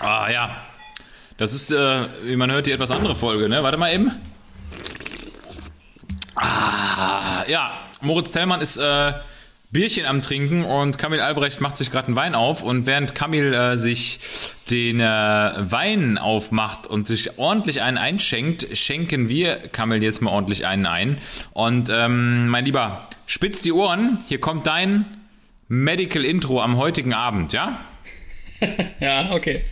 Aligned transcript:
Ah 0.00 0.30
ja. 0.30 0.56
Das 1.36 1.54
ist, 1.54 1.70
äh, 1.70 2.02
wie 2.24 2.36
man 2.36 2.50
hört, 2.50 2.66
die 2.66 2.72
etwas 2.72 2.90
andere 2.90 3.14
Folge, 3.14 3.48
ne? 3.48 3.62
Warte 3.62 3.78
mal 3.78 3.92
eben. 3.92 4.10
Ah, 6.34 7.44
ja. 7.48 7.72
Moritz 8.00 8.32
Tellmann 8.32 8.60
ist 8.60 8.78
äh, 8.78 9.12
Bierchen 9.70 10.06
am 10.06 10.22
Trinken 10.22 10.64
und 10.64 10.98
Kamil 10.98 11.20
Albrecht 11.20 11.60
macht 11.60 11.76
sich 11.76 11.90
gerade 11.90 12.08
einen 12.08 12.16
Wein 12.16 12.34
auf 12.34 12.62
und 12.62 12.86
während 12.86 13.14
Kamil 13.14 13.52
äh, 13.52 13.76
sich 13.76 14.20
den 14.70 15.00
äh, 15.00 15.04
Wein 15.04 16.18
aufmacht 16.18 16.86
und 16.86 17.06
sich 17.06 17.38
ordentlich 17.38 17.82
einen 17.82 17.98
einschenkt, 17.98 18.66
schenken 18.76 19.28
wir 19.28 19.56
Kamil 19.56 20.02
jetzt 20.02 20.22
mal 20.22 20.30
ordentlich 20.30 20.66
einen 20.66 20.86
ein. 20.86 21.18
Und 21.52 21.90
ähm, 21.92 22.48
mein 22.48 22.64
Lieber, 22.64 23.06
spitz 23.26 23.60
die 23.60 23.72
Ohren, 23.72 24.18
hier 24.28 24.40
kommt 24.40 24.66
dein 24.66 25.04
Medical 25.68 26.24
Intro 26.24 26.60
am 26.62 26.76
heutigen 26.76 27.12
Abend, 27.12 27.52
ja? 27.52 27.78
Ja, 29.00 29.30
okay. 29.30 29.62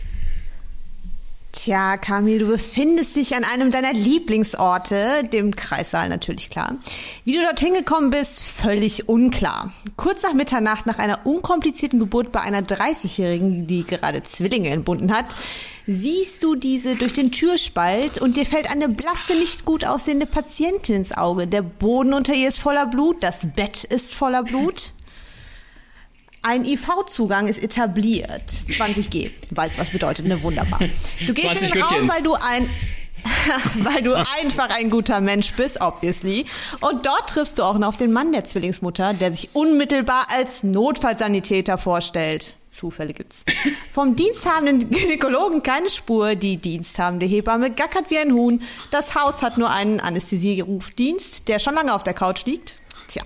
Tja, 1.51 1.97
Kamil, 1.97 2.37
du 2.37 2.47
befindest 2.47 3.15
dich 3.15 3.35
an 3.35 3.43
einem 3.43 3.71
deiner 3.71 3.91
Lieblingsorte, 3.91 5.23
dem 5.33 5.55
Kreissaal 5.55 6.07
natürlich 6.07 6.51
klar. 6.51 6.75
Wie 7.25 7.33
du 7.33 7.41
dorthin 7.41 7.73
gekommen 7.73 8.11
bist, 8.11 8.43
völlig 8.43 9.09
unklar. 9.09 9.73
Kurz 9.95 10.21
nach 10.21 10.33
Mitternacht, 10.33 10.85
nach 10.85 10.99
einer 10.99 11.25
unkomplizierten 11.25 11.99
Geburt 11.99 12.31
bei 12.31 12.41
einer 12.41 12.61
30-Jährigen, 12.61 13.65
die 13.65 13.83
gerade 13.83 14.23
Zwillinge 14.23 14.69
entbunden 14.69 15.11
hat, 15.11 15.35
siehst 15.87 16.43
du 16.43 16.53
diese 16.53 16.95
durch 16.95 17.13
den 17.13 17.31
Türspalt 17.31 18.21
und 18.21 18.37
dir 18.37 18.45
fällt 18.45 18.69
eine 18.69 18.87
blasse, 18.87 19.33
nicht 19.33 19.65
gut 19.65 19.85
aussehende 19.85 20.27
Patientin 20.27 20.97
ins 20.97 21.17
Auge. 21.17 21.47
Der 21.47 21.63
Boden 21.63 22.13
unter 22.13 22.35
ihr 22.35 22.47
ist 22.47 22.59
voller 22.59 22.85
Blut, 22.85 23.23
das 23.23 23.53
Bett 23.55 23.85
ist 23.85 24.13
voller 24.13 24.43
Blut. 24.43 24.91
Ein 26.41 26.63
IV-Zugang 26.63 27.47
ist 27.47 27.61
etabliert. 27.61 28.43
20G. 28.69 29.31
Weiß, 29.51 29.77
was 29.77 29.89
bedeutet, 29.89 30.25
ne? 30.25 30.41
Wunderbar. 30.41 30.79
Du 31.27 31.33
gehst 31.33 31.51
in 31.51 31.57
20 31.57 31.71
den 31.71 31.81
Raum, 31.81 32.09
weil 32.09 32.23
du 32.23 32.33
ein, 32.33 32.69
weil 33.75 34.01
du 34.01 34.13
einfach 34.15 34.69
ein 34.69 34.89
guter 34.89 35.19
Mensch 35.19 35.53
bist, 35.53 35.81
obviously. 35.81 36.45
Und 36.79 37.05
dort 37.05 37.29
triffst 37.29 37.59
du 37.59 37.63
auch 37.63 37.77
noch 37.77 37.89
auf 37.89 37.97
den 37.97 38.13
Mann 38.13 38.31
der 38.31 38.45
Zwillingsmutter, 38.45 39.13
der 39.13 39.31
sich 39.31 39.49
unmittelbar 39.53 40.27
als 40.29 40.63
Notfallsanitäter 40.63 41.77
vorstellt. 41.77 42.55
Zufälle 42.69 43.13
gibt's. 43.13 43.43
Vom 43.91 44.15
diensthabenden 44.15 44.89
Gynäkologen 44.91 45.63
keine 45.63 45.89
Spur. 45.89 46.35
Die 46.35 46.57
diensthabende 46.57 47.25
Hebamme 47.25 47.71
gackert 47.71 48.09
wie 48.09 48.19
ein 48.19 48.31
Huhn. 48.31 48.61
Das 48.91 49.15
Haus 49.15 49.41
hat 49.41 49.57
nur 49.57 49.71
einen 49.71 49.99
Anästhesierufdienst, 49.99 51.47
der 51.47 51.59
schon 51.59 51.73
lange 51.73 51.93
auf 51.93 52.03
der 52.03 52.13
Couch 52.13 52.45
liegt. 52.45 52.78
Tja, 53.09 53.23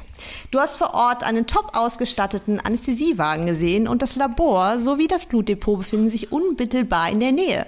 du 0.52 0.60
hast 0.62 0.78
vor 0.78 0.94
Ort 0.94 1.26
einen 1.26 1.46
top 1.46 1.72
ausgestatteten 1.76 2.62
Anästhesiewagen 2.62 3.46
gesehen 3.46 3.88
und 3.88 4.02
das 4.02 4.16
Labor 4.16 4.80
sowie 4.80 5.10
das 5.10 5.26
Blutdepot 5.26 5.80
befinden 5.80 6.10
sich 6.10 6.32
unmittelbar 6.32 7.10
in 7.12 7.20
der 7.20 7.34
Nähe. 7.34 7.66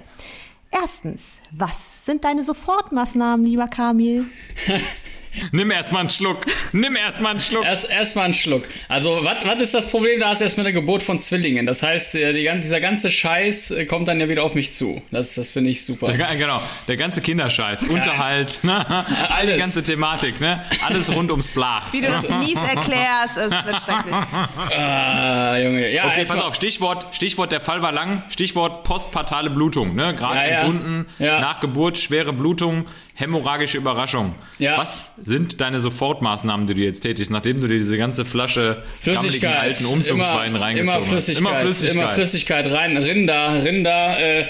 Erstens, 0.71 1.41
was 1.51 2.05
sind 2.05 2.23
deine 2.23 2.45
Sofortmaßnahmen, 2.45 3.45
lieber 3.45 3.67
Kamil? 3.67 4.25
Nimm 5.51 5.72
erstmal 5.72 6.01
einen 6.01 6.09
Schluck. 6.09 6.46
Nimm 6.72 6.96
erstmal 6.96 7.31
einen 7.31 7.40
Schluck. 7.41 7.66
Erst 7.66 7.90
erstmal 7.90 8.25
einen 8.25 8.34
Schluck. 8.34 8.63
Also, 8.88 9.23
was 9.23 9.62
ist 9.62 9.73
das 9.73 9.90
Problem? 9.90 10.19
Da 10.19 10.31
ist 10.31 10.41
erstmal 10.41 10.66
eine 10.66 10.73
Geburt 10.73 11.03
von 11.03 11.19
Zwillingen. 11.19 11.66
Das 11.66 11.84
heißt, 11.84 12.13
der, 12.13 12.34
die, 12.34 12.50
dieser 12.62 12.79
ganze 12.81 13.12
Scheiß 13.12 13.72
äh, 13.72 13.85
kommt 13.85 14.07
dann 14.07 14.19
ja 14.19 14.29
wieder 14.29 14.44
auf 14.44 14.56
mich 14.56 14.73
zu. 14.73 15.01
Das, 15.12 15.35
das 15.35 15.51
finde 15.51 15.69
ich 15.69 15.85
super. 15.85 16.07
Der, 16.12 16.35
genau, 16.35 16.62
der 16.88 16.97
ganze 16.97 17.22
Kinderscheiß, 17.22 17.84
Unterhalt, 17.84 18.59
ne? 18.63 18.85
all 19.29 19.46
die 19.53 19.57
ganze 19.57 19.84
Thematik, 19.84 20.40
ne? 20.41 20.63
Alles 20.85 21.12
rund 21.12 21.31
ums 21.31 21.50
Blach. 21.50 21.91
Wie 21.91 22.02
du 22.02 22.07
das 22.07 22.29
mies 22.29 22.56
erklärst, 22.67 23.38
es 23.38 23.52
wird 23.52 23.81
schrecklich. 23.81 24.16
Ah, 24.78 25.57
Junge. 25.57 25.91
Ja, 25.94 26.06
Okay, 26.07 26.25
pass 26.28 26.40
auf, 26.41 26.56
Stichwort, 26.56 27.06
Stichwort, 27.12 27.52
der 27.52 27.62
Fall 27.62 27.81
war 27.81 27.91
lang, 27.91 28.23
Stichwort 28.29 28.84
postpartale 28.84 29.50
Blutung, 29.50 29.96
ne? 29.96 30.13
Gerade 30.16 30.40
Ja, 30.40 30.47
ja. 30.47 30.57
entbunden, 30.59 31.06
Ja. 31.19 31.40
nach 31.40 31.59
Geburt, 31.59 31.97
schwere 31.97 32.34
Blutung, 32.34 32.85
hämorrhagische 33.15 33.77
Überraschung. 33.77 34.35
Ja. 34.59 34.77
Was 34.77 35.13
sind 35.21 35.61
deine 35.61 35.79
Sofortmaßnahmen, 35.79 36.67
die 36.67 36.73
du 36.73 36.81
jetzt 36.81 37.01
tätigst, 37.01 37.31
nachdem 37.31 37.59
du 37.61 37.67
dir 37.67 37.77
diese 37.77 37.97
ganze 37.97 38.25
Flasche 38.25 38.83
gammeligen 39.03 39.21
Flüssigkeit, 39.21 39.57
alten 39.57 39.85
Umzugswein 39.85 40.49
immer, 40.51 40.61
reingezogen 40.61 40.89
immer 40.89 41.01
hast? 41.01 41.09
Flüssigkeit, 41.09 41.41
Immer 41.41 41.55
Flüssigkeit. 41.55 41.95
immer 41.95 42.09
Flüssigkeit 42.09 42.71
rein, 42.71 42.97
Rinder, 42.97 43.63
Rinder, 43.63 44.19
äh, 44.19 44.45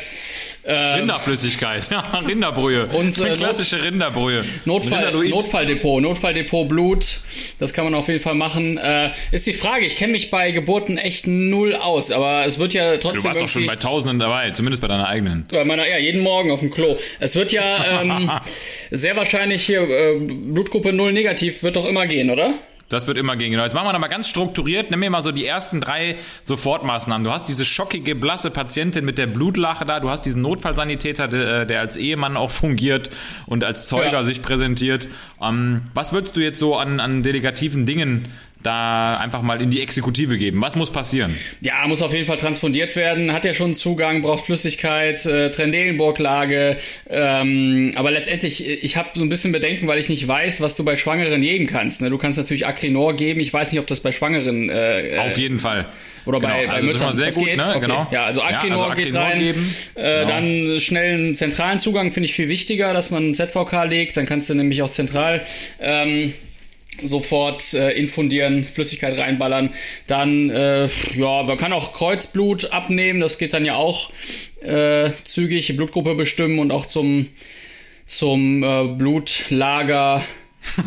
äh, 0.64 0.74
Rinderflüssigkeit, 0.74 1.90
ja, 1.92 2.00
Rinderbrühe. 2.28 2.88
Und, 2.88 3.18
äh, 3.20 3.34
klassische 3.34 3.84
Rinderbrühe. 3.84 4.44
Notfall. 4.66 5.12
Notfalldepot, 5.14 6.02
Notfalldepot 6.02 6.68
Blut, 6.68 7.22
das 7.60 7.74
kann 7.74 7.86
man 7.86 7.94
auf 7.94 8.08
jeden 8.08 8.20
Fall 8.20 8.34
machen. 8.34 8.78
Äh, 8.78 9.12
ist 9.32 9.46
die 9.46 9.54
Frage, 9.54 9.86
ich 9.86 9.96
kenne 9.96 10.14
mich 10.14 10.32
bei 10.32 10.50
Geburten 10.52 10.98
echt 10.98 11.28
null 11.28 11.76
aus, 11.76 12.12
aber 12.12 12.46
es 12.46 12.58
wird 12.58 12.74
ja 12.74 12.98
trotzdem 12.98 13.22
Du 13.22 13.28
warst 13.28 13.42
doch 13.42 13.48
schon 13.48 13.68
bei 13.68 13.76
Tausenden 13.76 14.20
dabei, 14.20 14.50
zumindest 14.52 14.82
bei 14.82 14.88
deiner 14.88 15.08
eigenen. 15.08 15.46
Bei 15.52 15.64
meiner, 15.66 15.88
ja, 15.88 15.98
jeden 15.98 16.22
Morgen 16.22 16.50
auf 16.52 16.62
dem 16.62 16.72
Klo. 16.72 16.98
Es 17.20 17.36
wird 17.36 17.52
ja 17.52 17.86
ähm, 18.02 18.32
sehr 18.92 19.16
wahrscheinlich 19.16 19.66
hier 19.66 19.82
äh, 19.90 20.20
Blutgruppe 20.20 20.94
0 20.94 21.14
negativ, 21.14 21.64
wird 21.64 21.76
doch 21.76 21.86
immer 21.86 22.08
gehen, 22.08 22.30
oder? 22.30 22.54
Das 22.88 23.08
wird 23.08 23.18
immer 23.18 23.36
gehen. 23.36 23.50
Genau. 23.50 23.64
Jetzt 23.64 23.74
machen 23.74 23.88
wir 23.88 23.94
noch 23.94 24.00
mal 24.00 24.10
ganz 24.10 24.30
strukturiert. 24.30 24.92
Nimm 24.92 25.00
mir 25.00 25.10
mal 25.10 25.24
so 25.24 25.32
die 25.32 25.44
ersten 25.48 25.82
drei 25.82 26.18
Sofortmaßnahmen. 26.44 27.24
Du 27.26 27.32
hast 27.32 27.48
diese 27.48 27.66
schockige, 27.66 28.14
blasse 28.14 28.52
Patientin 28.52 29.04
mit 29.06 29.18
der 29.18 29.26
Blutlache 29.26 29.86
da. 29.86 30.00
Du 30.00 30.12
hast 30.12 30.22
diesen 30.22 30.44
Notfallsanitäter, 30.44 31.28
der, 31.28 31.66
der 31.66 31.80
als 31.80 31.98
Ehemann 31.98 32.38
auch 32.38 32.52
fungiert 32.52 33.10
und 33.48 33.64
als 33.64 33.88
Zeuger 33.88 34.12
Ja. 34.12 34.24
sich 34.24 34.44
präsentiert. 34.44 35.08
Ähm, 35.42 35.82
was 35.96 36.14
würdest 36.14 36.36
du 36.36 36.42
jetzt 36.42 36.60
so 36.60 36.76
an, 36.78 37.00
an 37.00 37.24
delegativen 37.24 37.88
Dingen 37.88 38.28
da 38.66 39.18
einfach 39.18 39.42
mal 39.42 39.62
in 39.62 39.70
die 39.72 39.82
Exekutive 39.82 40.38
geben? 40.38 40.62
Was 40.62 40.76
muss 40.76 40.92
passieren? 40.92 41.36
Ja, 41.62 41.86
muss 41.88 42.02
auf 42.02 42.14
jeden 42.14 42.26
Fall 42.26 42.38
transfundiert 42.38 42.96
werden, 42.96 43.32
hat 43.34 43.46
ja 43.46 43.54
schon 43.54 43.76
Zugang, 43.76 44.22
braucht 44.22 44.46
Flüssigkeit, 44.46 45.26
äh, 45.26 45.52
Trendelenburglage. 45.52 46.78
Ähm, 47.10 47.92
aber 47.96 48.12
letztendlich, 48.12 48.68
ich 48.68 48.98
habe 48.98 49.10
so 49.14 49.22
ein 49.22 49.30
bisschen 49.30 49.52
Bedenken, 49.52 49.88
weil 49.88 50.00
ich 50.00 50.10
nicht 50.10 50.28
weiß, 50.28 50.62
was 50.62 50.76
du 50.76 50.84
bei 50.84 50.96
Schwangeren 50.96 51.42
geben 51.42 51.68
kannst. 51.68 52.02
Ne? 52.02 52.10
Du 52.10 52.18
kannst 52.18 52.38
natürlich 52.38 52.66
Acrinor 52.66 53.16
geben, 53.16 53.40
ich 53.40 53.54
weiß 53.54 53.72
nicht, 53.72 53.80
ob 53.80 53.88
das 53.88 54.00
bei 54.02 54.12
Schwangeren 54.12 54.70
äh, 54.70 55.18
Auf 55.20 55.38
jeden 55.38 55.60
Fall. 55.60 55.86
Oder 56.26 56.40
bei, 56.40 56.62
Genau, 56.62 56.72
bei 56.72 56.74
also 56.74 56.88
das 56.88 56.96
ist 56.96 57.02
Müttern. 57.02 57.14
sehr 57.16 57.26
das 57.28 57.36
gut, 57.36 57.46
geht? 57.46 57.58
ne? 57.58 57.64
Okay. 57.70 57.80
Genau. 57.82 58.08
Ja, 58.12 58.26
also 58.26 58.42
Ja, 58.42 58.48
Acrinor, 58.48 58.84
also 58.86 58.96
geht 58.96 59.06
Acrinor 59.16 59.24
rein. 59.24 59.40
geben. 59.40 59.76
Äh, 59.96 60.16
Genau. 60.16 60.28
Dann 60.28 60.80
schnell 60.80 61.14
einen 61.14 61.36
zentralen 61.36 61.78
Zugang 61.80 62.12
finde 62.12 62.26
ich 62.26 62.34
viel 62.34 62.50
wichtiger, 62.50 62.94
dass 62.94 63.12
man 63.12 63.24
einen 63.24 63.34
ZVK 63.36 63.84
legt. 63.86 64.18
Dann 64.18 64.26
kannst 64.26 64.50
du 64.50 64.56
nämlich 64.56 64.82
auch 64.82 64.90
zentral 64.90 65.46
ähm, 65.80 66.34
sofort 67.04 67.74
äh, 67.74 67.92
infundieren, 67.92 68.64
Flüssigkeit 68.64 69.18
reinballern. 69.18 69.72
Dann, 70.08 70.50
äh, 70.50 70.88
ja, 71.16 71.44
man 71.44 71.58
kann 71.58 71.74
auch 71.74 71.94
Kreuzblut 71.94 72.72
abnehmen. 72.72 73.20
Das 73.20 73.38
geht 73.38 73.54
dann 73.54 73.66
ja 73.66 73.76
auch 73.76 74.12
äh, 74.62 75.12
zügig, 75.24 75.76
Blutgruppe 75.76 76.16
bestimmen 76.16 76.60
und 76.60 76.72
auch 76.72 76.86
zum, 76.86 77.28
zum 78.06 78.64
äh, 78.64 78.88
Blutlager 78.88 80.24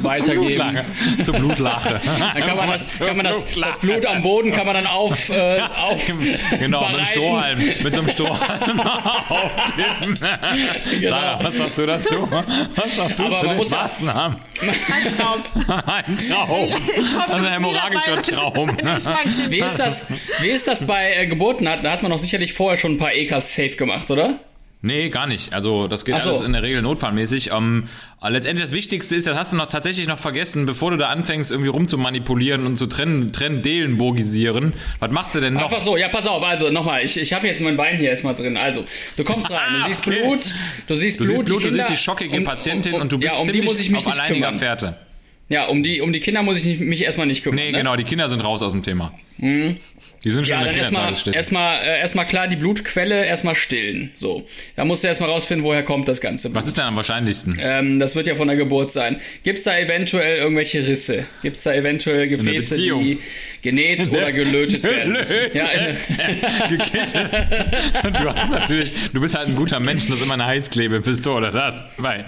weitergeben. 0.02 0.46
Blutlache. 0.46 0.84
Zur 1.24 1.34
Blutlache. 1.34 2.00
Dann 2.34 2.42
kann 2.42 2.56
man, 2.56 2.70
das, 2.70 2.98
kann 2.98 3.16
man 3.16 3.26
das, 3.26 3.50
das 3.52 3.80
Blut 3.80 4.06
am 4.06 4.22
Boden 4.22 4.52
kann 4.52 4.66
man 4.66 4.74
dann 4.74 4.86
auf, 4.86 5.28
äh, 5.30 5.60
auf 5.76 6.06
Genau, 6.06 6.28
mit 6.50 6.62
einem 6.62 6.92
bereiten. 6.92 7.06
Strohhalm. 7.06 7.58
Mit 7.58 7.94
so 7.94 8.00
einem 8.00 8.10
Strohhalm 8.10 8.80
auftippen. 9.28 10.18
Sarah, 11.02 11.38
was 11.44 11.56
sagst 11.56 11.78
du 11.78 11.86
dazu? 11.86 12.28
Was 12.30 12.96
sagst 12.96 13.18
du 13.18 13.24
Aber 13.24 13.34
zu 13.34 13.40
man 13.40 13.48
den 13.48 13.56
muss 13.56 13.70
Maßnahmen? 13.70 14.38
Ein 14.60 15.16
Traum. 15.16 15.84
Ein 15.86 16.18
Traum. 16.18 16.68
Ich 17.00 17.14
hoffe, 17.14 17.34
ein 17.36 17.44
hämorrhagischer. 17.44 18.22
Traum. 18.22 18.76
Wie 19.48 19.58
ist 19.60 19.78
das, 19.78 20.06
wie 20.40 20.48
ist 20.48 20.66
das 20.68 20.86
bei 20.86 21.14
äh, 21.14 21.26
Geburten? 21.26 21.64
Da 21.64 21.76
da 21.76 21.92
hat 21.92 22.02
man 22.02 22.10
doch 22.10 22.18
sicherlich 22.18 22.52
vorher 22.52 22.78
schon 22.78 22.92
ein 22.92 22.98
paar 22.98 23.14
EKs 23.14 23.54
safe 23.54 23.76
gemacht, 23.76 24.10
oder? 24.10 24.40
Nee, 24.80 25.08
gar 25.08 25.26
nicht. 25.26 25.52
Also 25.54 25.88
das 25.88 26.04
geht 26.04 26.20
so. 26.22 26.28
alles 26.30 26.40
in 26.42 26.52
der 26.52 26.62
Regel 26.62 26.82
notfallmäßig. 26.82 27.50
Ähm, 27.50 27.88
aber 28.20 28.30
letztendlich 28.30 28.68
das 28.68 28.74
Wichtigste 28.76 29.16
ist, 29.16 29.26
das 29.26 29.36
hast 29.36 29.52
du 29.52 29.56
noch 29.56 29.66
tatsächlich 29.66 30.06
noch 30.06 30.18
vergessen, 30.18 30.66
bevor 30.66 30.92
du 30.92 30.96
da 30.96 31.08
anfängst, 31.08 31.50
irgendwie 31.50 31.68
rumzumanipulieren 31.70 32.64
und 32.64 32.76
zu 32.76 32.86
trennen, 32.86 33.32
Trendelenburgisieren. 33.32 34.72
Was 35.00 35.10
machst 35.10 35.34
du 35.34 35.40
denn 35.40 35.54
noch? 35.54 35.64
Einfach 35.64 35.80
so, 35.80 35.96
ja, 35.96 36.08
pass 36.08 36.26
auf, 36.28 36.42
also 36.44 36.70
nochmal, 36.70 37.04
ich, 37.04 37.16
ich 37.20 37.32
habe 37.32 37.46
jetzt 37.48 37.60
mein 37.60 37.76
Bein 37.76 37.96
hier 37.98 38.10
erstmal 38.10 38.34
drin. 38.36 38.56
Also, 38.56 38.84
du 39.16 39.24
kommst 39.24 39.50
rein, 39.50 39.58
du 39.78 39.84
Ah, 39.84 39.88
siehst 39.88 40.06
okay. 40.06 40.20
Blut, 40.22 40.54
du 40.86 40.94
siehst 40.94 41.18
Du 41.20 41.24
Blut, 41.24 41.36
siehst 41.38 41.46
Blut, 41.48 41.60
die 41.60 41.64
du 41.66 41.72
siehst 41.72 41.88
die 41.90 41.96
schockige 41.96 42.36
um- 42.36 42.44
Patientin 42.44 42.94
um- 42.94 43.00
und 43.02 43.12
du 43.12 43.18
bist 43.18 43.32
ja, 43.32 43.38
um 43.38 43.46
die 43.46 43.52
ziemlich 43.54 43.70
muss 43.70 43.80
ich 43.80 43.90
mich 43.90 44.06
auf 44.06 44.12
alleiniger 44.12 44.46
kümmern. 44.46 44.58
Fährte. 44.60 44.96
Ja, 45.48 45.66
um 45.66 45.82
die, 45.82 46.00
um 46.02 46.12
die 46.12 46.20
Kinder 46.20 46.42
muss 46.42 46.62
ich 46.64 46.78
mich 46.78 47.02
erstmal 47.02 47.26
nicht 47.26 47.42
kümmern. 47.42 47.56
Nee, 47.56 47.72
ne? 47.72 47.78
genau, 47.78 47.96
die 47.96 48.04
Kinder 48.04 48.28
sind 48.28 48.40
raus 48.42 48.62
aus 48.62 48.72
dem 48.72 48.82
Thema. 48.82 49.12
Die 49.40 49.76
sind 50.30 50.46
schon 50.46 50.52
Ja, 50.52 50.58
in 50.60 50.64
dann 50.66 50.74
der 50.74 50.82
erstmal 50.82 51.14
erstmal 51.34 51.78
äh, 51.78 52.00
erstmal 52.00 52.26
klar 52.26 52.48
die 52.48 52.56
Blutquelle 52.56 53.24
erstmal 53.24 53.54
stillen. 53.54 54.10
So. 54.16 54.46
Da 54.74 54.84
musst 54.84 55.04
du 55.04 55.08
erstmal 55.08 55.30
rausfinden, 55.30 55.64
woher 55.64 55.84
kommt 55.84 56.08
das 56.08 56.20
Ganze. 56.20 56.52
Was 56.54 56.66
ist 56.66 56.76
denn 56.76 56.84
am 56.84 56.96
wahrscheinlichsten? 56.96 57.56
Ähm, 57.60 57.98
das 58.00 58.16
wird 58.16 58.26
ja 58.26 58.34
von 58.34 58.48
der 58.48 58.56
Geburt 58.56 58.92
sein. 58.92 59.20
Gibt 59.44 59.58
es 59.58 59.64
da 59.64 59.78
eventuell 59.78 60.38
irgendwelche 60.38 60.86
Risse? 60.86 61.24
Gibt 61.42 61.56
es 61.56 61.62
da 61.62 61.72
eventuell 61.72 62.26
Gefäße, 62.26 62.76
die 62.76 63.18
genäht 63.62 64.08
oder 64.10 64.32
gelötet 64.32 64.82
werden 64.82 65.12
müssen? 65.12 65.36
Ja, 65.54 65.68
du 68.10 68.34
hast 68.34 68.50
natürlich, 68.50 68.90
du 69.12 69.20
bist 69.20 69.36
halt 69.36 69.48
ein 69.48 69.54
guter 69.56 69.78
Mensch, 69.78 70.06
das 70.06 70.16
ist 70.18 70.24
immer 70.24 70.34
eine 70.34 70.46
Heißklebepistole, 70.46 71.52
das. 71.52 71.74
Weil, 71.98 72.24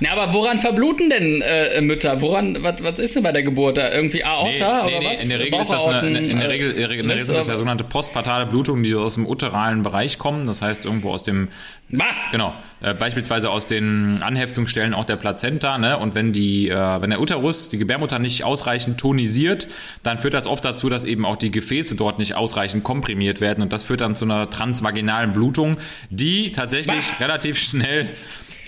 na, 0.00 0.12
aber 0.12 0.32
woran 0.32 0.60
verbluten 0.60 1.10
denn 1.10 1.42
äh, 1.42 1.80
Mütter? 1.82 2.22
Woran, 2.22 2.62
was, 2.62 2.82
was 2.82 2.98
ist 2.98 3.16
denn 3.16 3.22
bei 3.22 3.32
der 3.32 3.42
Geburt 3.42 3.76
da? 3.76 3.92
Irgendwie 3.92 4.24
Aorta 4.24 4.84
Nee, 4.84 4.90
nee, 4.90 4.96
oder 4.96 5.06
nee, 5.06 5.12
was? 5.12 5.22
in 5.22 5.28
der 5.28 5.40
Regel 5.40 5.60
ist 5.60 5.70
das 5.70 5.89
eine, 5.94 6.18
in, 6.18 6.24
in 6.24 6.28
der 6.28 6.34
Bauchaorten, 6.34 6.50
Regel, 6.50 6.70
in 6.70 6.78
der 6.78 6.90
Regel 6.90 7.10
ist 7.10 7.28
das 7.30 7.48
ja 7.48 7.54
sogenannte 7.56 7.84
postpartale 7.84 8.46
Blutungen, 8.46 8.82
die 8.82 8.94
aus 8.94 9.14
dem 9.14 9.26
uteralen 9.26 9.82
Bereich 9.82 10.18
kommen, 10.18 10.46
das 10.46 10.62
heißt 10.62 10.84
irgendwo 10.84 11.10
aus 11.10 11.22
dem 11.22 11.48
Bah! 11.92 12.04
Genau, 12.30 12.54
äh, 12.82 12.94
beispielsweise 12.94 13.50
aus 13.50 13.66
den 13.66 14.22
Anheftungsstellen 14.22 14.94
auch 14.94 15.04
der 15.04 15.16
Plazenta, 15.16 15.76
ne? 15.76 15.98
Und 15.98 16.14
wenn 16.14 16.32
die, 16.32 16.68
äh, 16.68 17.00
wenn 17.00 17.10
der 17.10 17.20
Uterus, 17.20 17.68
die 17.68 17.78
Gebärmutter 17.78 18.20
nicht 18.20 18.44
ausreichend 18.44 18.98
tonisiert, 18.98 19.66
dann 20.04 20.18
führt 20.18 20.34
das 20.34 20.46
oft 20.46 20.64
dazu, 20.64 20.88
dass 20.88 21.04
eben 21.04 21.24
auch 21.24 21.36
die 21.36 21.50
Gefäße 21.50 21.96
dort 21.96 22.18
nicht 22.18 22.34
ausreichend 22.34 22.84
komprimiert 22.84 23.40
werden 23.40 23.62
und 23.62 23.72
das 23.72 23.84
führt 23.84 24.02
dann 24.02 24.14
zu 24.14 24.24
einer 24.24 24.48
transvaginalen 24.48 25.32
Blutung, 25.32 25.78
die 26.10 26.52
tatsächlich 26.52 27.10
Bah! 27.10 27.24
relativ 27.24 27.58
schnell 27.58 28.08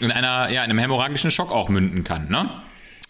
in 0.00 0.10
einer, 0.10 0.50
ja, 0.50 0.64
in 0.64 0.70
einem 0.70 0.78
hämorrhagischen 0.80 1.30
Schock 1.30 1.52
auch 1.52 1.68
münden 1.68 2.02
kann, 2.02 2.28
ne? 2.28 2.48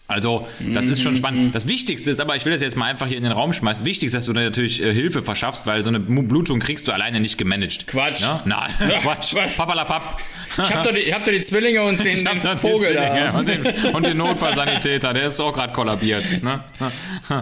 Also, 0.07 0.47
das 0.73 0.87
ist 0.87 1.01
schon 1.01 1.15
spannend. 1.15 1.55
Das 1.55 1.67
Wichtigste 1.67 2.11
ist, 2.11 2.19
aber 2.19 2.35
ich 2.35 2.43
will 2.43 2.51
das 2.51 2.61
jetzt 2.61 2.75
mal 2.75 2.85
einfach 2.85 3.07
hier 3.07 3.17
in 3.17 3.23
den 3.23 3.31
Raum 3.31 3.53
schmeißen. 3.53 3.85
Wichtig 3.85 4.07
ist, 4.07 4.15
dass 4.15 4.25
du 4.25 4.33
natürlich 4.33 4.83
äh, 4.83 4.93
Hilfe 4.93 5.21
verschaffst, 5.23 5.65
weil 5.65 5.81
so 5.81 5.89
eine 5.89 5.99
Blutung 5.99 6.59
kriegst 6.59 6.87
du 6.87 6.91
alleine 6.91 7.21
nicht 7.21 7.37
gemanagt. 7.37 7.87
Quatsch. 7.87 8.21
Ne? 8.21 8.39
Na, 8.45 8.67
Quatsch. 9.01 9.33
was? 9.33 9.55
Papalapap. 9.55 10.19
Ich 10.55 10.71
hab 10.71 10.83
doch 10.83 10.91
die, 10.93 10.99
ich 10.99 11.13
hab 11.13 11.23
doch 11.23 11.31
die 11.31 11.41
Zwillinge 11.41 11.81
und 11.83 12.03
den, 12.03 12.23
den 12.43 12.57
Vogel 12.57 12.93
da. 12.93 13.31
Und 13.31 13.47
den, 13.47 13.65
und 13.65 14.05
den 14.05 14.17
Notfallsanitäter, 14.17 15.13
der 15.13 15.27
ist 15.27 15.39
auch 15.39 15.53
gerade 15.53 15.73
kollabiert. 15.73 16.43
Ne? 16.43 16.63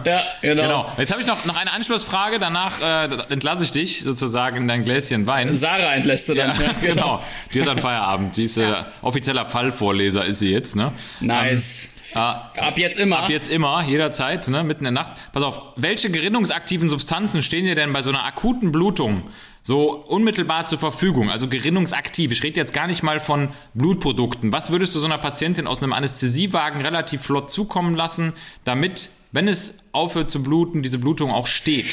Ja, 0.04 0.22
genau. 0.40 0.62
Genau. 0.62 0.92
Jetzt 0.96 1.10
habe 1.10 1.20
ich 1.20 1.26
noch, 1.26 1.44
noch 1.44 1.60
eine 1.60 1.72
Anschlussfrage, 1.72 2.38
danach 2.38 2.80
äh, 2.80 3.32
entlasse 3.32 3.64
ich 3.64 3.72
dich 3.72 4.00
sozusagen 4.02 4.58
in 4.58 4.68
dein 4.68 4.84
Gläschen 4.84 5.26
Wein. 5.26 5.56
Sarah 5.56 5.94
entlässt 5.94 6.28
du 6.28 6.34
dann. 6.34 6.50
Ja, 6.58 6.70
genau. 6.80 7.22
Die 7.52 7.60
hat 7.60 7.66
dann 7.66 7.80
Feierabend. 7.80 8.36
Die 8.36 8.44
ist 8.44 8.56
äh, 8.58 8.64
offizieller 9.02 9.44
Fallvorleser 9.46 10.24
ist 10.24 10.38
sie 10.38 10.50
jetzt, 10.50 10.76
ne? 10.76 10.92
Nice. 11.20 11.91
Äh, 12.14 12.18
Ab 12.18 12.76
jetzt 12.76 12.98
immer. 12.98 13.20
Ab 13.20 13.30
jetzt 13.30 13.48
immer, 13.50 13.82
jederzeit, 13.84 14.46
ne, 14.48 14.62
mitten 14.62 14.84
in 14.84 14.94
der 14.94 15.04
Nacht. 15.04 15.12
Pass 15.32 15.42
auf, 15.42 15.62
welche 15.76 16.10
gerinnungsaktiven 16.10 16.88
Substanzen 16.88 17.42
stehen 17.42 17.64
dir 17.64 17.74
denn 17.74 17.92
bei 17.92 18.02
so 18.02 18.10
einer 18.10 18.24
akuten 18.24 18.72
Blutung 18.72 19.22
so 19.62 19.90
unmittelbar 19.90 20.66
zur 20.66 20.78
Verfügung? 20.78 21.30
Also 21.30 21.48
gerinnungsaktiv. 21.48 22.32
Ich 22.32 22.42
rede 22.42 22.56
jetzt 22.56 22.74
gar 22.74 22.86
nicht 22.86 23.02
mal 23.02 23.20
von 23.20 23.48
Blutprodukten. 23.74 24.52
Was 24.52 24.70
würdest 24.70 24.94
du 24.94 24.98
so 24.98 25.06
einer 25.06 25.18
Patientin 25.18 25.66
aus 25.66 25.82
einem 25.82 25.92
Anästhesiewagen 25.92 26.82
relativ 26.82 27.22
flott 27.22 27.50
zukommen 27.50 27.94
lassen, 27.94 28.32
damit, 28.64 29.10
wenn 29.30 29.48
es 29.48 29.78
aufhört 29.92 30.30
zu 30.30 30.42
bluten, 30.42 30.82
diese 30.82 30.98
Blutung 30.98 31.30
auch 31.30 31.46
steht? 31.46 31.86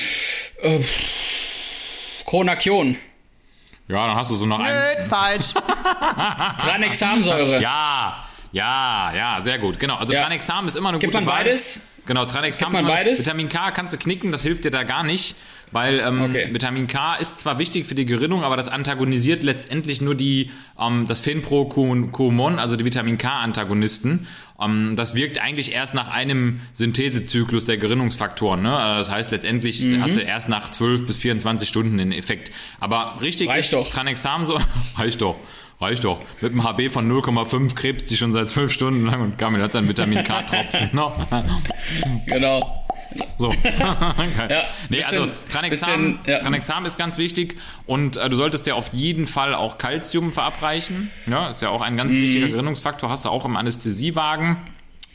Chronakion. 2.26 2.98
Ja, 3.88 4.06
dann 4.06 4.16
hast 4.16 4.30
du 4.30 4.36
so 4.36 4.46
noch 4.46 4.60
einen. 4.60 4.68
Nö, 4.68 5.06
falsch. 5.08 5.54
Tranexamsäure. 6.60 7.60
Ja, 7.60 8.24
ja, 8.52 9.14
ja, 9.16 9.42
sehr 9.42 9.60
gut. 9.60 9.80
Genau. 9.80 9.96
Also 9.96 10.14
Ja. 10.14 10.22
Tranexam 10.24 10.68
ist 10.68 10.76
immer 10.76 10.90
eine 10.90 11.00
Gibt 11.00 11.14
gute 11.14 11.24
man 11.26 11.34
Wahl. 11.34 11.44
beides? 11.44 11.82
Genau, 12.06 12.26
Tranexam 12.26 12.72
Gibt 12.72 12.84
man 12.84 12.92
beides? 12.92 13.20
Vitamin 13.20 13.50
K 13.50 13.72
kannst 13.72 13.94
du 13.94 14.00
knicken, 14.00 14.32
das 14.32 14.42
hilft 14.42 14.64
dir 14.64 14.72
da 14.72 14.82
gar 14.82 15.04
nicht, 15.04 15.36
weil 15.72 16.00
ähm, 16.00 16.24
Okay. 16.24 16.48
Vitamin 16.52 16.88
K 16.88 17.16
ist 17.16 17.40
zwar 17.40 17.60
wichtig 17.60 17.86
für 17.86 17.94
die 17.94 18.06
Gerinnung, 18.08 18.44
aber 18.44 18.58
das 18.58 18.68
antagonisiert 18.68 19.44
letztendlich 19.44 20.02
nur 20.02 20.16
die 20.16 20.50
ähm, 20.80 21.06
das 21.08 21.20
Phenprochomon, 21.20 22.58
also 22.58 22.76
die 22.76 22.86
Vitamin 22.86 23.20
K 23.20 23.30
Antagonisten. 23.42 24.28
Ähm, 24.60 24.96
das 24.96 25.14
wirkt 25.16 25.40
eigentlich 25.40 25.74
erst 25.74 25.94
nach 25.94 26.10
einem 26.10 26.62
Synthesezyklus 26.74 27.66
der 27.66 27.78
Gerinnungsfaktoren. 27.78 28.62
Ne? 28.64 28.76
Also 28.76 29.10
Das 29.10 29.12
heißt 29.12 29.32
letztendlich 29.32 29.82
Mhm. 29.84 30.02
hast 30.02 30.16
du 30.18 30.22
erst 30.22 30.50
nach 30.50 30.72
12 30.72 31.06
bis 31.06 31.20
24 31.20 31.68
Stunden 31.70 31.98
den 32.00 32.12
Effekt. 32.12 32.52
Aber 32.80 33.18
richtig 33.22 33.50
Reicht 33.50 33.66
ist 33.66 33.74
doch. 33.74 33.88
Tranexam 33.88 34.46
so 34.46 34.60
reicht 34.98 35.22
doch. 35.22 35.38
Reicht 35.82 36.04
doch. 36.04 36.20
Mit 36.42 36.52
einem 36.52 36.64
HB 36.64 36.90
von 36.90 37.10
0,5 37.10 37.74
krebst 37.74 38.12
die 38.12 38.18
schon 38.18 38.34
seit 38.34 38.50
zwölf 38.50 38.72
Stunden 38.72 39.06
lang 39.06 39.22
und 39.22 39.38
Kamil 39.38 39.62
hat 39.62 39.72
seinen 39.72 39.88
Vitamin 39.88 40.24
K-Tropfen. 40.24 40.90
No. 40.94 41.14
Genau. 42.26 42.86
So. 43.38 43.52
Ja, 43.64 44.64
nee, 44.90 44.98
bisschen- 44.98 45.22
also 45.22 45.32
Tranexam, 45.50 46.18
bisschen, 46.18 46.20
ja. 46.26 46.40
Tranexam 46.40 46.86
ist 46.86 46.98
ganz 46.98 47.18
wichtig 47.18 47.56
und 47.86 48.18
äh, 48.18 48.30
du 48.30 48.36
solltest 48.36 48.68
dir 48.68 48.76
auf 48.76 48.90
jeden 48.94 49.26
Fall 49.26 49.56
auch 49.56 49.78
Calcium 49.78 50.34
verabreichen. 50.34 51.10
Ja, 51.28 51.48
ist 51.50 51.62
ja 51.62 51.70
auch 51.70 51.82
ein 51.82 51.96
ganz 51.96 52.14
Mhm. 52.16 52.22
wichtiger 52.24 52.48
Gerinnungsfaktor, 52.50 53.10
hast 53.10 53.24
du 53.26 53.30
auch 53.30 53.46
im 53.46 53.56
Anästhesiewagen. 53.56 54.58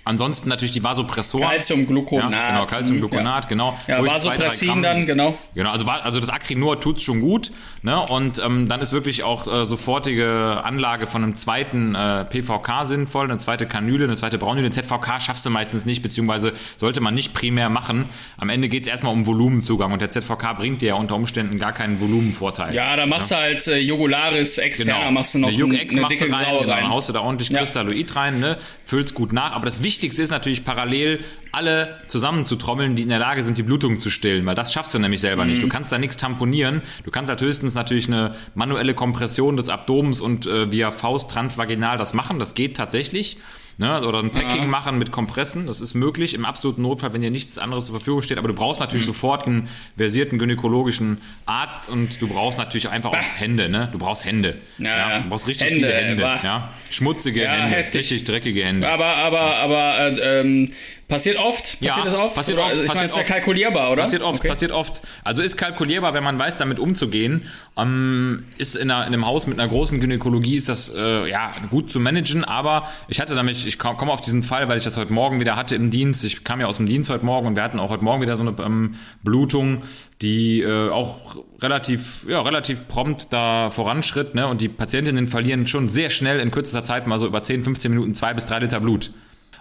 Ansonsten 0.07 0.51
natürlich 0.51 0.73
die 0.73 0.85
Vasopressoren. 0.85 1.49
Calciumgluconat. 1.49 2.31
Ja, 2.31 2.49
genau, 2.51 2.67
Calciumgluconat, 2.67 3.49
genau. 3.49 3.79
Ja, 3.87 3.97
zwei, 4.01 4.07
drei 4.07 4.15
Vasopressin 4.15 4.83
dann, 4.83 5.07
genau. 5.07 5.39
Genau, 5.55 5.71
also, 5.71 5.87
also 5.89 6.21
das 6.21 6.29
Acrinor 6.29 6.79
tut's 6.79 7.03
schon 7.03 7.23
gut, 7.23 7.51
ne? 7.85 8.03
Und 8.11 8.43
ähm, 8.45 8.69
dann 8.69 8.81
ist 8.81 8.93
wirklich 8.93 9.23
auch 9.23 9.47
äh, 9.47 9.65
sofortige 9.65 10.61
Anlage 10.65 11.07
von 11.07 11.23
einem 11.23 11.37
zweiten 11.37 11.95
äh, 11.95 12.25
PVK 12.25 12.85
sinnvoll, 12.87 13.27
eine 13.31 13.39
zweite 13.39 13.67
Kanüle, 13.67 14.05
eine 14.05 14.17
zweite 14.17 14.39
Braunüle. 14.39 14.69
Den 14.69 14.73
ZVK 14.73 15.21
schaffst 15.21 15.47
du 15.47 15.51
meistens 15.51 15.85
nicht, 15.85 16.03
beziehungsweise 16.03 16.53
sollte 16.77 17.01
man 17.01 17.15
nicht 17.15 17.33
primär 17.35 17.69
machen. 17.71 18.07
Am 18.37 18.49
Ende 18.49 18.69
geht's 18.69 18.89
erstmal 18.89 19.13
um 19.13 19.27
Volumenzugang 19.27 19.93
und 19.93 20.01
der 20.03 20.11
ZVK 20.11 20.55
bringt 20.57 20.83
dir 20.83 20.89
ja 20.89 20.95
unter 20.97 21.15
Umständen 21.15 21.59
gar 21.61 21.73
keinen 21.73 22.01
Volumenvorteil. 22.01 22.75
Ja, 22.75 22.97
da 22.97 23.07
machst 23.07 23.31
du 23.31 23.37
halt 23.37 23.65
äh, 23.69 23.79
Jugularis 23.79 24.59
externer, 24.59 25.11
machst 25.13 25.35
du 25.35 25.39
noch 25.39 25.49
eine 25.49 25.57
Juck 25.57 25.71
ein- 25.73 25.79
X 25.81 25.93
eine 25.95 26.01
machst 26.03 26.21
du 26.21 26.25
dicke 26.25 26.37
rein, 26.37 26.45
graue 26.47 26.61
genau, 26.63 26.73
rein. 26.73 26.83
dann 26.85 26.91
haust 26.91 27.09
du 27.09 27.13
da 27.13 27.21
ordentlich 27.21 27.51
Ja. 27.51 27.59
Kristalloid 27.59 28.17
rein, 28.17 28.41
ne? 28.41 28.57
füllst 28.85 29.15
gut 29.15 29.33
nach. 29.33 29.53
Aber 29.53 29.67
das 29.67 29.83
Wichtigste 29.83 30.23
ist 30.23 30.31
natürlich 30.31 30.65
parallel 30.65 31.23
alle 31.53 31.97
zusammenzutrommeln, 32.09 32.97
die 32.97 33.03
in 33.03 33.09
der 33.11 33.19
Lage 33.21 33.43
sind, 33.45 33.59
die 33.59 33.63
Blutung 33.63 34.01
zu 34.01 34.11
stillen, 34.11 34.45
weil 34.47 34.55
das 34.57 34.73
schaffst 34.73 34.93
du 34.95 34.99
nämlich 34.99 35.21
selber 35.21 35.45
Mhm. 35.45 35.51
nicht. 35.51 35.63
Du 35.63 35.69
kannst 35.69 35.93
da 35.93 35.99
nichts 35.99 36.17
tamponieren. 36.17 36.83
Du 37.05 37.11
kannst 37.11 37.29
halt 37.29 37.41
höchstens 37.41 37.74
natürlich 37.75 38.09
eine 38.09 38.35
manuelle 38.55 38.95
Kompression 38.95 39.57
des 39.57 39.69
Abdomens 39.69 40.21
und 40.21 40.47
äh, 40.47 40.71
via 40.73 40.91
Faust 40.91 41.31
transvaginal 41.31 41.99
das 41.99 42.15
machen. 42.15 42.39
Das 42.39 42.55
geht 42.55 42.77
tatsächlich. 42.77 43.39
Ne, 43.77 44.07
oder 44.07 44.21
ein 44.21 44.31
Packing 44.31 44.69
machen 44.71 44.99
mit 44.99 45.11
Kompressen, 45.11 45.67
das 45.67 45.81
ist 45.81 45.95
möglich 45.95 46.35
im 46.35 46.45
absoluten 46.45 46.83
Notfall, 46.83 47.13
wenn 47.13 47.23
dir 47.23 47.33
nichts 47.33 47.59
anderes 47.59 47.87
zur 47.87 47.97
Verfügung 47.97 48.23
steht. 48.23 48.39
Aber 48.39 48.47
du 48.47 48.55
brauchst 48.55 48.81
Mhm. 48.81 48.85
natürlich 48.87 49.05
sofort 49.05 49.49
einen 49.49 49.69
versierten 49.97 50.39
gynäkologischen 50.39 51.21
Arzt 51.45 51.89
und 51.89 52.23
du 52.23 52.29
brauchst 52.29 52.61
natürlich 52.61 52.89
einfach 52.91 53.11
auch 53.11 53.17
Hände. 53.41 53.69
Ne? 53.69 53.89
Du 53.91 53.99
brauchst 53.99 54.25
Hände. 54.25 54.59
Ja, 54.79 54.97
ja. 54.97 55.19
Du 55.23 55.29
brauchst 55.29 55.49
richtig 55.49 55.71
Hände, 55.71 55.89
viele 55.89 55.93
Hände. 55.93 56.23
bah. 56.23 56.39
Ja? 56.45 56.73
Schmutzige 56.89 57.43
Ja, 57.43 57.51
Hände, 57.51 57.75
heftig. 57.77 57.99
richtig 58.03 58.23
dreckige 58.23 58.65
Hände. 58.65 58.89
Aber, 58.89 59.07
aber, 59.17 59.57
aber, 59.57 59.99
äh, 59.99 60.41
ähm, 60.41 60.71
passiert 61.09 61.37
oft? 61.39 61.63
Passiert 61.63 61.81
Ja, 61.97 62.03
das 62.05 62.15
oft? 62.15 62.35
passiert 62.35 62.59
oft, 62.59 62.69
Also 62.71 62.83
ich 62.83 62.89
meine, 62.89 63.01
passiert 63.01 63.11
ist 63.11 63.17
ja 63.17 63.23
oft. 63.23 63.31
kalkulierbar, 63.31 63.91
oder? 63.93 64.03
Passiert 64.03 64.23
oft, 64.23 64.39
Okay. 64.41 64.49
passiert 64.49 64.73
oft. 64.73 65.03
Also 65.23 65.43
ist 65.43 65.57
kalkulierbar, 65.57 66.15
wenn 66.15 66.25
man 66.25 66.39
weiß, 66.39 66.57
damit 66.57 66.79
umzugehen. 66.79 67.43
Ähm, 67.77 68.45
ist 68.59 68.77
in, 68.77 68.91
einer, 68.91 69.07
in 69.07 69.13
einem 69.13 69.27
Haus 69.27 69.47
mit 69.47 69.59
einer 69.59 69.69
großen 69.69 70.01
Gynäkologie 70.01 70.57
ist 70.57 70.69
das 70.69 70.93
äh, 70.95 71.29
ja 71.29 71.53
gut 71.71 71.91
zu 71.91 72.01
managen. 72.01 72.45
Aber 72.45 72.89
ich 73.09 73.21
hatte 73.21 73.35
nämlich, 73.35 73.67
ich 73.67 73.79
komme 73.79 74.13
auf 74.13 74.21
diesen 74.21 74.43
Fall, 74.43 74.69
weil 74.69 74.79
ich 74.79 74.85
das 74.85 74.97
heute 74.97 75.13
Morgen 75.13 75.41
wieder 75.41 75.57
hatte 75.57 75.75
im 75.77 75.91
Dienst. 75.91 76.25
Ich 76.25 76.45
kam 76.45 76.61
ja 76.61 76.67
aus 76.67 76.79
dem 76.79 76.87
Dienst 76.87 77.11
heute 77.11 77.25
Morgen 77.25 77.47
und 77.47 77.57
wir 77.57 77.63
hatten 77.63 77.79
auch 77.79 77.91
heute 77.91 78.05
Morgen 78.05 78.23
wieder 78.23 78.37
so 78.37 78.43
eine 78.43 78.55
ähm, 78.65 78.95
Blutung, 79.23 79.83
die 80.23 80.63
äh, 80.63 80.89
auch 80.91 81.37
relativ, 81.61 82.27
ja, 82.29 82.41
relativ 82.43 82.89
prompt 82.89 83.33
da 83.33 83.71
voranschritt. 83.71 84.35
Ne? 84.35 84.47
Und 84.47 84.61
die 84.61 84.69
Patientinnen 84.69 85.29
verlieren 85.29 85.67
schon 85.67 85.89
sehr 85.89 86.11
schnell 86.11 86.41
in 86.41 86.51
kürzester 86.51 86.85
Zeit 86.85 87.07
mal 87.07 87.19
so 87.19 87.27
über 87.27 87.43
10, 87.43 87.63
15 87.63 87.91
Minuten 87.91 88.15
zwei 88.15 88.35
bis 88.35 88.47
drei 88.47 88.59
Liter 88.59 88.81
Blut. 88.81 89.11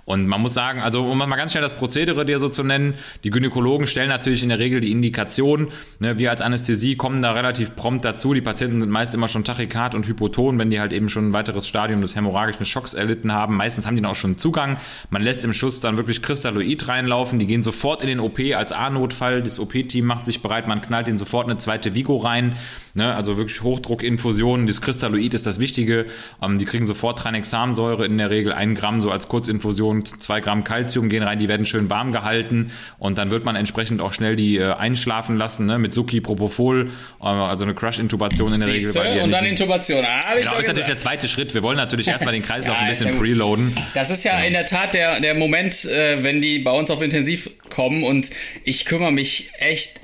Und 0.05 0.27
man 0.27 0.41
muss 0.41 0.53
sagen, 0.53 0.81
also 0.81 1.05
um 1.05 1.17
mal 1.17 1.35
ganz 1.37 1.51
schnell 1.51 1.61
das 1.61 1.77
Prozedere 1.77 2.25
dir 2.25 2.39
so 2.39 2.49
zu 2.49 2.63
nennen, 2.63 2.95
die 3.23 3.29
Gynäkologen 3.29 3.87
stellen 3.87 4.09
natürlich 4.09 4.43
in 4.43 4.49
der 4.49 4.59
Regel 4.59 4.81
die 4.81 4.91
Indikation. 4.91 5.69
Ne, 5.99 6.17
wir 6.17 6.29
als 6.29 6.41
Anästhesie 6.41 6.97
kommen 6.97 7.21
da 7.21 7.31
relativ 7.31 7.75
prompt 7.75 8.03
dazu. 8.03 8.33
Die 8.33 8.41
Patienten 8.41 8.81
sind 8.81 8.89
meist 8.89 9.13
immer 9.13 9.29
schon 9.29 9.45
Tachykard 9.45 9.95
und 9.95 10.05
Hypoton, 10.05 10.59
wenn 10.59 10.69
die 10.69 10.81
halt 10.81 10.91
eben 10.91 11.07
schon 11.07 11.29
ein 11.29 11.33
weiteres 11.33 11.67
Stadium 11.67 12.01
des 12.01 12.15
hämorrhagischen 12.15 12.65
Schocks 12.65 12.93
erlitten 12.93 13.31
haben. 13.31 13.55
Meistens 13.55 13.85
haben 13.85 13.95
die 13.95 14.01
dann 14.01 14.11
auch 14.11 14.15
schon 14.15 14.37
Zugang. 14.37 14.77
Man 15.09 15.21
lässt 15.21 15.45
im 15.45 15.53
Schuss 15.53 15.79
dann 15.79 15.95
wirklich 15.95 16.21
Kristalloid 16.21 16.87
reinlaufen. 16.89 17.39
Die 17.39 17.47
gehen 17.47 17.63
sofort 17.63 18.01
in 18.01 18.09
den 18.09 18.19
OP 18.19 18.39
als 18.55 18.73
A-Notfall. 18.73 19.41
Das 19.41 19.59
OP-Team 19.59 20.05
macht 20.05 20.25
sich 20.25 20.41
bereit. 20.41 20.67
Man 20.67 20.81
knallt 20.81 21.07
ihnen 21.07 21.17
sofort 21.17 21.45
eine 21.45 21.57
zweite 21.57 21.95
Vigo 21.95 22.17
rein. 22.17 22.57
Ne, 22.93 23.15
also 23.15 23.37
wirklich 23.37 23.63
Hochdruckinfusionen. 23.63 24.67
Das 24.67 24.81
Kristalloid 24.81 25.33
ist 25.33 25.45
das 25.45 25.59
Wichtige. 25.59 26.07
Ähm, 26.41 26.59
die 26.59 26.65
kriegen 26.65 26.85
sofort 26.85 27.19
Tranexamsäure 27.19 28.05
in 28.05 28.17
der 28.17 28.29
Regel 28.29 28.51
ein 28.51 28.75
Gramm 28.75 28.99
so 28.99 29.09
als 29.09 29.29
Kurzinfusion 29.29 29.92
und 29.93 30.21
zwei 30.21 30.41
Gramm 30.41 30.63
Calcium 30.63 31.07
gehen 31.09 31.23
rein, 31.23 31.39
die 31.39 31.47
werden 31.47 31.65
schön 31.65 31.89
warm 31.89 32.11
gehalten 32.11 32.71
und 32.97 33.17
dann 33.17 33.31
wird 33.31 33.45
man 33.45 33.55
entsprechend 33.55 34.01
auch 34.01 34.11
schnell 34.13 34.35
die 34.35 34.57
äh, 34.57 34.73
einschlafen 34.73 35.37
lassen, 35.37 35.65
ne, 35.65 35.77
mit 35.79 35.93
Suki, 35.93 36.19
Propofol, 36.19 36.89
äh, 37.21 37.25
also 37.25 37.63
eine 37.65 37.73
Crush-Intubation 37.73 38.53
in 38.53 38.59
der 38.59 38.69
Siehste? 38.69 39.01
Regel. 39.03 39.17
ja 39.17 39.23
und 39.23 39.31
dann 39.31 39.45
Intubation. 39.45 40.03
Ah, 40.03 40.19
Genau, 40.35 40.51
ist 40.51 40.67
natürlich 40.67 40.73
der 40.73 40.95
gesagt. 40.95 41.01
zweite 41.01 41.27
Schritt. 41.27 41.53
Wir 41.53 41.61
wollen 41.63 41.77
natürlich 41.77 42.07
erstmal 42.07 42.33
den 42.33 42.41
Kreislauf 42.45 42.75
Ja, 42.77 42.83
ein 42.83 42.89
bisschen 42.89 43.13
ja 43.13 43.19
preloaden. 43.19 43.75
Das 43.93 44.09
ist 44.09 44.23
ja 44.23 44.39
in 44.39 44.53
der 44.53 44.65
Tat 44.65 44.93
der, 44.93 45.19
der 45.19 45.35
Moment, 45.35 45.85
äh, 45.85 46.23
wenn 46.23 46.41
die 46.41 46.59
bei 46.59 46.71
uns 46.71 46.89
auf 46.91 47.01
Intensiv 47.01 47.49
kommen 47.69 48.03
und 48.03 48.29
ich 48.63 48.85
kümmere 48.85 49.11
mich 49.11 49.49
echt, 49.59 49.99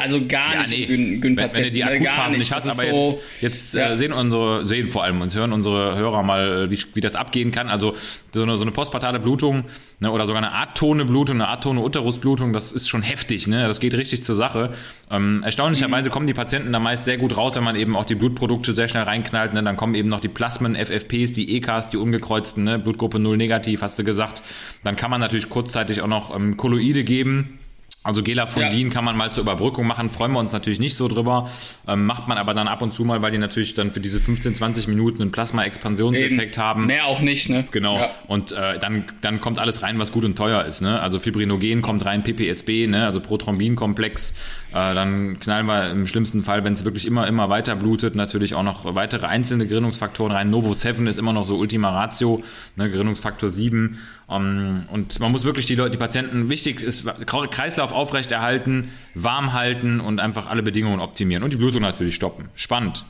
also 0.00 0.26
gar 0.26 0.54
Ja, 0.54 0.60
nicht 0.66 0.88
nee. 0.88 0.94
um 0.94 1.20
Gyn- 1.20 1.36
wenn, 1.36 1.54
wenn 1.54 1.62
du 1.64 1.70
die 1.70 1.80
gar 1.80 1.90
Akutphase 1.90 2.36
nicht 2.38 2.52
hast, 2.54 2.66
aber 2.68 2.82
so, 2.88 3.20
jetzt, 3.40 3.42
jetzt 3.42 3.74
Ja. 3.74 3.90
äh, 3.92 3.96
sehen 3.96 4.12
unsere, 4.12 4.64
sehen 4.66 4.88
vor 4.88 5.04
allem 5.04 5.20
uns, 5.20 5.34
hören 5.34 5.52
unsere 5.52 5.96
Hörer 5.96 6.22
mal, 6.22 6.64
äh, 6.66 6.70
wie, 6.70 6.78
wie 6.94 7.00
das 7.00 7.14
abgehen 7.16 7.52
kann. 7.52 7.68
Also 7.68 7.94
so 8.32 8.42
eine, 8.42 8.56
so 8.56 8.62
eine 8.62 8.70
postpartale 8.72 9.20
Blutung 9.20 9.64
ne, 10.00 10.10
oder 10.10 10.26
sogar 10.26 10.42
eine 10.42 10.52
atone 10.52 11.04
Blutung, 11.04 11.36
eine 11.36 11.48
atone 11.48 11.80
Uterusblutung, 11.80 12.52
das 12.52 12.72
ist 12.72 12.88
schon 12.88 13.02
heftig. 13.02 13.46
Ne? 13.46 13.66
Das 13.66 13.80
geht 13.80 13.94
richtig 13.94 14.24
zur 14.24 14.34
Sache. 14.34 14.70
Ähm, 15.10 15.42
erstaunlicherweise 15.44 16.10
kommen 16.10 16.26
die 16.26 16.34
Patienten 16.34 16.72
da 16.72 16.78
meist 16.78 17.04
sehr 17.04 17.16
gut 17.18 17.36
raus, 17.36 17.56
wenn 17.56 17.64
man 17.64 17.76
eben 17.76 17.96
auch 17.96 18.04
die 18.04 18.14
Blutprodukte 18.14 18.72
sehr 18.72 18.88
schnell 18.88 19.04
reinknallt. 19.04 19.54
Ne? 19.54 19.62
Dann 19.62 19.76
kommen 19.76 19.94
eben 19.94 20.08
noch 20.08 20.20
die 20.20 20.28
Plasmen, 20.28 20.74
FFPs, 20.76 21.32
die 21.32 21.56
EKs, 21.56 21.90
die 21.90 21.96
ungekreuzten, 21.96 22.64
ne? 22.64 22.78
Blutgruppe 22.78 23.18
0 23.18 23.36
negativ, 23.36 23.82
hast 23.82 23.98
du 23.98 24.04
gesagt. 24.04 24.42
Dann 24.84 24.96
kann 24.96 25.10
man 25.10 25.20
natürlich 25.20 25.48
kurzzeitig 25.48 26.00
auch 26.02 26.06
noch 26.06 26.34
ähm, 26.34 26.56
Kolloide 26.56 27.04
geben. 27.04 27.58
Also 28.04 28.22
Gelafondin 28.22 28.88
Ja. 28.88 28.92
kann 28.94 29.04
man 29.04 29.16
mal 29.16 29.32
zur 29.32 29.42
Überbrückung 29.42 29.86
machen, 29.86 30.08
freuen 30.08 30.32
wir 30.32 30.38
uns 30.38 30.52
natürlich 30.52 30.78
nicht 30.78 30.94
so 30.94 31.08
drüber. 31.08 31.50
Ähm, 31.86 32.06
macht 32.06 32.28
man 32.28 32.38
aber 32.38 32.54
dann 32.54 32.68
ab 32.68 32.80
und 32.80 32.94
zu 32.94 33.04
mal, 33.04 33.20
weil 33.22 33.32
die 33.32 33.38
natürlich 33.38 33.74
dann 33.74 33.90
für 33.90 34.00
diese 34.00 34.20
15, 34.20 34.54
20 34.54 34.88
Minuten 34.88 35.20
einen 35.20 35.32
Plasma-Expansionseffekt 35.32 36.56
haben. 36.58 36.86
Mehr 36.86 37.06
auch 37.06 37.20
nicht, 37.20 37.50
ne? 37.50 37.64
Genau. 37.70 37.98
Ja. 37.98 38.10
Und 38.28 38.52
äh, 38.52 38.78
dann, 38.78 39.04
dann 39.20 39.40
kommt 39.40 39.58
alles 39.58 39.82
rein, 39.82 39.98
was 39.98 40.12
gut 40.12 40.24
und 40.24 40.36
teuer 40.36 40.64
ist. 40.64 40.80
Ne? 40.80 41.00
Also 41.00 41.18
Fibrinogen 41.18 41.82
kommt 41.82 42.04
rein, 42.04 42.22
PPSB, 42.22 42.86
ne? 42.86 43.04
also 43.04 43.20
Prothrombinkomplex. 43.20 44.34
Äh, 44.70 44.94
dann 44.94 45.38
knallen 45.40 45.66
wir 45.66 45.90
im 45.90 46.06
schlimmsten 46.06 46.42
Fall, 46.44 46.64
wenn 46.64 46.74
es 46.74 46.84
wirklich 46.84 47.04
immer, 47.04 47.26
immer 47.26 47.48
weiter 47.48 47.74
blutet, 47.76 48.14
natürlich 48.14 48.54
auch 48.54 48.62
noch 48.62 48.94
weitere 48.94 49.26
einzelne 49.26 49.66
Gerinnungsfaktoren 49.66 50.32
rein. 50.32 50.50
Novo 50.50 50.72
7 50.72 51.06
ist 51.08 51.18
immer 51.18 51.32
noch 51.32 51.46
so 51.46 51.56
Ultima 51.56 51.90
Ratio, 51.90 52.42
ne? 52.76 52.88
Gerinnungsfaktor 52.88 53.50
7. 53.50 53.98
Ähm, 54.30 54.86
und 54.92 55.18
man 55.20 55.32
muss 55.32 55.44
wirklich 55.44 55.66
die 55.66 55.74
Leute, 55.74 55.92
die 55.92 55.98
Patienten, 55.98 56.50
wichtig 56.50 56.82
ist, 56.82 57.04
Kreislauf 57.26 57.92
aufrechterhalten, 57.92 58.92
warm 59.14 59.52
halten 59.52 60.00
und 60.00 60.20
einfach 60.20 60.48
alle 60.48 60.62
Bedingungen 60.62 61.00
optimieren. 61.00 61.42
Und 61.42 61.52
die 61.52 61.56
Blutung 61.56 61.82
natürlich 61.82 62.14
stoppen. 62.14 62.48
Spannend. 62.54 63.04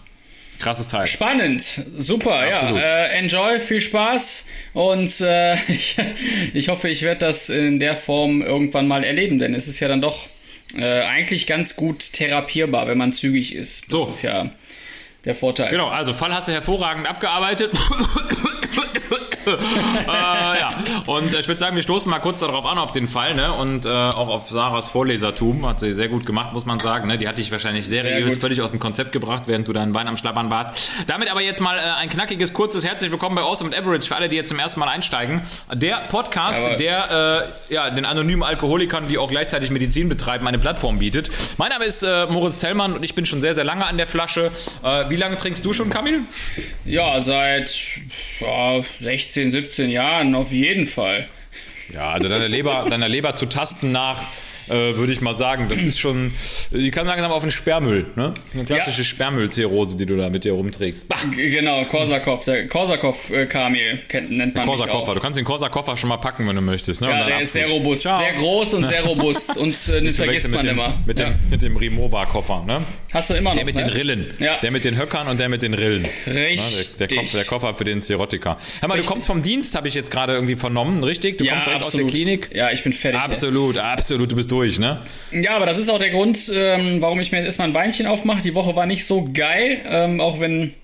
Krasses 0.58 0.88
Teil. 0.88 1.06
Spannend, 1.06 1.62
super, 1.96 2.40
Absolut. 2.40 2.78
ja. 2.78 3.04
Äh, 3.04 3.18
enjoy, 3.18 3.60
viel 3.60 3.80
Spaß 3.80 4.44
und 4.72 5.20
äh, 5.20 5.54
ich, 5.68 5.96
ich 6.52 6.68
hoffe, 6.68 6.88
ich 6.88 7.02
werde 7.02 7.20
das 7.26 7.48
in 7.48 7.78
der 7.78 7.94
Form 7.94 8.42
irgendwann 8.42 8.88
mal 8.88 9.04
erleben, 9.04 9.38
denn 9.38 9.54
es 9.54 9.68
ist 9.68 9.78
ja 9.78 9.86
dann 9.86 10.00
doch 10.00 10.26
äh, 10.76 11.02
eigentlich 11.02 11.46
ganz 11.46 11.76
gut 11.76 12.12
therapierbar, 12.12 12.88
wenn 12.88 12.98
man 12.98 13.12
zügig 13.12 13.54
ist. 13.54 13.84
Das 13.84 13.90
So. 13.90 14.08
ist 14.08 14.22
ja 14.22 14.50
der 15.24 15.36
Vorteil. 15.36 15.70
Genau, 15.70 15.88
also 15.88 16.12
Fall 16.12 16.34
hast 16.34 16.48
du 16.48 16.52
hervorragend 16.52 17.08
abgearbeitet. 17.08 17.70
äh, 20.06 20.60
ja, 20.60 20.72
und 21.06 21.34
ich 21.34 21.48
würde 21.48 21.58
sagen, 21.58 21.76
wir 21.76 21.82
stoßen 21.82 22.10
mal 22.10 22.18
kurz 22.18 22.40
darauf 22.40 22.66
an, 22.66 22.78
auf 22.78 22.90
den 22.90 23.08
Fall, 23.08 23.34
ne? 23.34 23.52
Und 23.52 23.86
äh, 23.86 23.88
auch 23.88 24.28
auf 24.28 24.48
Sarahs 24.48 24.88
Vorlesertum. 24.88 25.66
Hat 25.66 25.80
sie 25.80 25.94
sehr 25.94 26.08
gut 26.08 26.26
gemacht, 26.26 26.52
muss 26.52 26.66
man 26.66 26.78
sagen. 26.78 27.08
Ne? 27.08 27.18
Die 27.18 27.28
hat 27.28 27.38
dich 27.38 27.50
wahrscheinlich 27.50 27.86
seriös 27.86 28.38
völlig 28.38 28.60
aus 28.60 28.70
dem 28.70 28.80
Konzept 28.80 29.12
gebracht, 29.12 29.44
während 29.46 29.68
du 29.68 29.72
deinen 29.72 29.94
Wein 29.94 30.08
am 30.08 30.16
Schlabbern 30.16 30.50
warst. 30.50 30.90
Damit 31.06 31.30
aber 31.30 31.40
jetzt 31.40 31.60
mal 31.60 31.76
äh, 31.76 31.80
ein 31.98 32.08
knackiges, 32.08 32.52
kurzes 32.52 32.84
Herzlich 32.84 33.10
willkommen 33.10 33.36
bei 33.36 33.42
Awesome 33.42 33.74
and 33.74 33.78
Average 33.78 34.08
für 34.08 34.16
alle, 34.16 34.28
die 34.28 34.36
jetzt 34.36 34.48
zum 34.48 34.58
ersten 34.58 34.80
Mal 34.80 34.88
einsteigen. 34.88 35.42
Der 35.72 35.96
Podcast, 36.08 36.60
Jawohl. 36.60 36.76
der 36.76 37.44
äh, 37.68 37.74
ja, 37.74 37.90
den 37.90 38.04
anonymen 38.04 38.42
Alkoholikern, 38.42 39.08
die 39.08 39.18
auch 39.18 39.30
gleichzeitig 39.30 39.70
Medizin 39.70 40.08
betreiben, 40.08 40.46
eine 40.46 40.58
Plattform 40.58 40.98
bietet. 40.98 41.30
Mein 41.58 41.70
Name 41.70 41.84
ist 41.84 42.02
äh, 42.02 42.26
Moritz 42.26 42.58
Tellmann 42.58 42.94
und 42.94 43.04
ich 43.04 43.14
bin 43.14 43.24
schon 43.24 43.40
sehr, 43.40 43.54
sehr 43.54 43.64
lange 43.64 43.86
an 43.86 43.96
der 43.96 44.06
Flasche. 44.06 44.50
Äh, 44.82 45.10
wie 45.10 45.16
lange 45.16 45.36
trinkst 45.36 45.64
du 45.64 45.72
schon, 45.72 45.90
Kamil? 45.90 46.20
Ja, 46.84 47.20
seit 47.20 47.70
ja, 48.40 48.80
16, 49.00 49.37
17 49.50 49.90
Jahren 49.90 50.34
auf 50.34 50.52
jeden 50.52 50.86
Fall. 50.86 51.26
Ja, 51.94 52.10
also 52.10 52.28
deiner 52.28 52.48
Leber, 52.48 52.86
deiner 52.90 53.08
Leber 53.08 53.34
zu 53.34 53.46
tasten 53.46 53.92
nach, 53.92 54.20
äh, 54.68 54.96
würde 54.96 55.10
ich 55.14 55.22
mal 55.22 55.32
sagen, 55.34 55.68
das 55.70 55.80
ist 55.80 55.98
schon, 55.98 56.34
die 56.70 56.90
kann 56.90 57.06
langsam 57.06 57.30
auf 57.32 57.40
den 57.42 57.50
Sperrmüll, 57.50 58.10
ne? 58.16 58.34
Eine 58.52 58.64
klassische 58.66 58.98
Ja. 59.00 59.04
Sperrmüllzirrhose, 59.06 59.96
die 59.96 60.04
du 60.04 60.14
da 60.18 60.28
mit 60.28 60.44
dir 60.44 60.52
rumträgst. 60.52 61.08
Bah, 61.08 61.16
Genau, 61.34 61.82
Korsakow, 61.84 62.44
der 62.44 62.68
Korsakow-Kamel 62.68 64.00
kennt- 64.08 64.30
nennt 64.30 64.54
man 64.54 64.66
Korsa-Koffer. 64.66 65.14
Du 65.14 65.20
kannst 65.20 65.38
den 65.38 65.46
Korsa-Koffer 65.46 65.96
schon 65.96 66.08
mal 66.10 66.18
packen, 66.18 66.46
wenn 66.46 66.56
du 66.56 66.60
möchtest. 66.60 67.00
Ne? 67.00 67.08
Ja, 67.08 67.24
der 67.26 67.40
ist 67.40 67.54
sehr 67.54 67.66
robust, 67.68 68.02
Ciao. 68.02 68.18
sehr 68.18 68.34
groß 68.34 68.74
und 68.74 68.86
sehr 68.86 69.02
robust 69.06 69.56
und 69.56 69.74
äh, 69.88 70.00
den 70.02 70.12
vergisst 70.12 70.50
man 70.50 70.60
dem, 70.60 70.70
immer. 70.72 70.98
Mit 71.06 71.18
dem, 71.18 71.28
ja. 71.28 71.34
mit 71.50 71.62
dem 71.62 71.76
Rimowa-Koffer, 71.76 72.64
ne? 72.66 72.82
Hast 73.12 73.30
du 73.30 73.34
immer 73.34 73.50
noch, 73.50 73.56
Der 73.56 73.64
mit 73.64 73.76
ne? 73.76 73.84
den 73.84 73.90
Rillen. 73.90 74.34
Ja. 74.38 74.58
Der 74.58 74.70
mit 74.70 74.84
den 74.84 74.98
Höckern 74.98 75.28
und 75.28 75.40
der 75.40 75.48
mit 75.48 75.62
den 75.62 75.72
Rillen. 75.72 76.06
Richtig. 76.26 76.90
Ne? 76.90 76.96
Der, 76.98 77.06
der, 77.06 77.18
Koffer, 77.18 77.36
der 77.36 77.46
Koffer 77.46 77.74
für 77.74 77.84
den 77.84 78.02
Zerotiker. 78.02 78.58
Hör 78.80 78.88
mal, 78.88 78.94
du 78.94 79.00
Richtig. 79.00 79.06
kommst 79.06 79.26
vom 79.26 79.42
Dienst, 79.42 79.74
habe 79.74 79.88
ich 79.88 79.94
jetzt 79.94 80.10
gerade 80.10 80.34
irgendwie 80.34 80.56
vernommen, 80.56 81.02
richtig? 81.02 81.38
Du 81.38 81.44
ja, 81.44 81.52
kommst 81.52 81.66
direkt 81.68 81.84
absolut. 81.84 82.06
aus 82.06 82.12
der 82.12 82.18
Klinik. 82.18 82.50
Ja, 82.54 82.70
ich 82.70 82.82
bin 82.82 82.92
fertig. 82.92 83.18
Absolut, 83.20 83.78
absolut, 83.78 84.30
du 84.30 84.36
bist 84.36 84.50
durch, 84.52 84.78
ne? 84.78 85.00
Ja, 85.32 85.56
aber 85.56 85.64
das 85.64 85.78
ist 85.78 85.88
auch 85.88 85.98
der 85.98 86.10
Grund, 86.10 86.50
ähm, 86.54 87.00
warum 87.00 87.18
ich 87.20 87.32
mir 87.32 87.38
jetzt 87.38 87.46
erstmal 87.46 87.68
ein 87.68 87.74
Weinchen 87.74 88.06
aufmache. 88.06 88.42
Die 88.42 88.54
Woche 88.54 88.76
war 88.76 88.84
nicht 88.84 89.06
so 89.06 89.28
geil, 89.32 89.80
ähm, 89.88 90.20
auch 90.20 90.40
wenn. 90.40 90.74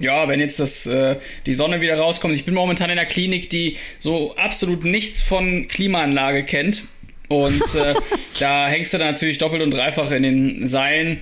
Ja, 0.00 0.26
wenn 0.26 0.40
jetzt 0.40 0.58
das, 0.58 0.86
äh, 0.86 1.16
die 1.46 1.54
Sonne 1.54 1.80
wieder 1.80 1.96
rauskommt. 1.96 2.34
Ich 2.34 2.44
bin 2.44 2.52
momentan 2.52 2.90
in 2.90 2.98
einer 2.98 3.06
Klinik, 3.06 3.48
die 3.48 3.76
so 4.00 4.34
absolut 4.34 4.84
nichts 4.84 5.20
von 5.20 5.68
Klimaanlage 5.68 6.42
kennt. 6.42 6.82
Und 7.28 7.62
äh, 7.76 7.94
da 8.40 8.66
hängst 8.66 8.92
du 8.92 8.98
dann 8.98 9.06
natürlich 9.06 9.38
doppelt 9.38 9.62
und 9.62 9.70
dreifach 9.70 10.10
in 10.10 10.24
den 10.24 10.66
Seilen. 10.66 11.20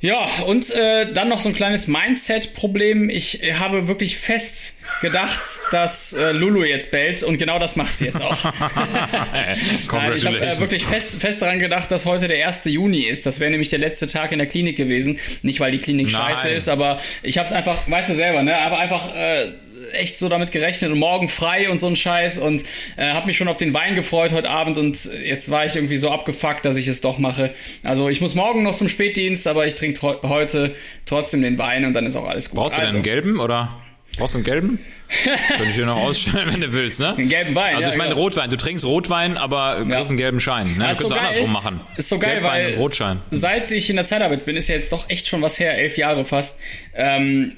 Ja, 0.00 0.26
und 0.46 0.70
äh, 0.70 1.12
dann 1.12 1.28
noch 1.28 1.40
so 1.40 1.50
ein 1.50 1.54
kleines 1.54 1.86
Mindset-Problem. 1.86 3.10
Ich 3.10 3.42
äh, 3.42 3.54
habe 3.54 3.86
wirklich 3.86 4.16
fest 4.16 4.76
gedacht, 5.02 5.42
dass 5.70 6.14
äh, 6.14 6.32
Lulu 6.32 6.64
jetzt 6.64 6.90
bellt 6.90 7.22
und 7.22 7.38
genau 7.38 7.58
das 7.58 7.76
macht 7.76 7.96
sie 7.96 8.06
jetzt 8.06 8.22
auch. 8.22 8.44
Nein, 9.92 10.12
ich 10.14 10.26
habe 10.26 10.40
äh, 10.40 10.58
wirklich 10.58 10.84
fest, 10.86 11.20
fest 11.20 11.42
daran 11.42 11.58
gedacht, 11.58 11.90
dass 11.90 12.06
heute 12.06 12.28
der 12.28 12.46
1. 12.46 12.64
Juni 12.64 13.02
ist. 13.02 13.26
Das 13.26 13.40
wäre 13.40 13.50
nämlich 13.50 13.68
der 13.68 13.78
letzte 13.78 14.06
Tag 14.06 14.32
in 14.32 14.38
der 14.38 14.46
Klinik 14.46 14.76
gewesen. 14.76 15.18
Nicht, 15.42 15.60
weil 15.60 15.70
die 15.70 15.78
Klinik 15.78 16.10
Nein. 16.10 16.34
scheiße 16.34 16.48
ist, 16.48 16.68
aber 16.68 17.00
ich 17.22 17.36
habe 17.36 17.46
es 17.46 17.52
einfach, 17.52 17.76
weißt 17.88 18.10
du 18.10 18.14
selber, 18.14 18.42
ne? 18.42 18.56
Aber 18.56 18.78
einfach 18.78 19.14
äh, 19.14 19.48
echt 19.92 20.18
so 20.18 20.28
damit 20.28 20.50
gerechnet 20.52 20.90
und 20.90 20.98
morgen 20.98 21.28
frei 21.28 21.70
und 21.70 21.78
so 21.80 21.86
ein 21.86 21.96
Scheiß 21.96 22.38
und 22.38 22.62
äh, 22.96 23.10
habe 23.10 23.26
mich 23.26 23.36
schon 23.36 23.48
auf 23.48 23.56
den 23.56 23.74
Wein 23.74 23.94
gefreut 23.94 24.32
heute 24.32 24.50
Abend 24.50 24.78
und 24.78 24.98
jetzt 25.24 25.50
war 25.50 25.64
ich 25.66 25.74
irgendwie 25.76 25.96
so 25.96 26.10
abgefuckt, 26.10 26.64
dass 26.64 26.76
ich 26.76 26.88
es 26.88 27.00
doch 27.00 27.18
mache. 27.18 27.52
Also 27.82 28.08
ich 28.08 28.20
muss 28.20 28.34
morgen 28.34 28.62
noch 28.62 28.74
zum 28.74 28.88
Spätdienst, 28.88 29.46
aber 29.46 29.66
ich 29.66 29.74
trinke 29.74 29.98
tro- 29.98 30.22
heute 30.22 30.74
trotzdem 31.06 31.42
den 31.42 31.58
Wein 31.58 31.84
und 31.84 31.92
dann 31.92 32.06
ist 32.06 32.16
auch 32.16 32.26
alles 32.28 32.50
gut. 32.50 32.58
Brauchst 32.58 32.76
du 32.76 32.80
denn 32.80 32.86
also, 32.86 32.96
einen 32.96 33.04
gelben 33.04 33.40
oder? 33.40 33.70
Brauchst 34.16 34.34
du 34.34 34.38
einen 34.38 34.44
gelben? 34.44 34.78
Könnte 35.48 35.64
ich 35.70 35.74
dir 35.76 35.86
noch 35.86 35.96
ausstellen, 35.96 36.52
wenn 36.52 36.60
du 36.60 36.72
willst, 36.72 36.98
ne? 37.00 37.14
einen 37.16 37.28
gelben 37.28 37.54
Wein. 37.54 37.74
Also 37.76 37.82
ja, 37.88 37.90
ich 37.90 37.96
meine 37.96 38.10
genau. 38.10 38.22
Rotwein. 38.22 38.50
Du 38.50 38.56
trinkst 38.56 38.84
Rotwein, 38.84 39.36
aber 39.36 39.76
kriegst 39.84 39.90
Ja. 39.92 40.00
einen 40.08 40.16
gelben 40.16 40.40
Schein. 40.40 40.76
Ne? 40.76 40.86
Das 40.88 40.98
Du 40.98 41.04
so 41.04 41.08
geil. 41.14 41.18
andersrum 41.20 41.52
machen. 41.52 41.80
Ist 41.96 42.08
so 42.08 42.18
geil, 42.18 42.34
Gelbwein 42.34 42.50
weil 42.64 42.72
und 42.74 42.78
Rotschein. 42.80 43.20
seit 43.30 43.70
ich 43.70 43.88
in 43.90 43.96
der 43.96 44.04
Zeitarbeit 44.04 44.44
bin, 44.44 44.56
ist 44.56 44.68
ja 44.68 44.74
jetzt 44.76 44.92
doch 44.92 45.08
echt 45.10 45.26
schon 45.28 45.42
was 45.42 45.58
her, 45.60 45.76
elf 45.78 45.96
Jahre 45.96 46.24
fast. 46.24 46.58
Ähm, 46.94 47.56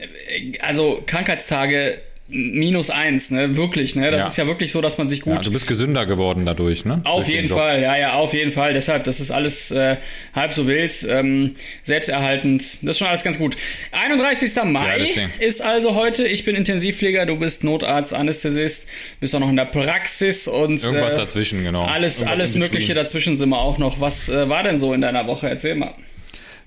also 0.61 1.03
Krankheitstage 1.07 2.01
minus 2.33 2.91
eins, 2.91 3.31
ne? 3.31 3.57
Wirklich, 3.57 3.95
ne? 3.95 4.11
Das 4.11 4.23
Ja. 4.23 4.27
ist 4.27 4.37
ja 4.39 4.47
wirklich 4.47 4.73
so, 4.73 4.81
dass 4.81 4.99
man 4.99 5.09
sich 5.09 5.21
gut 5.21 5.35
Ja, 5.35 5.41
du 5.41 5.53
bist 5.53 5.67
gesünder 5.67 6.07
geworden 6.07 6.45
dadurch, 6.47 6.85
ne? 6.85 7.01
auf 7.05 7.17
Durch 7.17 7.27
den 7.29 7.35
jeden. 7.45 7.49
Fall, 7.49 7.83
ja, 7.83 7.97
ja, 7.97 8.13
auf 8.15 8.33
jeden 8.33 8.53
Fall. 8.53 8.73
Deshalb, 8.73 9.05
das 9.05 9.21
ist 9.21 9.31
alles 9.31 9.71
äh, 9.71 9.97
halb 10.35 10.53
so 10.53 10.67
wild, 10.67 11.07
ähm, 11.11 11.55
selbsterhaltend. 11.83 12.79
Das 12.83 12.93
ist 12.93 12.99
schon 12.99 13.09
alles 13.09 13.23
ganz 13.23 13.39
gut. 13.39 13.57
31. 13.93 14.55
Mai 14.65 15.11
ist 15.39 15.63
also 15.63 15.95
heute. 15.95 16.27
Ich 16.27 16.45
bin 16.45 16.57
Intensivpfleger, 16.57 17.27
du 17.27 17.37
bist 17.37 17.65
Notarzt, 17.65 18.15
Anästhesist, 18.15 18.89
bist 19.21 19.35
auch 19.35 19.41
noch 19.41 19.51
in 19.51 19.57
der 19.57 19.67
Praxis 19.67 20.49
und 20.49 20.83
Irgendwas 20.83 21.15
äh, 21.15 21.19
dazwischen, 21.19 21.63
genau. 21.65 21.85
alles, 21.85 22.19
Irgendwas 22.21 22.39
alles 22.41 22.55
Mögliche 22.57 22.95
dazwischen 22.95 23.37
sind 23.37 23.51
wir 23.51 23.59
auch 23.59 23.79
noch. 23.79 24.01
Was 24.01 24.29
äh, 24.29 24.49
war 24.49 24.63
denn 24.63 24.79
so 24.79 24.95
in 24.95 25.01
deiner 25.01 25.27
Woche? 25.27 25.49
Erzähl 25.49 25.75
mal. 25.75 25.95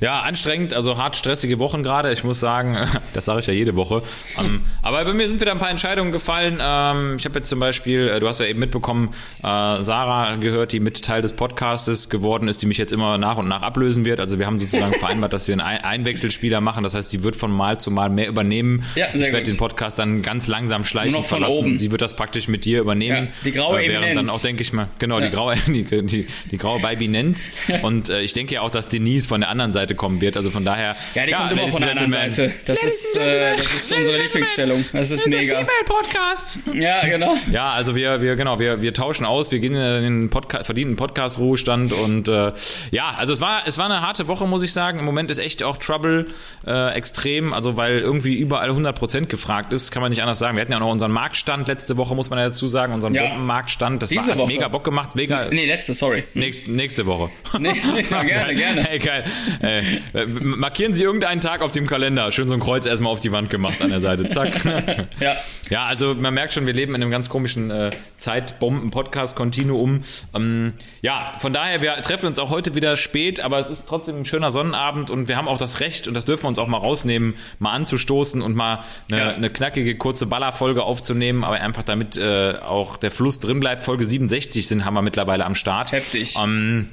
Ja, 0.02 0.20
anstrengend, 0.22 0.74
also 0.74 0.98
hart 0.98 1.16
stressige 1.16 1.60
Wochen 1.60 1.84
gerade. 1.84 2.12
Ich 2.12 2.24
muss 2.24 2.40
sagen, 2.40 2.78
das 3.14 3.26
sage 3.26 3.40
ich 3.40 3.48
ja 3.48 3.54
jede 3.54 3.76
Woche. 3.76 4.04
Ähm, 4.38 4.62
aber 4.82 5.04
bei 5.06 5.14
mir 5.14 5.30
sind 5.30 5.40
wieder 5.42 5.52
ein 5.52 5.60
paar 5.60 5.70
Entscheidungen 5.70 6.12
gefallen. 6.12 6.58
Ähm, 6.62 7.16
ich 7.18 7.26
habe 7.26 7.40
jetzt 7.40 7.50
zum 7.50 7.60
Beispiel, 7.60 8.08
äh, 8.10 8.20
du 8.20 8.28
hast 8.28 8.40
ja 8.40 8.46
eben 8.46 8.60
mitbekommen, 8.60 9.10
äh, 9.44 9.82
Sarah 9.82 10.36
gehört, 10.36 10.74
die 10.74 10.80
mit 10.80 11.02
Teil 11.04 11.22
des 11.22 11.34
Podcastes 11.34 12.10
geworden 12.10 12.48
ist, 12.48 12.62
die 12.62 12.66
mich 12.66 12.78
jetzt 12.78 12.92
immer 12.94 13.18
nach 13.18 13.38
und 13.38 13.48
nach 13.48 13.62
ablösen 13.62 14.06
wird. 14.06 14.20
Also 14.20 14.40
wir 14.40 14.46
haben 14.48 14.60
sozusagen 14.60 14.94
vereinbart, 15.00 15.34
dass 15.34 15.48
wir 15.48 15.54
einen 15.54 15.62
Ein- 15.62 15.84
Einwechselspieler 15.84 16.62
machen. 16.62 16.84
Das 16.84 16.94
heißt, 16.94 17.10
sie 17.10 17.24
wird 17.24 17.36
von 17.36 17.52
Mal 17.52 17.80
zu 17.80 17.92
Mal 17.92 18.10
mehr 18.10 18.28
übernehmen. 18.28 18.84
Ja, 18.96 19.08
sehr 19.14 19.28
ich 19.28 19.34
werde 19.34 19.44
den 19.50 19.58
Podcast 19.58 19.98
dann 20.00 20.22
ganz 20.22 20.48
langsam 20.48 20.84
von 20.84 21.24
verlassen. 21.24 21.58
oben. 21.58 21.78
Sie 21.78 21.92
wird 21.92 22.02
das 22.02 22.16
praktisch 22.16 22.48
mit 22.48 22.66
dir 22.66 22.80
übernehmen. 22.82 23.28
Ja, 23.28 23.32
die 23.46 23.52
graue 23.52 23.84
äh, 23.84 23.90
während 23.90 24.16
dann 24.18 24.30
auch, 24.30 24.42
denke 24.42 24.62
ich 24.62 24.74
mal, 24.74 24.88
genau, 25.00 25.20
Ja. 25.20 25.26
die 25.28 25.32
graue, 25.32 25.56
die, 25.68 25.84
die, 25.84 26.28
die 26.52 26.58
graue 26.58 26.80
Babinenz. 26.82 27.52
Und 27.84 28.10
äh, 28.10 28.22
ich 28.22 28.34
denke 28.34 28.56
ja 28.56 28.62
auch, 28.62 28.70
dass 28.72 28.88
Denise 28.90 29.28
von 29.28 29.42
der 29.42 29.50
anderen 29.50 29.72
Seite 29.74 29.85
Seite 29.86 29.96
kommen 29.96 30.20
wird. 30.22 30.36
Also 30.38 30.50
von 30.50 30.66
daher. 30.66 30.96
Ja, 31.14 31.26
die 31.26 31.34
kommt 31.34 31.52
immer 31.52 31.68
von 31.70 31.82
der 31.82 31.92
and 31.92 32.02
anderen. 32.02 32.32
Seite. 32.32 32.54
Das 32.66 32.84
ist, 32.84 33.18
äh, 33.18 33.56
das 33.56 33.66
ist 33.74 33.94
unsere 33.94 34.18
Lieblingsstellung. 34.18 34.86
Das 34.92 35.12
ist 35.12 35.28
mega. 35.28 35.66
Podcast. 35.86 36.62
Ja, 36.74 37.06
genau. 37.06 37.38
Ja, 37.52 37.70
also 37.72 37.96
wir, 37.96 38.22
wir, 38.22 38.36
genau, 38.36 38.60
wir, 38.60 38.82
wir 38.82 38.94
tauschen 38.94 39.26
aus, 39.26 39.52
wir 39.52 39.60
gehen 39.60 39.76
in 39.76 40.04
den 40.04 40.30
Podcast, 40.30 40.66
verdienten 40.66 40.96
Podcast-Ruhestand 40.96 41.94
und 41.94 42.28
äh, 42.28 42.54
ja, 42.92 43.14
also 43.18 43.34
es 43.34 43.42
war, 43.42 43.64
es 43.68 43.78
war 43.78 43.86
eine 43.86 44.02
harte 44.02 44.28
Woche, 44.28 44.48
muss 44.48 44.64
ich 44.64 44.74
sagen. 44.74 45.00
Im 45.00 45.06
Moment 45.06 45.30
ist 45.30 45.38
echt 45.38 45.64
auch 45.64 45.78
Trouble 45.78 46.26
äh, 46.66 46.94
extrem, 46.94 47.54
also 47.54 47.78
weil 47.78 48.00
irgendwie 48.00 48.36
überall 48.36 48.72
100% 48.72 49.28
gefragt 49.28 49.74
ist, 49.74 49.92
kann 49.92 50.02
man 50.02 50.10
nicht 50.10 50.22
anders 50.22 50.40
sagen. 50.40 50.58
Wir 50.58 50.62
hatten 50.62 50.72
ja 50.72 50.78
auch 50.80 50.82
noch 50.82 50.92
unseren 50.92 51.12
Marktstand 51.12 51.68
letzte 51.68 51.98
Woche, 51.98 52.16
muss 52.16 52.30
man 52.30 52.40
ja 52.40 52.46
dazu 52.46 52.68
sagen, 52.68 52.94
unseren 52.94 53.14
Ja. 53.14 53.28
Bombenmarktstand. 53.28 54.02
Das 54.02 54.10
Diese 54.10 54.30
war, 54.30 54.38
Woche. 54.40 54.48
mega 54.54 54.68
Bock 54.68 54.84
gemacht, 54.84 55.16
mega. 55.16 55.50
Nee, 55.50 55.66
letzte, 55.68 55.94
sorry. 55.94 56.24
Nächste, 56.34 56.72
nächste 56.72 57.06
Woche. 57.06 57.30
Nee, 57.60 57.74
nächste 57.94 58.16
Woche, 58.16 58.26
gerne, 58.26 58.56
gerne. 58.56 58.84
Hey, 58.84 59.00
geil. 59.00 59.26
Äh, 59.62 59.75
äh, 60.14 60.26
markieren 60.28 60.94
Sie 60.94 61.04
irgendeinen 61.04 61.42
Tag 61.42 61.62
auf 61.62 61.72
dem 61.72 61.88
Kalender. 61.88 62.32
Schön 62.32 62.48
so 62.50 62.56
ein 62.56 62.60
Kreuz 62.62 62.86
erstmal 62.86 63.12
auf 63.12 63.20
die 63.20 63.32
Wand 63.32 63.50
gemacht 63.50 63.82
an 63.82 63.90
der 63.90 64.02
Seite. 64.02 64.28
Zack. 64.28 64.54
Ja. 65.20 65.34
Ja, 65.70 65.86
also 65.86 66.14
man 66.14 66.34
merkt 66.34 66.54
schon, 66.54 66.66
wir 66.66 66.74
leben 66.74 66.94
in 66.96 67.02
einem 67.02 67.10
ganz 67.12 67.30
komischen 67.30 67.72
äh, 67.72 67.90
Zeitbomben-Podcast-Kontinuum. 68.18 70.02
Ähm, 70.34 70.74
ja, 71.02 71.34
von 71.40 71.54
daher, 71.54 71.82
wir 71.82 71.94
treffen 72.02 72.28
uns 72.28 72.40
auch 72.40 72.50
heute 72.50 72.76
wieder 72.76 72.98
spät, 72.98 73.40
aber 73.40 73.60
es 73.60 73.70
ist 73.70 73.88
trotzdem 73.88 74.18
ein 74.22 74.26
schöner 74.26 74.52
Sonnenabend 74.52 75.10
und 75.10 75.28
wir 75.28 75.38
haben 75.38 75.48
auch 75.48 75.58
das 75.58 75.80
Recht, 75.80 76.08
und 76.08 76.14
das 76.14 76.26
dürfen 76.26 76.44
wir 76.44 76.50
uns 76.50 76.60
auch 76.60 76.68
mal 76.68 76.78
rausnehmen, 76.78 77.36
mal 77.60 77.72
anzustoßen 77.72 78.42
und 78.42 78.56
mal 78.56 78.84
eine, 79.10 79.20
Ja. 79.20 79.30
eine 79.34 79.50
knackige, 79.50 79.96
kurze 79.96 80.26
Ballerfolge 80.26 80.84
aufzunehmen, 80.84 81.44
aber 81.44 81.56
einfach 81.62 81.84
damit 81.84 82.18
äh, 82.18 82.56
auch 82.62 82.98
der 82.98 83.12
Fluss 83.12 83.40
drin 83.40 83.60
bleibt. 83.60 83.84
Folge 83.84 84.06
67 84.06 84.68
sind, 84.68 84.86
haben 84.86 84.94
wir 84.94 85.02
mittlerweile 85.02 85.46
am 85.46 85.56
Start. 85.56 85.92
Heftig. 85.92 86.36
Ähm, 86.42 86.90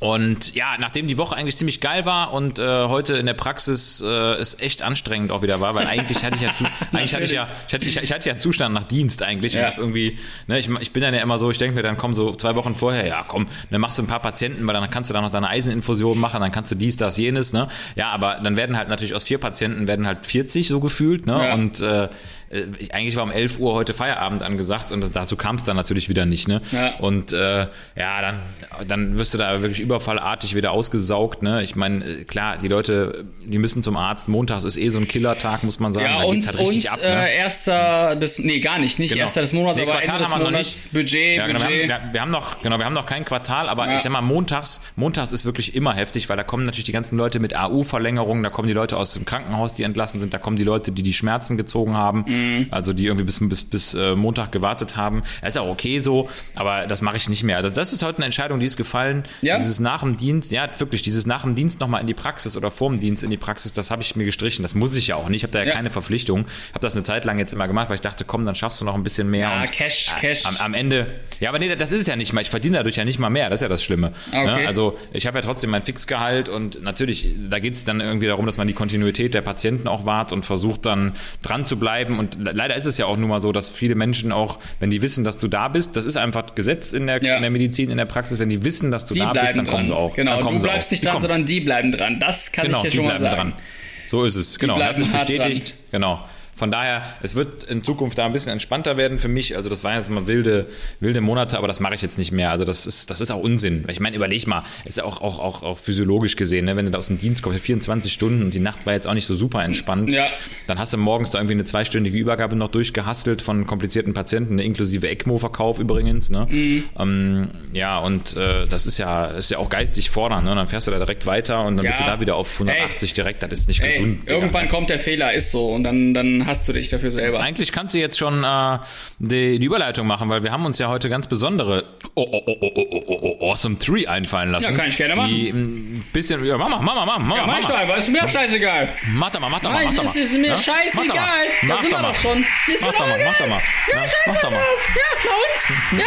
und 0.00 0.54
ja, 0.54 0.76
nachdem 0.78 1.08
die 1.08 1.18
Woche 1.18 1.34
eigentlich 1.34 1.56
ziemlich 1.56 1.80
geil 1.80 2.06
war 2.06 2.32
und 2.32 2.58
äh, 2.60 2.86
heute 2.86 3.16
in 3.16 3.26
der 3.26 3.34
Praxis 3.34 4.00
äh, 4.00 4.06
es 4.34 4.58
echt 4.60 4.82
anstrengend 4.82 5.32
auch 5.32 5.42
wieder 5.42 5.60
war, 5.60 5.74
weil 5.74 5.86
eigentlich 5.88 6.24
hatte 6.24 6.36
ich 6.36 6.42
ja 6.42 6.54
zu, 6.54 6.64
eigentlich 6.92 7.14
hatte 7.14 7.24
ich 7.24 7.32
ja 7.32 7.48
ich 7.66 7.74
hatte, 7.74 7.88
ich, 7.88 7.96
ich 7.96 8.12
hatte 8.12 8.28
ja 8.28 8.36
Zustand 8.36 8.74
nach 8.74 8.86
Dienst 8.86 9.22
eigentlich 9.24 9.54
und 9.56 9.62
Ja. 9.62 9.68
hab 9.68 9.78
irgendwie 9.78 10.18
ne, 10.46 10.58
ich, 10.58 10.68
ich 10.80 10.92
bin 10.92 11.02
dann 11.02 11.14
ja 11.14 11.20
immer 11.20 11.38
so, 11.38 11.50
ich 11.50 11.58
denke 11.58 11.74
mir 11.76 11.82
dann 11.82 11.96
komm 11.96 12.14
so 12.14 12.32
zwei 12.34 12.54
Wochen 12.54 12.74
vorher, 12.76 13.06
ja 13.06 13.24
komm, 13.26 13.46
dann 13.70 13.80
machst 13.80 13.98
du 13.98 14.02
ein 14.04 14.06
paar 14.06 14.20
Patienten, 14.22 14.66
weil 14.66 14.74
dann 14.74 14.88
kannst 14.90 15.10
du 15.10 15.14
dann 15.14 15.24
noch 15.24 15.30
deine 15.32 15.48
Eiseninfusion 15.48 16.18
machen, 16.18 16.40
dann 16.40 16.52
kannst 16.52 16.70
du 16.70 16.76
dies, 16.76 16.96
das, 16.96 17.16
jenes, 17.16 17.52
ne? 17.52 17.68
Ja, 17.96 18.10
aber 18.10 18.40
dann 18.42 18.56
werden 18.56 18.76
halt 18.76 18.88
natürlich 18.88 19.14
aus 19.14 19.24
vier 19.24 19.38
Patienten 19.38 19.88
werden 19.88 20.06
halt 20.06 20.26
40 20.26 20.68
so 20.68 20.78
gefühlt, 20.80 21.26
ne? 21.26 21.44
Ja. 21.46 21.54
Und 21.54 21.80
äh, 21.80 22.08
äh, 22.50 22.64
eigentlich 22.92 23.16
war 23.16 23.24
um 23.24 23.30
11 23.30 23.58
Uhr 23.58 23.74
heute 23.74 23.94
Feierabend 23.94 24.42
angesagt 24.42 24.92
und 24.92 25.14
dazu 25.14 25.36
kam 25.36 25.56
es 25.56 25.64
dann 25.64 25.76
natürlich 25.76 26.08
wieder 26.08 26.26
nicht, 26.26 26.48
ne? 26.48 26.60
Ja. 26.72 26.94
Und 26.98 27.32
äh, 27.32 27.66
ja, 27.96 28.20
dann, 28.20 28.38
dann 28.86 29.18
wirst 29.18 29.34
du 29.34 29.38
da 29.38 29.60
wirklich 29.60 29.80
überfallartig 29.80 30.54
wieder 30.54 30.72
ausgesaugt. 30.72 31.42
Ne? 31.42 31.62
Ich 31.62 31.76
meine, 31.76 32.04
äh, 32.04 32.24
klar, 32.24 32.58
die 32.58 32.68
Leute, 32.68 33.24
die 33.44 33.58
müssen 33.58 33.82
zum 33.82 33.96
Arzt. 33.96 34.28
Montags 34.28 34.64
ist 34.64 34.76
eh 34.76 34.88
so 34.90 34.98
ein 34.98 35.06
Killertag, 35.08 35.62
muss 35.64 35.78
man 35.80 35.92
sagen. 35.92 36.06
Ja, 36.06 36.18
da 36.20 36.24
und, 36.24 36.46
halt 36.46 36.58
richtig 36.58 36.84
und 36.86 36.92
ab. 36.92 37.00
Ne? 37.02 37.30
äh, 37.30 37.36
erster 37.36 38.16
des, 38.16 38.38
nee, 38.38 38.60
gar 38.60 38.78
nicht, 38.78 38.98
nicht 38.98 39.10
Genau. 39.12 39.22
erster 39.22 39.40
des 39.40 39.52
Monats, 39.52 39.78
Nee, 39.78 39.84
aber 39.84 39.92
Quartal 39.92 40.10
Ende 40.16 40.24
des 40.24 40.32
haben 40.32 40.40
wir 40.40 40.44
noch 40.44 40.50
Monats, 40.52 40.84
nicht. 40.84 40.92
Budget, 40.92 41.36
Ja, 41.36 41.46
genau, 41.46 41.60
wir, 41.60 41.66
Budget. 41.68 41.92
haben, 41.92 42.02
wir, 42.06 42.12
wir 42.14 42.20
haben 42.20 42.30
noch, 42.30 42.62
genau, 42.62 42.78
wir 42.78 42.84
haben 42.84 42.94
noch 42.94 43.06
kein 43.06 43.24
Quartal, 43.24 43.68
aber 43.68 43.86
Ja. 43.88 43.96
ich 43.96 44.02
sag 44.02 44.12
mal, 44.12 44.20
montags, 44.22 44.80
montags 44.96 45.32
ist 45.32 45.44
wirklich 45.44 45.74
immer 45.74 45.94
heftig, 45.94 46.28
weil 46.28 46.36
da 46.36 46.44
kommen 46.44 46.64
natürlich 46.64 46.84
die 46.84 46.92
ganzen 46.92 47.16
Leute 47.18 47.40
mit 47.40 47.56
AU-Verlängerungen, 47.56 48.42
da 48.42 48.50
kommen 48.50 48.68
die 48.68 48.74
Leute 48.74 48.96
aus 48.96 49.14
dem 49.14 49.24
Krankenhaus, 49.24 49.74
die 49.74 49.82
entlassen 49.82 50.20
sind, 50.20 50.32
da 50.34 50.38
kommen 50.38 50.56
die 50.56 50.64
Leute, 50.64 50.92
die 50.92 51.02
die 51.02 51.12
Schmerzen 51.12 51.56
gezogen 51.56 51.96
haben, 51.96 52.24
Mhm. 52.26 52.37
Also 52.70 52.92
die 52.92 53.06
irgendwie 53.06 53.24
bis, 53.24 53.38
bis, 53.48 53.64
bis 53.64 53.94
äh, 53.94 54.14
Montag 54.14 54.52
gewartet 54.52 54.96
haben. 54.96 55.22
Das 55.40 55.54
ist 55.54 55.60
auch 55.60 55.68
okay 55.68 55.98
so, 55.98 56.28
aber 56.54 56.86
das 56.86 57.02
mache 57.02 57.16
ich 57.16 57.28
nicht 57.28 57.44
mehr. 57.44 57.56
Also 57.58 57.70
das 57.70 57.92
ist 57.92 58.02
heute 58.02 58.18
eine 58.18 58.26
Entscheidung, 58.26 58.60
die 58.60 58.66
ist 58.66 58.76
gefallen. 58.76 59.24
Ja? 59.42 59.56
Dieses 59.58 59.80
nach 59.80 60.00
dem 60.02 60.16
Dienst, 60.16 60.50
ja, 60.52 60.68
wirklich, 60.78 61.02
dieses 61.02 61.26
nach 61.26 61.42
dem 61.42 61.54
Dienst 61.54 61.80
nochmal 61.80 62.00
in 62.00 62.06
die 62.06 62.14
Praxis 62.14 62.56
oder 62.56 62.70
vor 62.70 62.90
dem 62.90 63.00
Dienst 63.00 63.22
in 63.22 63.30
die 63.30 63.36
Praxis, 63.36 63.72
das 63.72 63.90
habe 63.90 64.02
ich 64.02 64.14
mir 64.16 64.24
gestrichen. 64.24 64.62
Das 64.62 64.74
muss 64.74 64.94
ich 64.96 65.08
ja 65.08 65.16
auch 65.16 65.28
nicht. 65.28 65.38
Ich 65.38 65.42
habe 65.44 65.52
da 65.52 65.60
ja, 65.60 65.66
Ja. 65.66 65.72
keine 65.74 65.90
Verpflichtung. 65.90 66.46
habe 66.74 66.80
das 66.80 66.94
eine 66.94 67.02
Zeit 67.04 67.24
lang 67.24 67.38
jetzt 67.38 67.52
immer 67.52 67.68
gemacht, 67.68 67.88
weil 67.88 67.94
ich 67.96 68.00
dachte, 68.00 68.24
komm, 68.24 68.44
dann 68.44 68.54
schaffst 68.54 68.80
du 68.80 68.84
noch 68.84 68.94
ein 68.94 69.02
bisschen 69.02 69.28
mehr. 69.30 69.48
Ja, 69.48 69.60
und 69.60 69.70
Cash, 69.72 70.12
Cash. 70.20 70.46
Am, 70.46 70.56
am 70.58 70.74
Ende. 70.74 71.06
Ja, 71.40 71.50
aber 71.50 71.58
nee, 71.58 71.74
das 71.76 71.92
ist 71.92 72.00
es 72.02 72.06
ja 72.06 72.16
nicht 72.16 72.32
mal. 72.32 72.40
Ich 72.40 72.50
verdiene 72.50 72.78
dadurch 72.78 72.96
ja 72.96 73.04
nicht 73.04 73.18
mal 73.18 73.30
mehr. 73.30 73.48
Das 73.50 73.58
ist 73.58 73.62
ja 73.62 73.68
das 73.68 73.82
Schlimme. 73.84 74.12
Ah, 74.32 74.38
Okay. 74.48 74.62
Ne? 74.62 74.68
Also 74.68 74.96
ich 75.12 75.26
habe 75.26 75.38
ja 75.38 75.42
trotzdem 75.42 75.70
mein 75.70 75.82
Fixgehalt 75.82 76.48
und 76.48 76.82
natürlich, 76.82 77.28
da 77.50 77.58
geht 77.58 77.74
es 77.74 77.84
dann 77.84 78.00
irgendwie 78.00 78.26
darum, 78.26 78.46
dass 78.46 78.56
man 78.56 78.66
die 78.66 78.72
Kontinuität 78.72 79.34
der 79.34 79.42
Patienten 79.42 79.88
auch 79.88 80.06
wahrt 80.06 80.32
und 80.32 80.44
versucht 80.46 80.86
dann 80.86 81.12
dran 81.42 81.64
zu 81.66 81.78
bleiben. 81.78 82.18
Und 82.18 82.27
le- 82.36 82.52
leider 82.52 82.74
ist 82.76 82.84
es 82.86 82.98
ja 82.98 83.06
auch 83.06 83.16
nun 83.16 83.28
mal 83.28 83.40
so, 83.40 83.52
dass 83.52 83.68
viele 83.70 83.94
Menschen 83.94 84.32
auch, 84.32 84.58
wenn 84.80 84.90
die 84.90 85.00
wissen, 85.02 85.24
dass 85.24 85.38
du 85.38 85.48
da 85.48 85.68
bist, 85.68 85.96
das 85.96 86.04
ist 86.04 86.16
einfach 86.16 86.54
Gesetz 86.54 86.92
in 86.92 87.06
der, 87.06 87.22
Ja. 87.22 87.36
in 87.36 87.42
der 87.42 87.50
Medizin, 87.50 87.90
in 87.90 87.96
der 87.96 88.04
Praxis, 88.04 88.38
wenn 88.38 88.48
die 88.48 88.64
wissen, 88.64 88.90
dass 88.90 89.06
du 89.06 89.14
Die 89.14 89.20
da 89.20 89.32
bist, 89.32 89.56
dann 89.56 89.64
dran. 89.64 89.66
kommen 89.66 89.86
sie 89.86 89.94
auch. 89.96 90.14
Genau, 90.14 90.32
dann 90.32 90.40
kommen 90.42 90.56
du 90.56 90.60
sie 90.62 90.68
bleibst 90.68 90.90
nicht 90.90 91.02
Die 91.02 91.06
dran, 91.06 91.14
kommen. 91.14 91.22
sondern 91.22 91.44
die 91.46 91.60
bleiben 91.60 91.92
dran. 91.92 92.18
Das 92.20 92.52
kann 92.52 92.66
Genau, 92.66 92.78
ich 92.78 92.82
dir 92.84 92.90
die 92.90 92.96
schon 92.96 93.06
mal 93.06 93.18
bleiben 93.18 93.36
sagen. 93.36 93.50
dran. 93.52 93.60
So 94.06 94.24
ist 94.24 94.34
es, 94.36 94.58
genau. 94.58 94.76
bleiben 94.76 94.96
Hat 94.98 95.04
sich 95.04 95.12
hart 95.12 95.26
bestätigt. 95.26 95.74
Genau. 95.92 96.20
Von 96.58 96.70
daher, 96.72 97.02
es 97.22 97.34
wird 97.36 97.64
in 97.64 97.84
Zukunft 97.84 98.18
da 98.18 98.26
ein 98.26 98.32
bisschen 98.32 98.50
entspannter 98.52 98.96
werden 98.96 99.18
für 99.18 99.28
mich. 99.28 99.56
Also 99.56 99.70
das 99.70 99.84
waren 99.84 99.96
jetzt 99.96 100.10
mal 100.10 100.26
wilde, 100.26 100.66
wilde 101.00 101.20
Monate, 101.20 101.56
aber 101.56 101.68
das 101.68 101.78
mache 101.80 101.94
ich 101.94 102.02
jetzt 102.02 102.18
nicht 102.18 102.32
mehr. 102.32 102.50
Also 102.50 102.64
das 102.64 102.86
ist, 102.86 103.10
das 103.10 103.20
ist 103.20 103.30
auch 103.30 103.40
Unsinn. 103.40 103.84
Ich 103.88 104.00
meine, 104.00 104.16
überleg 104.16 104.46
mal, 104.46 104.64
ist 104.84 104.98
ja 104.98 105.04
auch, 105.04 105.20
auch, 105.20 105.38
auch, 105.38 105.62
auch 105.62 105.78
physiologisch 105.78 106.36
gesehen, 106.36 106.64
ne? 106.64 106.76
wenn 106.76 106.84
du 106.86 106.90
da 106.90 106.98
aus 106.98 107.06
dem 107.06 107.18
Dienst 107.18 107.42
kommst, 107.42 107.60
24 107.60 108.12
Stunden 108.12 108.42
und 108.42 108.54
die 108.54 108.58
Nacht 108.60 108.86
war 108.86 108.92
jetzt 108.92 109.06
auch 109.06 109.14
nicht 109.14 109.26
so 109.26 109.34
super 109.34 109.62
entspannt. 109.64 110.12
Ja. 110.12 110.26
Dann 110.66 110.78
hast 110.78 110.92
du 110.92 110.98
morgens 110.98 111.30
da 111.30 111.38
irgendwie 111.38 111.54
eine 111.54 111.64
zweistündige 111.64 112.18
Übergabe 112.18 112.56
noch 112.56 112.68
durchgehastelt 112.68 113.40
von 113.40 113.66
komplizierten 113.66 114.12
Patienten, 114.14 114.58
inklusive 114.58 115.08
ECMO-Verkauf 115.08 115.78
übrigens. 115.78 116.30
Ne? 116.30 116.46
Mhm. 116.50 116.84
Ähm, 116.98 117.48
ja, 117.72 117.98
und 118.00 118.36
äh, 118.36 118.66
das 118.66 118.86
ist 118.86 118.98
ja, 118.98 119.26
ist 119.26 119.50
ja 119.52 119.58
auch 119.58 119.70
geistig 119.70 120.10
fordernd. 120.10 120.44
Ne? 120.44 120.54
Dann 120.54 120.66
fährst 120.66 120.88
du 120.88 120.90
da 120.90 120.98
direkt 120.98 121.24
weiter 121.26 121.64
und 121.64 121.76
dann 121.76 121.84
Ja. 121.84 121.92
bist 121.92 122.02
du 122.02 122.06
da 122.06 122.20
wieder 122.20 122.34
auf 122.36 122.52
180 122.60 123.14
direkt. 123.14 123.42
Das 123.42 123.52
ist 123.52 123.68
nicht 123.68 123.80
Ey, 123.80 123.90
gesund. 123.92 124.22
Digga. 124.22 124.34
irgendwann 124.34 124.68
kommt 124.68 124.90
der 124.90 124.98
Fehler, 124.98 125.32
ist 125.34 125.50
so. 125.52 125.70
Und 125.72 125.84
dann, 125.84 126.14
dann 126.14 126.46
hast 126.48 126.66
du 126.66 126.72
dich 126.72 126.88
dafür 126.88 127.10
selber. 127.10 127.40
Eigentlich 127.40 127.70
kannst 127.70 127.94
du 127.94 127.98
jetzt 127.98 128.18
schon 128.18 128.42
äh, 128.42 128.78
die, 129.18 129.58
die 129.58 129.66
Überleitung 129.66 130.06
machen, 130.06 130.28
weil 130.28 130.42
wir 130.42 130.50
haben 130.50 130.64
uns 130.66 130.78
ja 130.78 130.88
heute 130.88 131.08
ganz 131.08 131.28
besondere 131.28 131.84
oh, 132.14 132.26
oh, 132.32 132.42
oh, 132.46 132.56
oh, 132.60 132.72
oh, 132.74 132.92
oh, 133.20 133.36
oh, 133.40 133.52
Awesome 133.52 133.78
Tree 133.78 134.06
einfallen 134.06 134.50
lassen. 134.50 134.72
Ja, 134.72 134.78
kann 134.78 134.88
ich 134.88 134.96
gerne 134.96 135.14
machen. 135.14 135.28
Die 135.28 135.48
ein 135.50 136.04
bisschen, 136.12 136.44
ja, 136.44 136.56
mach 136.58 136.68
mal, 136.68 136.80
mach 136.80 136.94
mal, 136.94 137.06
mach 137.06 137.18
mal, 137.18 137.36
Ja, 137.36 137.46
mach 137.46 137.58
ich 137.60 137.66
doch 137.66 137.76
einfach, 137.76 137.96
ist 137.98 138.08
mir 138.08 138.24
auch 138.24 138.28
scheißegal. 138.28 138.88
Mach 139.12 139.30
doch 139.30 139.40
mal, 139.40 139.48
mach 139.50 139.60
doch 139.60 139.70
mal, 139.70 139.84
Nein, 139.84 139.94
mach 139.94 139.94
doch 139.94 140.02
das 140.04 140.14
mal. 140.14 140.20
ist 140.22 140.38
mir 140.38 140.46
Ja? 140.48 140.56
scheißegal. 140.56 141.14
Mach. 141.62 141.68
Da 141.68 141.74
Mach 141.74 141.82
sind 141.82 141.90
wir 141.92 142.02
doch 142.02 142.14
schon. 142.14 142.44
Ist 142.66 142.80
Mach 142.82 142.92
doch 142.92 142.98
mal, 143.06 143.18
mach 143.24 143.38
doch 143.38 143.46
mal. 143.46 143.60
Ja, 143.92 144.00
scheiß 144.00 144.12
mach 144.26 144.40
drauf. 144.40 144.52
Ja, 144.96 145.02
na 145.24 145.98
und? 145.98 146.00
Ja. 146.00 146.06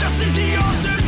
Das 0.00 0.18
sind 0.18 0.36
die 0.36 0.56
Awesome 0.56 0.99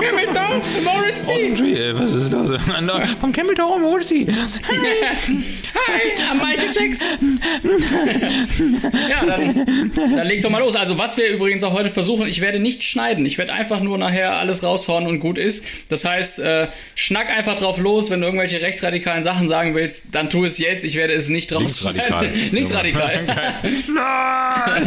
Camel 0.00 0.26
Down, 0.32 0.62
Moritz 0.84 1.24
T. 1.24 1.32
Awesome 1.34 1.54
Tree, 1.54 1.74
ey, 1.74 1.98
was 1.98 2.12
ist 2.12 2.32
das? 2.32 2.48
Vom 3.20 3.32
Campbell 3.32 3.54
Tower 3.56 3.78
Morty. 3.78 4.26
Hi, 4.26 6.12
I'm 6.30 6.40
Michael 6.40 6.72
Jackson. 6.72 7.40
ja, 9.08 9.24
dann, 9.24 9.92
dann 9.94 10.26
leg 10.26 10.42
doch 10.42 10.50
mal 10.50 10.58
los. 10.58 10.76
Also, 10.76 10.98
was 10.98 11.16
wir 11.16 11.28
übrigens 11.28 11.62
auch 11.64 11.72
heute 11.72 11.90
versuchen, 11.90 12.26
ich 12.26 12.40
werde 12.40 12.58
nicht 12.58 12.84
schneiden. 12.84 13.24
Ich 13.24 13.38
werde 13.38 13.52
einfach 13.52 13.80
nur 13.80 13.98
nachher 13.98 14.34
alles 14.34 14.62
raushauen 14.62 15.06
und 15.06 15.20
gut 15.20 15.38
ist. 15.38 15.64
Das 15.88 16.04
heißt, 16.04 16.40
äh, 16.40 16.68
schnack 16.94 17.30
einfach 17.30 17.58
drauf 17.58 17.78
los. 17.78 18.10
Wenn 18.10 18.20
du 18.20 18.26
irgendwelche 18.26 18.60
rechtsradikalen 18.60 19.22
Sachen 19.22 19.48
sagen 19.48 19.74
willst, 19.74 20.06
dann 20.12 20.30
tu 20.30 20.44
es 20.44 20.58
jetzt. 20.58 20.84
Ich 20.84 20.96
werde 20.96 21.14
es 21.14 21.28
nicht 21.28 21.50
Linksradikal. 21.50 22.12
rausschneiden. 22.12 22.50
Linksradikal. 22.52 23.26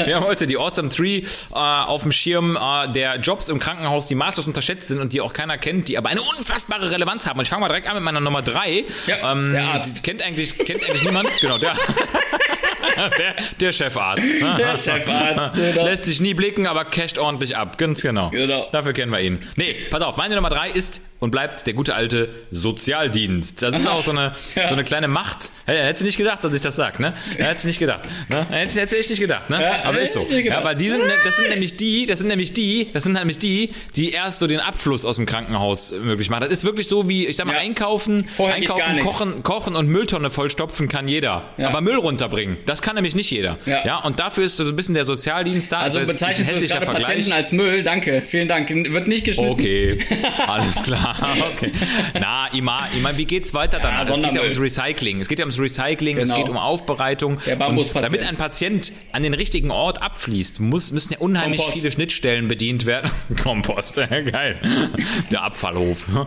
Wir 0.05 0.15
haben 0.15 0.25
heute 0.25 0.47
die 0.47 0.57
Awesome 0.57 0.89
Tree 0.89 1.17
äh, 1.17 1.53
auf 1.53 2.03
dem 2.03 2.11
Schirm 2.11 2.57
äh, 2.57 2.91
der 2.91 3.17
Jobs 3.17 3.49
im 3.49 3.59
Krankenhaus, 3.59 4.07
die 4.07 4.15
maßlos 4.15 4.47
unterschätzt 4.47 4.87
sind 4.87 4.98
und 5.01 5.13
die 5.13 5.21
auch 5.21 5.33
keiner 5.33 5.57
kennt, 5.57 5.87
die 5.87 5.97
aber 5.97 6.09
eine 6.09 6.21
unfassbare 6.21 6.91
Relevanz 6.91 7.27
haben. 7.27 7.39
Und 7.39 7.43
ich 7.43 7.49
fange 7.49 7.61
mal 7.61 7.67
direkt 7.67 7.87
an 7.87 7.95
mit 7.95 8.03
meiner 8.03 8.19
Nummer 8.19 8.41
drei. 8.41 8.83
Ja, 9.07 9.33
der 9.35 9.63
Arzt. 9.65 9.97
die 9.97 10.01
Kennt 10.03 10.21
eigentlich, 10.21 10.57
kennt 10.57 10.83
eigentlich 10.87 11.03
niemand. 11.03 11.29
Genau, 11.41 11.57
der, 11.57 11.73
der, 13.17 13.35
der 13.59 13.71
Chefarzt. 13.71 14.23
Der 14.57 14.77
Chefarzt, 14.77 15.55
genau. 15.55 15.85
Lässt 15.85 16.05
sich 16.05 16.19
nie 16.21 16.33
blicken, 16.33 16.67
aber 16.67 16.85
casht 16.85 17.17
ordentlich 17.17 17.55
ab. 17.57 17.77
Ganz 17.77 18.01
genau. 18.01 18.29
Genau. 18.29 18.67
Dafür 18.71 18.93
kennen 18.93 19.11
wir 19.11 19.19
ihn. 19.19 19.39
Nee, 19.55 19.75
pass 19.89 20.01
auf, 20.01 20.17
meine 20.17 20.35
Nummer 20.35 20.49
drei 20.49 20.69
ist 20.69 21.01
und 21.19 21.31
bleibt 21.31 21.67
der 21.67 21.73
gute 21.73 21.95
alte 21.95 22.29
Sozialdienst. 22.51 23.61
Das 23.61 23.75
ist 23.75 23.87
auch 23.87 24.01
so 24.01 24.11
eine, 24.11 24.33
Ja. 24.55 24.67
so 24.69 24.73
eine 24.73 24.83
kleine 24.83 25.07
Macht. 25.07 25.51
Hättest 25.65 26.01
du 26.01 26.05
nicht 26.05 26.17
gedacht, 26.17 26.43
dass 26.43 26.55
ich 26.55 26.61
das 26.61 26.75
sag, 26.75 26.99
ne? 26.99 27.13
Hättest 27.37 27.65
du 27.65 27.67
nicht 27.67 27.79
gedacht. 27.79 28.03
Ne? 28.29 28.45
Hättest 28.49 28.91
du 28.93 28.97
echt 28.97 29.09
nicht 29.09 29.19
gedacht, 29.19 29.49
ne? 29.49 29.61
Ja, 29.61 29.83
Aber 29.83 29.99
ist 29.99 30.13
so. 30.13 30.21
Ja, 30.23 30.63
weil 30.63 30.75
die 30.75 30.89
sind, 30.89 31.05
ne- 31.05 31.13
das 31.25 31.35
sind 31.37 31.49
nämlich 31.49 31.75
die, 31.77 32.05
das 32.05 32.19
sind 32.19 32.27
nämlich 32.29 32.53
die, 32.53 32.89
das 32.93 33.03
sind 33.03 33.13
nämlich 33.13 33.37
die, 33.39 33.73
die 33.95 34.11
erst 34.11 34.39
so 34.39 34.47
den 34.47 34.59
Abfluss 34.61 35.03
aus 35.05 35.17
dem 35.17 35.25
Krankenhaus 35.25 35.91
möglich 35.91 36.29
machen. 36.29 36.41
Das 36.43 36.51
ist 36.53 36.63
wirklich 36.63 36.87
so 36.87 37.09
wie, 37.09 37.27
ich 37.27 37.35
sag 37.35 37.45
mal, 37.47 37.57
einkaufen, 37.57 38.27
Vorher 38.29 38.55
einkaufen, 38.55 38.99
kochen, 38.99 39.43
kochen 39.43 39.75
und 39.75 39.87
Mülltonne 39.87 40.29
vollstopfen 40.29 40.87
kann 40.87 41.07
jeder. 41.07 41.43
Aber 41.57 41.81
Müll 41.81 41.97
runterbringen, 41.97 42.57
das 42.69 42.81
kann 42.81 42.95
nämlich 42.95 43.15
nicht 43.15 43.31
jeder. 43.31 43.57
Ja. 43.65 43.85
Ja, 43.85 43.97
und 43.99 44.19
dafür 44.19 44.45
ist 44.45 44.57
so 44.57 44.63
ein 44.65 44.75
bisschen 44.75 44.93
der 44.95 45.05
Sozialdienst 45.05 45.71
da. 45.71 45.79
Also 45.79 45.99
jetzt 45.99 46.07
bezeichnest 46.07 46.51
du 46.51 46.67
gerade 46.67 46.85
Patienten 46.85 47.31
als 47.33 47.51
Müll? 47.51 47.83
Danke, 47.83 48.21
vielen 48.25 48.47
Dank. 48.47 48.69
Wird 48.69 49.07
nicht 49.07 49.25
geschnitten. 49.25 49.51
Okay, 49.51 49.99
alles 50.47 50.83
klar. 50.83 51.15
okay. 51.53 51.71
Na, 52.19 52.47
Ima, 52.53 52.87
Ima, 52.97 53.17
wie 53.17 53.25
geht's 53.25 53.53
weiter 53.53 53.79
dann? 53.79 53.93
Ja, 53.93 53.99
also 53.99 54.13
es 54.13 54.21
geht 54.21 54.35
ja 54.35 54.41
ums 54.41 54.59
Recycling. 54.59 55.19
Es 55.19 55.27
geht 55.27 55.39
ja 55.39 55.45
ums 55.45 55.59
Recycling, 55.59 56.17
es 56.17 56.29
Genau. 56.29 56.41
geht 56.41 56.49
um 56.49 56.57
Aufbereitung. 56.57 57.39
Der 57.45 57.59
und 57.69 57.95
damit 57.95 58.27
ein 58.27 58.35
Patient 58.35 58.91
an 59.11 59.23
den 59.23 59.33
richtigen 59.33 59.71
Ort 59.71 60.01
abfließt, 60.01 60.59
muss, 60.59 60.91
müssen 60.91 61.13
ja 61.13 61.19
unheimlich 61.19 61.59
Kompost. 61.61 61.79
viele 61.79 61.91
Schnittstellen 61.91 62.47
bedient 62.47 62.85
werden. 62.85 63.09
Kompost, 63.43 63.95
geil. 63.95 64.59
Der 65.31 65.43
Abfallhof. 65.43 66.05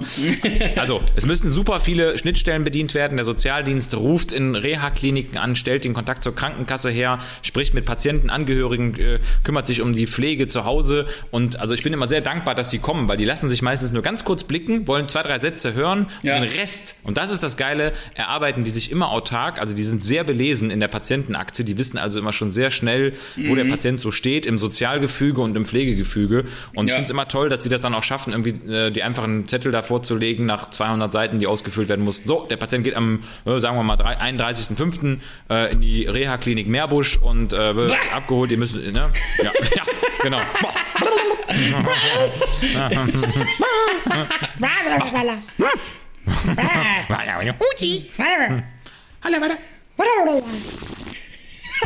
Also, 0.77 1.01
es 1.17 1.27
müssen 1.27 1.51
super 1.51 1.81
viele 1.81 2.17
Schnittstellen 2.19 2.65
bedient 2.65 2.95
werden. 2.95 3.17
Der 3.17 3.25
Sozialdienst 3.25 3.95
ruft 3.95 4.33
in 4.33 4.55
Reha-Kliniken 4.55 5.39
an, 5.39 5.55
stellt 5.57 5.85
den 5.85 5.95
Kontakt 5.95 6.25
zur 6.25 6.32
Krankenkasse 6.35 6.91
her, 6.91 7.19
spricht 7.43 7.75
mit 7.75 7.85
Patienten, 7.85 8.31
Angehörigen, 8.31 8.99
äh, 8.99 9.19
kümmert 9.45 9.67
sich 9.67 9.81
um 9.83 9.93
die 9.93 10.07
Pflege 10.07 10.47
zu 10.49 10.65
Hause. 10.65 11.07
Und 11.31 11.61
also 11.61 11.75
ich 11.75 11.83
bin 11.83 11.93
immer 11.93 12.09
sehr 12.09 12.21
dankbar, 12.21 12.55
dass 12.55 12.71
die 12.71 12.79
kommen, 12.79 13.09
weil 13.09 13.17
die 13.17 13.25
lassen 13.25 13.51
sich 13.51 13.63
meistens 13.63 13.93
nur 13.93 14.03
ganz 14.03 14.25
kurz 14.25 14.45
blicken, 14.45 14.87
wollen 14.89 15.09
zwei, 15.09 15.23
drei 15.23 15.39
Sätze 15.39 15.75
hören 15.75 16.07
Ja. 16.23 16.37
und 16.37 16.43
den 16.43 16.51
Rest, 16.59 16.97
und 17.05 17.17
das 17.17 17.31
ist 17.33 17.43
das 17.43 17.57
Geile, 17.57 17.93
erarbeiten 18.15 18.65
die 18.65 18.71
sich 18.71 18.91
immer 18.91 19.11
autark. 19.11 19.61
Also 19.61 19.75
die 19.75 19.83
sind 19.83 20.03
sehr 20.03 20.25
belesen 20.25 20.71
in 20.71 20.81
der 20.81 20.89
Patientenakte. 20.89 21.65
Die 21.65 21.79
wissen 21.79 21.99
also 21.99 22.19
immer 22.19 22.33
schon 22.33 22.51
sehr 22.51 22.71
schnell, 22.71 23.15
wo 23.37 23.53
Mhm. 23.53 23.57
der 23.57 23.65
Patient 23.65 24.01
so 24.01 24.11
steht, 24.11 24.47
im 24.47 24.59
Sozialgefüge 24.59 25.41
und 25.41 25.57
im 25.57 25.65
Pflegegefüge. 25.65 26.45
Und 26.75 26.87
ich 26.87 26.91
Ja. 26.91 26.97
finde 26.97 27.05
es 27.05 27.11
immer 27.11 27.29
toll, 27.29 27.49
dass 27.49 27.61
die 27.61 27.69
das 27.69 27.81
dann 27.83 27.95
auch 27.95 28.03
schaffen, 28.03 28.33
irgendwie 28.33 28.51
äh, 28.73 28.91
die 28.91 29.03
einfachen 29.03 29.49
Zettel 29.49 29.73
davor 29.73 30.03
zu 30.03 30.17
legen 30.17 30.47
nach 30.47 30.71
200 30.71 31.13
Seiten, 31.13 31.39
die 31.41 31.47
ausgefüllt 31.47 31.89
werden 31.89 32.05
mussten. 32.05 32.29
So, 32.29 32.47
der 32.49 32.57
Patient 32.57 32.85
geht 32.85 32.95
am, 32.95 33.21
äh, 33.45 33.59
sagen 33.61 33.77
wir 33.77 33.83
mal, 33.83 33.97
drei- 33.97 34.19
31.05. 34.21 35.21
Äh, 35.51 35.73
in 35.73 35.81
die 35.81 36.07
Reha-Klinik 36.23 36.69
Meerbusch 36.69 37.17
und 37.19 37.53
äh, 37.53 37.75
wird 37.75 37.97
abgeholt. 38.15 38.51
Die 38.51 38.57
müssen, 38.57 38.93
ne? 38.93 39.11
Ja, 39.39 39.45
ja 39.77 39.83
genau. 40.23 40.41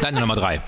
Deine 0.00 0.20
Nummer 0.20 0.36
drei. 0.36 0.60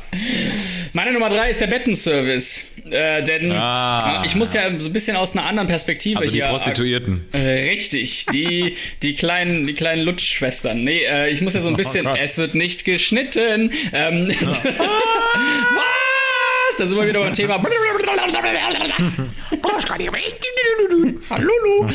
Meine 0.93 1.13
Nummer 1.13 1.29
drei 1.29 1.51
ist 1.51 1.61
der 1.61 1.67
Bettenservice. 1.67 2.65
Äh, 2.91 3.23
denn 3.23 3.53
Ah. 3.53 4.23
ich 4.25 4.35
muss 4.35 4.55
ja 4.55 4.63
so 4.79 4.89
ein 4.89 4.93
bisschen 4.95 5.15
aus 5.17 5.37
einer 5.37 5.45
anderen 5.45 5.69
Perspektive 5.69 6.19
Also 6.21 6.31
die 6.31 6.39
hier. 6.39 6.47
Prostituierten. 6.47 7.27
Äh, 7.33 7.69
richtig, 7.71 8.25
die, 8.33 8.75
die 9.03 9.15
kleinen, 9.15 9.67
die 9.67 9.75
kleinen 9.75 10.05
Lutschschwestern. 10.07 10.83
Nee, 10.85 11.03
äh, 11.05 11.29
ich 11.29 11.43
muss 11.43 11.53
ja 11.55 11.61
so 11.61 11.69
ein 11.69 11.77
bisschen, 11.77 12.05
Gott. 12.07 12.19
es 12.21 12.39
wird 12.39 12.55
nicht 12.55 12.85
geschnitten. 12.87 13.71
Ähm, 13.93 14.29
Was? 14.43 15.85
Da 16.79 16.87
sind 16.87 16.97
wir 16.97 17.09
wieder 17.09 17.19
beim 17.19 17.33
Thema. 17.33 17.61
Hallo. 21.29 21.91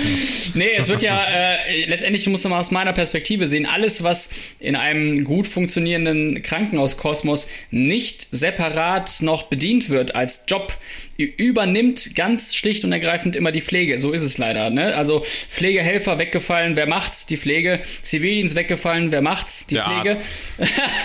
Nee, 0.56 0.72
es 0.78 0.90
wird 0.90 1.02
ja, 1.02 1.24
äh, 1.24 1.86
letztendlich 1.86 2.28
muss 2.28 2.44
man 2.44 2.54
aus 2.54 2.70
meiner 2.72 2.92
Perspektive 2.92 3.48
sehen, 3.48 3.66
alles, 3.66 4.04
was 4.04 4.32
in 4.60 4.76
einem 4.76 5.24
gut 5.24 5.48
funktionierenden 5.48 6.42
Krankenhauskosmos 6.42 7.50
nicht 7.72 8.28
separat 8.32 9.22
noch 9.22 9.44
bedient 9.44 9.90
wird 9.90 10.16
als 10.16 10.44
Job, 10.50 10.74
übernimmt 11.18 12.16
ganz 12.16 12.56
schlicht 12.56 12.84
und 12.84 12.92
ergreifend 12.92 13.36
immer 13.36 13.52
die 13.52 13.62
Pflege. 13.62 14.00
So 14.00 14.12
ist 14.12 14.24
es 14.24 14.38
leider. 14.38 14.70
Ne? 14.70 14.96
Also 14.96 15.20
Pflegehelfer 15.22 16.18
weggefallen, 16.18 16.76
wer 16.76 16.88
macht's? 16.88 17.26
Die 17.28 17.38
Pflege. 17.38 17.82
Zivildienst 18.02 18.56
weggefallen, 18.56 19.12
wer 19.12 19.22
macht's? 19.22 19.68
Die 19.68 19.76
Der 19.76 19.84
Pflege. 19.84 20.18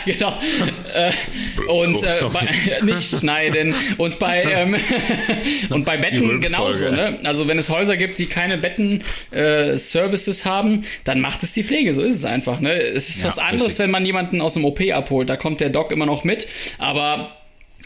Genau. 0.07 0.39
äh, 0.95 1.71
und 1.71 2.03
äh, 2.03 2.09
bei, 2.33 2.49
nicht 2.83 3.19
schneiden. 3.21 3.75
Und 3.99 4.19
bei, 4.19 4.43
ähm, 4.45 4.77
und 5.71 5.85
bei 5.85 5.97
Betten 5.99 6.41
genauso. 6.41 6.91
Ne? 6.91 7.19
Also 7.25 7.47
wenn 7.49 7.59
es 7.59 7.69
Häuser 7.69 7.97
gibt, 7.97 8.19
die 8.19 8.27
keine 8.27 8.57
Betten-Services 8.59 10.45
haben, 10.45 10.83
dann 11.05 11.21
macht 11.21 11.43
es 11.43 11.53
die 11.53 11.65
Pflege. 11.65 11.93
So 11.93 12.03
ist 12.03 12.17
es 12.17 12.25
einfach. 12.25 12.61
Ne? 12.61 12.73
Es 12.73 13.09
ist 13.09 13.21
Ja, 13.21 13.29
was 13.29 13.39
anderes, 13.39 13.69
richtig. 13.69 13.85
wenn 13.85 13.91
man 13.91 14.07
jemanden 14.07 14.41
aus 14.41 14.55
dem 14.55 14.65
OP 14.65 14.81
abholt. 14.93 15.29
Da 15.29 15.37
kommt 15.37 15.61
der 15.61 15.71
Doc 15.71 15.91
immer 15.93 16.07
noch 16.07 16.25
mit. 16.25 16.49
Aber 16.79 17.38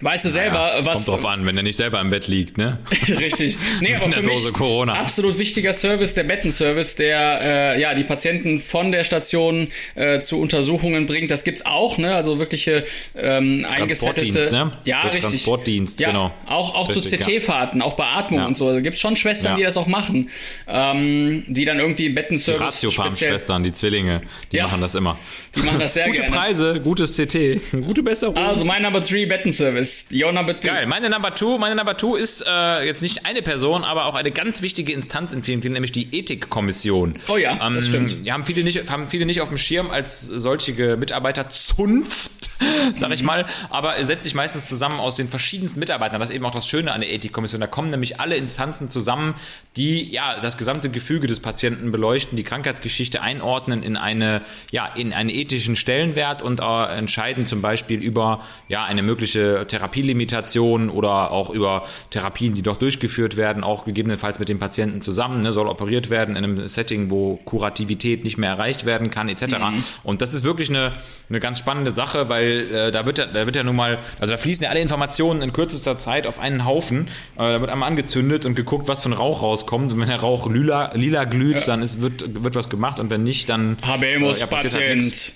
weißt 0.03 0.25
du 0.27 0.29
selber, 0.31 0.81
was. 0.83 1.07
Kommt 1.07 1.09
drauf 1.23 1.31
an, 1.31 1.47
wenn 1.47 1.57
er 1.57 1.62
nicht 1.62 1.77
selber 1.77 2.01
im 2.01 2.11
Bett 2.11 2.29
liegt, 2.29 2.59
ne? 2.59 2.79
Richtig. 3.09 3.57
Nee, 3.81 3.95
aber 3.95 4.11
für 4.12 4.23
mich 4.23 4.53
Corona. 4.53 4.95
absolut 4.95 5.38
wichtiger 5.38 5.73
Service, 5.73 6.15
der 6.15 6.25
Bettenservice, 6.25 6.97
der 6.97 7.41
äh, 7.77 7.81
ja 7.81 7.95
die 7.95 8.05
Patienten 8.05 8.61
von 8.61 8.93
der 8.93 9.05
Station 9.05 9.69
äh, 9.95 10.21
zu 10.21 10.41
Untersuchungen 10.41 11.07
bringt. 11.07 11.31
Das 11.31 11.45
gibt's 11.45 11.65
auch, 11.65 11.99
ne? 11.99 12.15
Also 12.15 12.38
wirkliche 12.38 12.85
ähm. 13.17 13.65
Transportdienst, 13.77 14.53
ne? 14.53 14.73
Ja, 14.85 15.01
So 15.03 15.09
richtig. 15.09 15.23
Transportdienst, 15.31 16.01
ja, 16.01 16.09
genau. 16.09 16.33
Auch, 16.47 16.75
auch 16.75 16.88
Richtig, 16.95 17.11
zu 17.11 17.17
CT-Fahrten, 17.19 17.81
auch 17.83 17.95
Beatmung 17.95 18.41
Ja. 18.41 18.47
und 18.47 18.57
so. 18.57 18.73
Da 18.73 18.81
gibt's 18.81 19.01
schon 19.01 19.17
Schwestern, 19.17 19.53
Ja. 19.53 19.57
die 19.59 19.62
das 19.62 19.77
auch 19.77 19.87
machen, 19.87 20.29
ähm, 20.69 21.45
die 21.47 21.65
dann 21.65 21.79
irgendwie 21.79 22.03
Die 22.05 22.09
Bettenservice 22.11 22.75
speziell. 22.81 22.91
Ratiofarm-Schwestern, 22.91 23.62
die 23.62 23.73
Zwillinge, 23.73 24.23
die 24.51 24.61
machen 24.61 24.81
das 24.81 24.95
immer. 24.95 25.19
Die 25.55 25.61
machen 25.61 25.79
das 25.79 25.95
sehr 25.95 26.07
Gute 26.07 26.21
gerne. 26.23 26.37
Preise, 26.37 26.81
gutes 26.83 27.17
CT, 27.17 27.61
gute 27.85 28.03
Besserung. 28.03 28.37
Also 28.37 28.65
mein 28.65 28.83
Number 28.83 29.01
3 29.01 29.27
Bettenservice. 29.27 29.91
Your 30.12 30.33
Number 30.33 30.61
2. 30.61 30.68
Geil. 30.68 30.87
Meine 30.87 31.11
Number 31.11 31.35
Two, 31.35 31.59
meine 31.59 31.74
Number 31.74 31.96
Two 31.96 32.16
ist 32.16 32.44
äh, 32.46 32.85
jetzt 32.85 33.02
nicht 33.02 33.26
eine 33.26 33.42
Person, 33.42 33.85
aber 33.85 34.07
auch 34.07 34.14
eine 34.14 34.31
ganz 34.31 34.62
wichtige 34.62 34.92
Instanz 34.92 35.33
in 35.33 35.42
vielen 35.42 35.62
Fällen, 35.62 35.74
nämlich 35.74 35.92
die 35.92 36.14
Ethikkommission. 36.16 37.14
Oh 37.28 37.37
ja, 37.37 37.57
das 37.70 37.87
stimmt. 37.87 38.16
Haben 38.31 38.44
viele 38.44 38.64
nicht, 38.64 38.90
haben 38.90 39.09
viele 39.09 39.26
nicht 39.26 39.40
auf 39.40 39.48
dem 39.48 39.59
Schirm 39.59 39.90
als 39.90 40.22
solche 40.22 40.96
Mitarbeiterzunft, 40.96 42.33
sag 42.40 42.41
Mhm. 42.83 43.12
ich 43.12 43.23
mal, 43.23 43.47
aber 43.71 44.03
setzt 44.05 44.25
sich 44.25 44.35
meistens 44.35 44.67
zusammen 44.67 45.01
aus 45.01 45.17
den 45.17 45.29
verschiedensten 45.29 45.79
Mitarbeitern. 45.81 46.21
Das 46.21 46.31
ist 46.31 46.37
eben 46.37 46.45
auch 46.45 46.55
das 46.55 46.67
Schöne 46.67 46.93
an 46.93 47.01
der 47.01 47.12
Ethikkommission. 47.12 47.61
Da 47.61 47.67
kommen 47.67 47.91
nämlich 47.91 48.21
alle 48.21 48.37
Instanzen 48.37 48.88
zusammen, 48.88 49.35
die 49.77 50.11
ja 50.11 50.41
das 50.41 50.59
gesamte 50.59 50.91
Gefüge 50.91 51.27
des 51.27 51.41
Patienten 51.41 51.93
beleuchten, 51.93 52.37
die 52.37 52.43
Krankheitsgeschichte 52.43 53.23
einordnen 53.23 53.83
in 53.83 53.97
eine 53.97 54.43
ja 54.71 54.87
in 54.87 55.12
einen 55.12 55.31
ethischen 55.31 55.77
Stellenwert 55.77 56.43
und 56.43 56.61
äh, 56.61 56.97
entscheiden 56.97 57.47
zum 57.47 57.62
Beispiel 57.62 58.03
über 58.03 58.41
ja 58.69 58.85
eine 58.85 59.03
mögliche 59.03 59.67
Therapielimitation 59.67 60.91
oder 60.91 61.33
auch 61.33 61.51
über 61.51 61.85
Therapien, 62.11 62.55
die 62.55 62.62
doch 62.62 62.77
durchgeführt 62.77 63.37
werden, 63.37 63.65
auch 63.65 63.85
gegebenenfalls 63.85 64.38
mit 64.38 64.49
dem 64.49 64.59
Patienten 64.59 65.01
zusammen, 65.01 65.43
ne, 65.43 65.53
soll 65.53 65.69
operiert 65.69 66.11
werden 66.11 66.37
in 66.37 66.45
einem 66.45 66.69
Setting, 66.69 67.11
wo 67.11 67.37
Kurativität 67.45 68.25
nicht 68.25 68.38
mehr 68.38 68.51
erreicht 68.51 68.85
werden 68.85 69.11
kann, 69.11 69.29
etc. 69.29 69.57
Und 70.03 70.23
das 70.23 70.35
ist 70.35 70.45
wirklich 70.45 70.69
eine, 70.71 70.93
eine 71.29 71.41
ganz 71.41 71.59
spannende 71.59 71.91
Sache, 71.91 72.29
weil 72.29 72.52
äh, 72.61 72.91
da 72.91 73.07
wird 73.07 73.19
ja, 73.19 73.27
da 73.27 73.47
wird 73.47 73.57
ja 73.57 73.62
nun 73.62 73.77
mal, 73.77 73.99
also 74.19 74.33
da 74.33 74.37
fließen 74.37 74.65
ja 74.65 74.71
alle 74.71 74.81
Informationen 74.81 75.43
in 75.43 75.53
kürzester 75.53 75.99
Zeit 75.99 76.27
auf 76.27 76.38
einen 76.38 76.65
Haufen. 76.65 77.09
Äh, 77.37 77.53
da 77.53 77.61
wird 77.61 77.71
einmal 77.71 77.88
angezündet 77.88 78.45
und 78.45 78.55
geguckt, 78.55 78.88
was 78.88 79.03
für 79.03 79.11
ein 79.11 79.15
Rauch 79.15 79.43
rauskommt. 79.43 79.93
Und 79.93 80.01
wenn 80.01 80.09
der 80.09 80.21
Rauch 80.21 80.49
lila, 80.49 80.93
lila 80.95 81.25
glüht, 81.25 81.67
dann 81.69 81.83
ist, 81.83 82.01
wird, 82.01 82.43
wird 82.43 82.55
was 82.55 82.69
gemacht 82.69 83.01
und 83.01 83.11
wenn 83.11 83.23
nicht, 83.23 83.49
dann 83.49 83.79
Habemus 83.87 84.38
äh, 84.38 84.41
ja, 84.41 84.47
passiert 84.47 84.75
halt. 84.75 85.33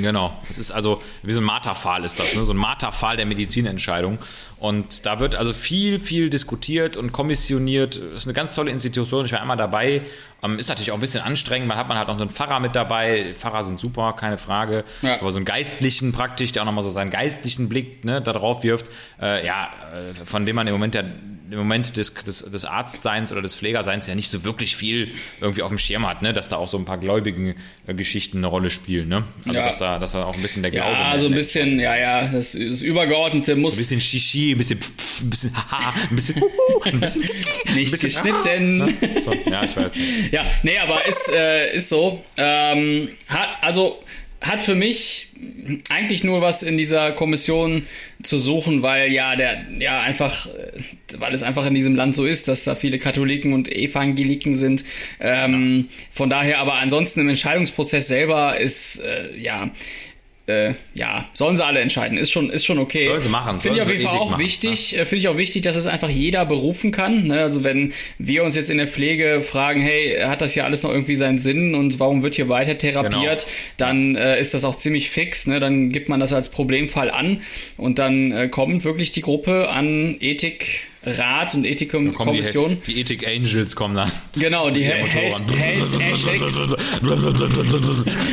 Genau, 0.00 0.32
das 0.46 0.58
ist 0.58 0.70
also 0.70 1.02
wie 1.22 1.32
so 1.32 1.40
ein 1.40 1.44
Marterpfahl 1.44 2.04
ist 2.04 2.20
das, 2.20 2.34
ne? 2.36 2.44
so 2.44 2.52
ein 2.52 2.56
Marterpfahl 2.56 3.16
der 3.16 3.26
Medizinentscheidung. 3.26 4.18
Und 4.58 5.04
da 5.06 5.18
wird 5.18 5.34
also 5.34 5.52
viel, 5.52 5.98
viel 5.98 6.30
diskutiert 6.30 6.96
und 6.96 7.12
kommissioniert. 7.12 7.96
Das 7.96 8.22
ist 8.22 8.26
eine 8.26 8.34
ganz 8.34 8.54
tolle 8.54 8.70
Institution. 8.70 9.24
Ich 9.24 9.32
war 9.32 9.40
einmal 9.40 9.56
dabei. 9.56 10.02
Ähm, 10.42 10.58
ist 10.58 10.68
natürlich 10.68 10.90
auch 10.90 10.96
ein 10.96 11.00
bisschen 11.00 11.22
anstrengend. 11.22 11.68
Man 11.68 11.76
hat 11.76 11.88
man 11.88 11.98
halt 11.98 12.08
noch 12.08 12.16
so 12.16 12.22
einen 12.22 12.30
Pfarrer 12.30 12.60
mit 12.60 12.74
dabei. 12.74 13.34
Pfarrer 13.38 13.62
sind 13.62 13.78
super, 13.78 14.14
keine 14.18 14.38
Frage. 14.38 14.84
Ja. 15.02 15.20
Aber 15.20 15.30
so 15.32 15.38
einen 15.38 15.44
Geistlichen 15.44 16.12
praktisch, 16.12 16.52
der 16.52 16.62
auch 16.62 16.66
nochmal 16.66 16.84
so 16.84 16.90
seinen 16.90 17.10
geistlichen 17.10 17.68
Blick 17.68 18.04
ne, 18.04 18.20
da 18.22 18.32
drauf 18.32 18.62
wirft. 18.64 18.86
Äh, 19.20 19.44
ja, 19.46 19.68
äh, 19.94 20.24
von 20.24 20.46
dem 20.46 20.56
man 20.56 20.66
im 20.66 20.72
Moment 20.72 20.94
ja 20.94 21.02
im 21.50 21.58
Moment 21.58 21.96
des, 21.96 22.14
des, 22.14 22.44
des 22.48 22.64
Arztseins 22.64 23.32
oder 23.32 23.42
des 23.42 23.56
Pflegerseins 23.56 24.06
ja 24.06 24.14
nicht 24.14 24.30
so 24.30 24.44
wirklich 24.44 24.76
viel 24.76 25.10
irgendwie 25.40 25.62
auf 25.62 25.68
dem 25.70 25.78
Schirm 25.78 26.08
hat, 26.08 26.22
ne? 26.22 26.32
dass 26.32 26.48
da 26.48 26.54
auch 26.54 26.68
so 26.68 26.78
ein 26.78 26.84
paar 26.84 26.96
gläubigen 26.98 27.56
äh, 27.88 27.92
Geschichten 27.94 28.36
eine 28.38 28.46
Rolle 28.46 28.70
spielen. 28.70 29.08
Ne? 29.08 29.24
Also 29.46 29.58
Ja. 29.58 29.66
dass, 29.66 29.78
da, 29.80 29.98
dass 29.98 30.12
da 30.12 30.26
auch 30.26 30.36
ein 30.36 30.42
bisschen 30.42 30.62
der 30.62 30.70
Glaube 30.70 30.92
Ja, 30.92 31.18
so 31.18 31.26
ein 31.26 31.32
bisschen, 31.34 31.80
ja, 31.80 31.96
ja, 31.96 32.28
das, 32.28 32.52
das 32.52 32.82
Übergeordnete 32.82 33.56
muss 33.56 33.74
ein 33.74 33.78
bisschen 33.78 34.00
Shishi, 34.00 34.52
ein 34.52 34.58
bisschen 34.58 34.80
Pf, 34.80 35.22
ein 35.22 35.30
bisschen 35.30 35.56
Haha, 35.56 35.92
ein 36.10 36.14
bisschen 36.14 36.36
Huhu, 36.40 36.82
ein 36.84 37.00
bisschen 37.00 37.22
nicht 37.74 37.90
bisschen- 37.90 37.98
geschnitten. 38.10 38.96
so, 39.24 39.34
Ja, 39.50 39.64
ich 39.64 39.76
weiß. 39.76 39.96
nicht. 39.96 40.29
Ja, 40.32 40.46
nee, 40.62 40.78
aber 40.78 41.06
ist, 41.06 41.28
äh, 41.32 41.74
ist 41.74 41.88
so. 41.88 42.22
Ähm, 42.36 43.08
hat, 43.28 43.48
also 43.62 43.98
hat 44.40 44.62
für 44.62 44.74
mich 44.74 45.28
eigentlich 45.88 46.24
nur 46.24 46.40
was 46.40 46.62
in 46.62 46.78
dieser 46.78 47.12
Kommission 47.12 47.86
zu 48.22 48.38
suchen, 48.38 48.82
weil 48.82 49.12
ja 49.12 49.36
der 49.36 49.64
ja 49.78 50.00
einfach, 50.00 50.46
äh, 50.46 50.50
weil 51.18 51.34
es 51.34 51.42
einfach 51.42 51.66
in 51.66 51.74
diesem 51.74 51.94
Land 51.94 52.16
so 52.16 52.26
ist, 52.26 52.48
dass 52.48 52.64
da 52.64 52.74
viele 52.74 52.98
Katholiken 52.98 53.52
und 53.52 53.70
Evangeliken 53.70 54.54
sind. 54.54 54.84
Ähm, 55.20 55.88
Von 56.12 56.30
daher, 56.30 56.58
aber 56.58 56.74
ansonsten 56.74 57.20
im 57.20 57.28
Entscheidungsprozess 57.28 58.08
selber 58.08 58.58
ist 58.58 59.00
äh, 59.00 59.36
ja 59.38 59.70
äh, 60.50 60.74
ja, 60.94 61.24
sollen 61.34 61.56
sie 61.56 61.64
alle 61.64 61.80
entscheiden. 61.80 62.18
Ist 62.18 62.30
schon, 62.30 62.50
ist 62.50 62.64
schon 62.64 62.78
okay. 62.78 63.06
Sollen 63.06 63.22
sie 63.22 63.28
machen, 63.28 63.60
Finde 63.60 63.78
ich 63.78 63.82
auf 63.82 63.90
jeden 63.90 64.02
Fall 64.02 64.16
auch 64.18 64.30
machen, 64.30 64.42
wichtig. 64.42 64.96
äh, 64.98 65.04
Finde 65.04 65.16
ich 65.20 65.28
auch 65.28 65.36
wichtig, 65.36 65.62
dass 65.62 65.76
es 65.76 65.86
einfach 65.86 66.08
jeder 66.10 66.44
berufen 66.46 66.90
kann. 66.92 67.28
Ne? 67.28 67.40
Also 67.40 67.64
wenn 67.64 67.92
wir 68.18 68.42
uns 68.44 68.56
jetzt 68.56 68.70
in 68.70 68.78
der 68.78 68.88
Pflege 68.88 69.40
fragen, 69.42 69.80
hey, 69.80 70.18
hat 70.24 70.40
das 70.40 70.52
hier 70.54 70.64
alles 70.64 70.82
noch 70.82 70.90
irgendwie 70.90 71.16
seinen 71.16 71.38
Sinn 71.38 71.74
und 71.74 72.00
warum 72.00 72.22
wird 72.22 72.34
hier 72.34 72.48
weiter 72.48 72.76
therapiert, 72.76 73.20
Genau. 73.46 73.52
dann 73.76 74.16
äh, 74.16 74.40
ist 74.40 74.54
das 74.54 74.64
auch 74.64 74.76
ziemlich 74.76 75.10
fix. 75.10 75.46
Ne? 75.46 75.60
Dann 75.60 75.90
gibt 75.90 76.08
man 76.08 76.20
das 76.20 76.32
als 76.32 76.50
Problemfall 76.50 77.10
an 77.10 77.40
und 77.76 77.98
dann 77.98 78.32
äh, 78.32 78.48
kommt 78.48 78.84
wirklich 78.84 79.12
die 79.12 79.20
Gruppe 79.22 79.68
an 79.68 80.16
Ethik 80.20 80.86
Ethikrat 81.02 81.54
und 81.54 81.62
Kommen 81.62 81.64
die, 81.64 81.70
Ethikkommission. 81.70 82.78
die 82.86 83.00
Ethik 83.00 83.26
Angels 83.26 83.74
kommen 83.74 83.94
dann. 83.94 84.12
Genau, 84.34 84.68
die 84.68 84.84
Hel- 84.84 85.06
Hells, 85.06 85.40
Essex 85.40 86.58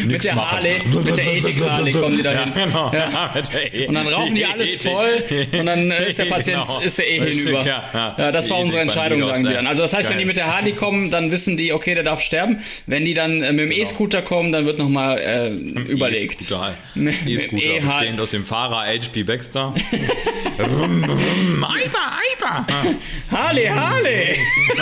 mit 0.05 0.23
der 0.23 0.35
Harley, 0.51 0.73
mit 0.93 1.07
der 1.17 1.33
Ethik-Harley 1.35 1.91
kommen 1.93 2.17
die 2.17 2.23
da 2.23 2.43
hin. 2.43 2.51
genau. 2.53 2.91
Ja. 2.93 3.33
Der 3.53 3.73
E- 3.73 3.87
Und 3.87 3.93
dann 3.95 4.07
rauchen 4.07 4.35
die 4.35 4.45
alles 4.45 4.73
Ethik. 4.75 4.91
voll 4.91 5.23
und 5.59 5.65
dann 5.65 5.91
äh, 5.91 6.09
ist 6.09 6.19
der 6.19 6.25
Patient 6.25 6.65
Genau. 6.67 6.79
ist 6.81 6.97
der 6.97 7.09
eh 7.09 7.19
hinüber. 7.33 7.65
ja, 7.65 7.83
ja. 7.93 8.15
Ja, 8.17 8.31
das 8.33 8.45
Die 8.45 8.51
war 8.51 8.59
unsere 8.59 8.81
Ethik 8.81 8.89
Entscheidung, 8.95 9.23
sagen 9.23 9.43
die 9.43 9.49
ja. 9.49 9.55
dann. 9.55 9.67
Also 9.67 9.83
das 9.83 9.93
heißt, 9.93 10.09
wenn 10.09 10.15
Geil. 10.15 10.19
die 10.23 10.25
mit 10.27 10.35
der 10.37 10.53
Harley 10.53 10.73
kommen, 10.73 11.09
dann 11.09 11.31
wissen 11.31 11.55
die, 11.55 11.71
okay, 11.71 11.95
der 11.95 12.03
darf 12.03 12.21
sterben. 12.21 12.57
Wenn 12.85 13.05
die 13.05 13.13
dann 13.13 13.39
mit 13.39 13.59
dem 13.59 13.71
E-Scooter 13.71 14.21
kommen, 14.21 14.51
dann 14.51 14.65
wird 14.65 14.77
nochmal 14.77 15.17
äh, 15.19 15.49
überlegt. 15.51 16.41
E-Scooter, 16.41 16.75
E-Harley. 16.95 17.79
bestehend 17.81 18.19
aus 18.19 18.31
dem 18.31 18.43
Fahrer 18.45 18.85
HP 18.87 19.23
Baxter. 19.23 19.73
Eiber, 20.59 21.63
Eiber. 21.63 22.56
Harley, 23.31 23.65
Harley! 23.65 24.37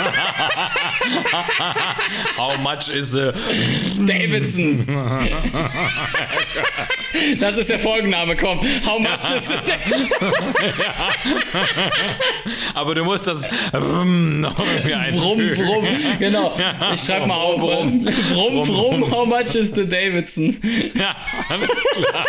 How 2.36 2.56
much 2.58 2.88
is 2.90 3.14
a... 3.16 3.32
Davidson. 4.06 4.86
Das 7.40 7.56
ist 7.58 7.70
der 7.70 7.78
Folgenname, 7.78 8.36
komm. 8.36 8.60
How 8.84 8.98
much 8.98 9.30
is 9.36 9.50
it? 9.50 9.60
Aber 12.74 12.94
du 12.94 13.04
musst 13.04 13.26
das 13.26 13.48
Rum 13.72 14.40
noch 14.40 14.58
irgendwie 14.58 15.16
Brumm, 15.16 15.40
einfügen. 15.40 15.66
brumm. 15.66 15.86
Genau. 16.18 16.58
Ich 16.94 17.02
schreib 17.02 17.26
mal 17.26 17.34
auf. 17.36 17.58
Brumm, 17.60 18.04
Brumm, 18.04 18.66
brumm. 18.66 19.10
How 19.10 19.26
much 19.26 19.54
is 19.54 19.72
the 19.74 19.86
Davidson? 19.86 20.56
Ja, 20.94 21.14
alles 21.48 21.68
klar. 21.94 22.24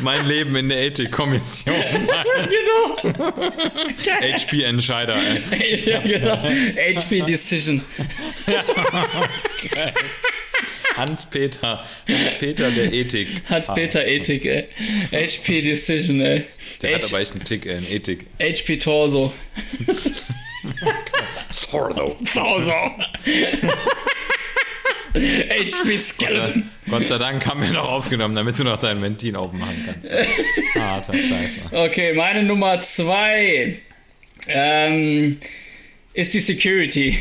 Mein 0.00 0.26
Leben 0.26 0.56
in 0.56 0.68
der 0.68 0.78
Ethikkommission. 0.86 1.74
Genau. 2.50 2.96
HP-Entscheider. 4.20 5.16
ey. 5.50 5.74
Ja, 5.84 6.00
genau. 6.00 6.36
HP 7.00 7.22
Decision. 7.22 7.82
Hans-Peter. 10.96 11.84
Hans-Peter 12.08 12.70
der 12.70 12.92
Ethik. 12.92 13.28
Hans-Peter 13.48 14.06
Ethik, 14.06 14.44
ey. 14.44 14.66
HP 15.12 15.62
Decision, 15.62 16.20
ey. 16.20 16.44
Der 16.82 16.94
hat 16.96 17.02
H- 17.02 17.08
aber 17.08 17.20
echt 17.20 17.32
einen 17.32 17.44
Tick, 17.44 17.66
ey, 17.66 17.78
in 17.78 17.90
Ethik. 17.90 18.26
HP 18.40 18.76
Torso. 18.78 19.32
Torso. 22.34 22.72
HP 25.14 25.98
Skeleton. 25.98 26.70
Gott 26.88 27.06
sei 27.06 27.18
Dank 27.18 27.46
haben 27.46 27.62
wir 27.62 27.70
noch 27.70 27.88
aufgenommen, 27.88 28.34
damit 28.34 28.58
du 28.58 28.64
noch 28.64 28.78
deinen 28.78 29.02
Ventin 29.02 29.36
aufmachen 29.36 29.84
kannst. 29.86 30.10
Harter 30.74 31.14
Scheiße. 31.14 31.60
Okay, 31.72 32.12
meine 32.14 32.42
Nummer 32.42 32.80
zwei 32.80 33.76
ähm, 34.48 35.38
ist 36.12 36.34
die 36.34 36.40
Security. 36.40 37.18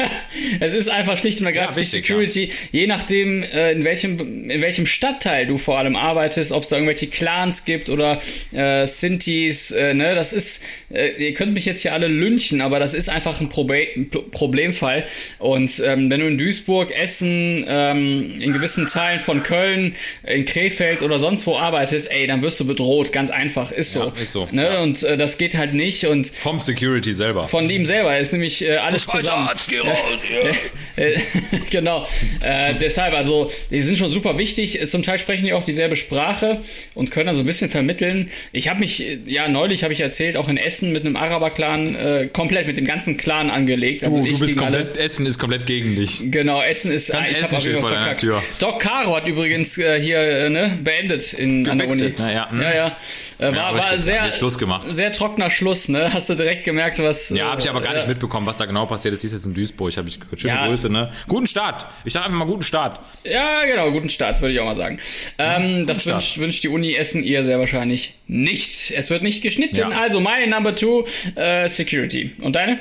es 0.60 0.74
ist 0.74 0.88
einfach 0.88 1.16
schlicht 1.16 1.40
und 1.40 1.46
ergreifend 1.46 1.76
Ja, 1.76 1.82
die 1.82 1.88
Security, 1.88 2.50
je 2.72 2.86
nachdem, 2.88 3.42
äh, 3.44 3.70
in, 3.72 3.84
welchem, 3.84 4.50
in 4.50 4.60
welchem 4.60 4.84
Stadtteil 4.86 5.46
du 5.46 5.58
vor 5.58 5.78
allem 5.78 5.94
arbeitest, 5.94 6.50
ob 6.50 6.64
es 6.64 6.68
da 6.68 6.76
irgendwelche 6.76 7.06
Clans 7.06 7.64
gibt 7.64 7.88
oder 7.88 8.20
äh, 8.52 8.84
Sintis, 8.86 9.70
äh, 9.70 9.94
ne, 9.94 10.14
das 10.16 10.32
ist, 10.32 10.64
äh, 10.92 11.10
ihr 11.24 11.34
könnt 11.34 11.54
mich 11.54 11.66
jetzt 11.66 11.82
hier 11.82 11.92
alle 11.92 12.08
lynchen, 12.08 12.60
aber 12.62 12.80
das 12.80 12.94
ist 12.94 13.08
einfach 13.08 13.40
ein, 13.40 13.48
Probe 13.48 13.86
ein 13.96 14.10
Pro- 14.10 14.22
Problemfall. 14.22 15.04
Und 15.38 15.80
ähm, 15.86 16.10
wenn 16.10 16.18
du 16.20 16.26
in 16.26 16.36
Duisburg, 16.36 16.90
Essen, 16.90 17.64
ähm, 17.68 18.40
in 18.40 18.52
gewissen 18.52 18.86
Teilen 18.86 19.20
von 19.20 19.44
Köln, 19.44 19.94
in 20.26 20.44
Krefeld 20.44 21.02
oder 21.02 21.18
sonst 21.20 21.46
wo 21.46 21.56
arbeitest, 21.56 22.10
ey, 22.10 22.26
dann 22.26 22.42
wirst 22.42 22.58
du 22.58 22.66
bedroht, 22.66 23.12
ganz 23.12 23.30
einfach, 23.30 23.70
ist 23.70 23.92
so. 23.92 24.12
Ja, 24.16 24.22
ist 24.22 24.32
so, 24.32 24.48
Ne? 24.50 24.64
ja. 24.64 24.80
Und 24.82 25.02
äh, 25.04 25.16
das 25.16 25.38
geht 25.38 25.56
halt 25.56 25.74
nicht 25.74 26.06
und 26.06 26.26
Vom 26.28 26.58
Security 26.58 27.12
selber. 27.12 27.44
von 27.46 27.70
ihm 27.70 27.86
selber 27.86 28.18
ist 28.18 28.32
nämlich 28.32 28.41
äh, 28.50 28.76
alles 28.76 29.06
zusammen. 29.06 29.48
geh 29.68 29.78
raus, 29.78 29.98
ja. 30.30 30.52
Äh, 30.96 31.18
genau. 31.70 32.06
Äh, 32.42 32.74
deshalb, 32.74 33.14
also, 33.14 33.50
die 33.70 33.80
sind 33.80 33.98
schon 33.98 34.10
super 34.10 34.38
wichtig. 34.38 34.80
Äh, 34.80 34.86
Zum 34.86 35.02
Teil 35.02 35.18
sprechen 35.18 35.46
die 35.46 35.52
auch 35.52 35.64
dieselbe 35.64 35.96
Sprache 35.96 36.60
und 36.94 37.10
können 37.10 37.26
dann 37.26 37.34
so 37.34 37.42
ein 37.42 37.46
bisschen 37.46 37.70
vermitteln. 37.70 38.30
Ich 38.52 38.68
habe 38.68 38.80
mich, 38.80 39.02
äh, 39.02 39.18
ja, 39.26 39.48
neulich 39.48 39.84
habe 39.84 39.92
ich 39.92 40.00
erzählt, 40.00 40.36
auch 40.36 40.48
in 40.48 40.58
Essen 40.58 40.92
mit 40.92 41.04
einem 41.04 41.16
Araber-Clan, 41.16 41.94
äh, 41.94 42.28
komplett 42.32 42.66
mit 42.66 42.76
dem 42.76 42.84
ganzen 42.84 43.16
Clan 43.16 43.50
angelegt. 43.50 44.04
Also 44.04 44.20
du, 44.20 44.26
ich 44.26 44.34
du 44.34 44.40
bist 44.40 44.52
gegen 44.52 44.64
alle. 44.64 44.84
komplett, 44.84 44.96
Essen 44.98 45.26
ist 45.26 45.38
komplett 45.38 45.66
gegen 45.66 45.96
dich. 45.96 46.30
Genau, 46.30 46.60
Essen 46.62 46.92
ist. 46.92 47.10
Ganz 47.10 47.28
ich 47.28 47.36
hab 47.36 47.42
Essen 47.44 47.60
steht 47.60 47.78
vor 47.78 47.90
deiner 47.90 48.02
verkackt. 48.02 48.20
Tür. 48.20 48.42
Doc 48.58 48.80
Caro 48.80 49.16
hat 49.16 49.26
übrigens 49.26 49.78
äh, 49.78 50.00
hier 50.00 50.18
äh, 50.18 50.50
ne, 50.50 50.78
beendet 50.82 51.32
in, 51.32 51.66
an 51.68 51.78
der 51.78 51.88
Uni. 51.88 52.12
Na 52.18 52.32
ja, 52.32 52.50
hm. 52.50 52.60
ja, 52.60 52.74
ja. 52.74 52.96
War, 53.38 53.54
war 53.54 53.74
richtig, 53.74 54.00
sehr, 54.02 54.20
hat 54.20 54.28
jetzt 54.28 54.38
Schluss 54.38 54.58
gemacht. 54.58 54.86
sehr 54.88 55.10
trockener 55.10 55.50
Schluss, 55.50 55.88
ne? 55.88 56.12
Hast 56.12 56.28
du 56.28 56.34
direkt 56.34 56.64
gemerkt, 56.64 56.98
was. 57.00 57.30
Ja, 57.30 57.46
habe 57.46 57.60
ich 57.60 57.68
aber 57.68 57.80
gar 57.80 57.92
äh, 57.92 57.96
nicht 57.96 58.08
mitbekommen, 58.08 58.21
was 58.30 58.56
da 58.58 58.64
genau 58.66 58.86
passiert 58.86 59.14
ist. 59.14 59.22
Die 59.22 59.28
ist 59.28 59.32
jetzt 59.32 59.46
in 59.46 59.54
Duisburg, 59.54 59.96
habe 59.96 60.08
ich 60.08 60.20
gehört. 60.20 60.40
Schöne 60.40 60.54
Ja. 60.54 60.66
Grüße, 60.66 60.90
ne? 60.90 61.10
Guten 61.28 61.46
Start. 61.46 61.86
Ich 62.04 62.12
sag 62.12 62.24
einfach 62.24 62.38
mal 62.38 62.46
guten 62.46 62.62
Start. 62.62 63.00
Ja, 63.24 63.64
genau, 63.64 63.90
guten 63.90 64.08
Start, 64.08 64.40
würde 64.40 64.54
ich 64.54 64.60
auch 64.60 64.66
mal 64.66 64.76
sagen. 64.76 64.98
Ähm, 65.38 65.86
das 65.86 66.02
Start. 66.02 66.16
wünscht, 66.16 66.38
wünscht 66.38 66.64
die 66.64 66.68
Uni 66.68 66.94
Essen 66.94 67.22
ihr 67.22 67.44
sehr 67.44 67.58
wahrscheinlich 67.58 68.14
nicht. 68.26 68.92
Es 68.96 69.10
wird 69.10 69.22
nicht 69.22 69.42
geschnitten. 69.42 69.76
Ja. 69.76 69.88
Also 69.88 70.20
meine 70.20 70.46
Number 70.46 70.74
Two, 70.74 71.04
äh, 71.34 71.68
Security. 71.68 72.32
Und 72.40 72.56
deine? 72.56 72.78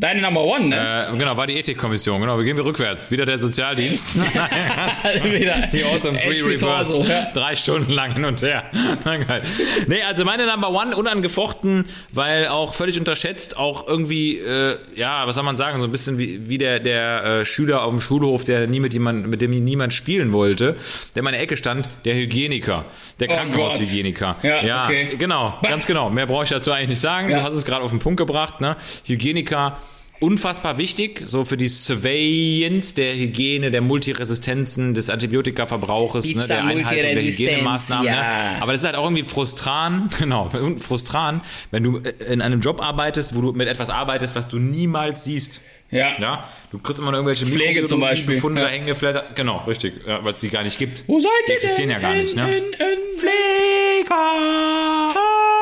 Deine 0.00 0.22
Number 0.22 0.44
One, 0.44 0.66
ne? 0.66 1.08
Äh, 1.12 1.16
genau, 1.16 1.36
war 1.36 1.48
die 1.48 1.58
Ethikkommission. 1.58 2.20
Genau, 2.20 2.38
wir 2.38 2.44
gehen 2.44 2.56
wir 2.56 2.64
rückwärts. 2.64 3.10
Wieder 3.10 3.26
der 3.26 3.36
Sozialdienst. 3.36 4.18
Wieder. 5.24 5.66
Die 5.72 5.82
Awesome 5.82 6.16
Three 6.16 6.40
Reverse. 6.40 6.94
Torso, 6.94 7.10
ja. 7.10 7.30
Drei 7.34 7.56
Stunden 7.56 7.90
lang 7.90 8.12
hin 8.12 8.24
und 8.24 8.40
her. 8.40 8.62
Geil. 9.04 9.42
Nee, 9.88 10.02
also 10.02 10.24
meine 10.24 10.46
Number 10.46 10.70
One 10.70 10.94
unangefochten, 10.94 11.86
weil 12.12 12.46
auch 12.46 12.74
völlig 12.74 12.96
unterschätzt, 12.96 13.58
auch 13.58 13.88
irgendwie, 13.88 14.38
äh, 14.38 14.76
ja, 14.94 15.26
was 15.26 15.34
soll 15.34 15.42
man 15.42 15.56
sagen, 15.56 15.78
so 15.80 15.84
ein 15.84 15.90
bisschen 15.90 16.16
wie, 16.16 16.48
wie 16.48 16.58
der, 16.58 16.78
der 16.78 17.24
äh, 17.24 17.44
Schüler 17.44 17.82
auf 17.82 17.90
dem 17.90 18.00
Schulhof, 18.00 18.44
der 18.44 18.68
nie 18.68 18.78
mit 18.78 18.92
jemand, 18.92 19.26
mit 19.26 19.42
dem 19.42 19.50
niemand 19.50 19.94
spielen 19.94 20.32
wollte, 20.32 20.76
der 21.16 21.20
in 21.20 21.24
meiner 21.24 21.40
Ecke 21.40 21.56
stand, 21.56 21.88
der 22.04 22.14
Hygieniker, 22.14 22.84
der 23.18 23.30
Oh 23.30 23.34
Krankenhaushygieniker. 23.34 24.36
Ja, 24.44 24.84
okay. 24.84 25.16
genau, 25.18 25.58
ganz 25.60 25.86
genau. 25.86 26.08
Mehr 26.08 26.26
brauche 26.26 26.44
ich 26.44 26.50
dazu 26.50 26.70
eigentlich 26.70 26.90
nicht 26.90 27.00
sagen. 27.00 27.30
Ja. 27.30 27.38
Du 27.38 27.44
hast 27.44 27.54
es 27.54 27.64
gerade 27.64 27.82
auf 27.82 27.90
den 27.90 27.98
Punkt 27.98 28.18
gebracht, 28.18 28.60
ne? 28.60 28.76
Hygieniker 29.04 29.78
unfassbar 30.20 30.78
wichtig, 30.78 31.22
so 31.26 31.44
für 31.44 31.56
die 31.56 31.68
Surveillance 31.68 32.94
der 32.94 33.14
Hygiene, 33.14 33.70
der 33.70 33.80
Multiresistenzen, 33.80 34.94
des 34.94 35.10
Antibiotikaverbrauches, 35.10 36.34
ne, 36.34 36.46
der 36.46 36.64
Einhaltung 36.64 37.14
der 37.14 37.22
Hygienemaßnahmen. 37.22 38.06
ja. 38.06 38.14
Ne? 38.54 38.62
Aber 38.62 38.72
das 38.72 38.82
ist 38.82 38.86
halt 38.86 38.96
auch 38.96 39.04
irgendwie 39.04 39.22
frustran, 39.22 40.10
genau, 40.18 40.50
frustran, 40.78 41.42
wenn 41.70 41.82
du 41.82 41.98
äh, 41.98 42.32
in 42.32 42.42
einem 42.42 42.60
Job 42.60 42.82
arbeitest, 42.82 43.34
wo 43.36 43.40
du 43.40 43.52
mit 43.52 43.68
etwas 43.68 43.90
arbeitest, 43.90 44.34
was 44.34 44.48
du 44.48 44.58
niemals 44.58 45.24
siehst. 45.24 45.62
Ja. 45.90 46.18
Ja, 46.18 46.44
du 46.70 46.78
kriegst 46.78 47.00
immer 47.00 47.12
nur 47.12 47.20
irgendwelche 47.20 47.46
Pflege 47.46 47.84
zum 47.84 48.00
Beispiel, 48.00 48.34
Befunde 48.34 48.60
ja. 48.60 48.66
da 48.66 48.72
hängen 48.72 48.86
geflattert. 48.86 49.36
Genau, 49.36 49.64
richtig, 49.66 49.94
ja, 50.06 50.22
weil 50.22 50.34
es 50.34 50.40
die 50.40 50.50
gar 50.50 50.62
nicht 50.62 50.78
gibt. 50.78 51.04
Wo 51.06 51.18
seid 51.18 51.30
die 51.46 51.52
ihr 51.52 51.56
existieren 51.56 51.88
denn? 51.88 52.02
ja 52.02 52.08
gar 52.08 52.14
nicht, 52.14 52.36
ne? 52.36 52.58
In, 52.58 52.64
in, 52.64 52.72
in 52.72 53.18
Pfleger, 53.18 54.14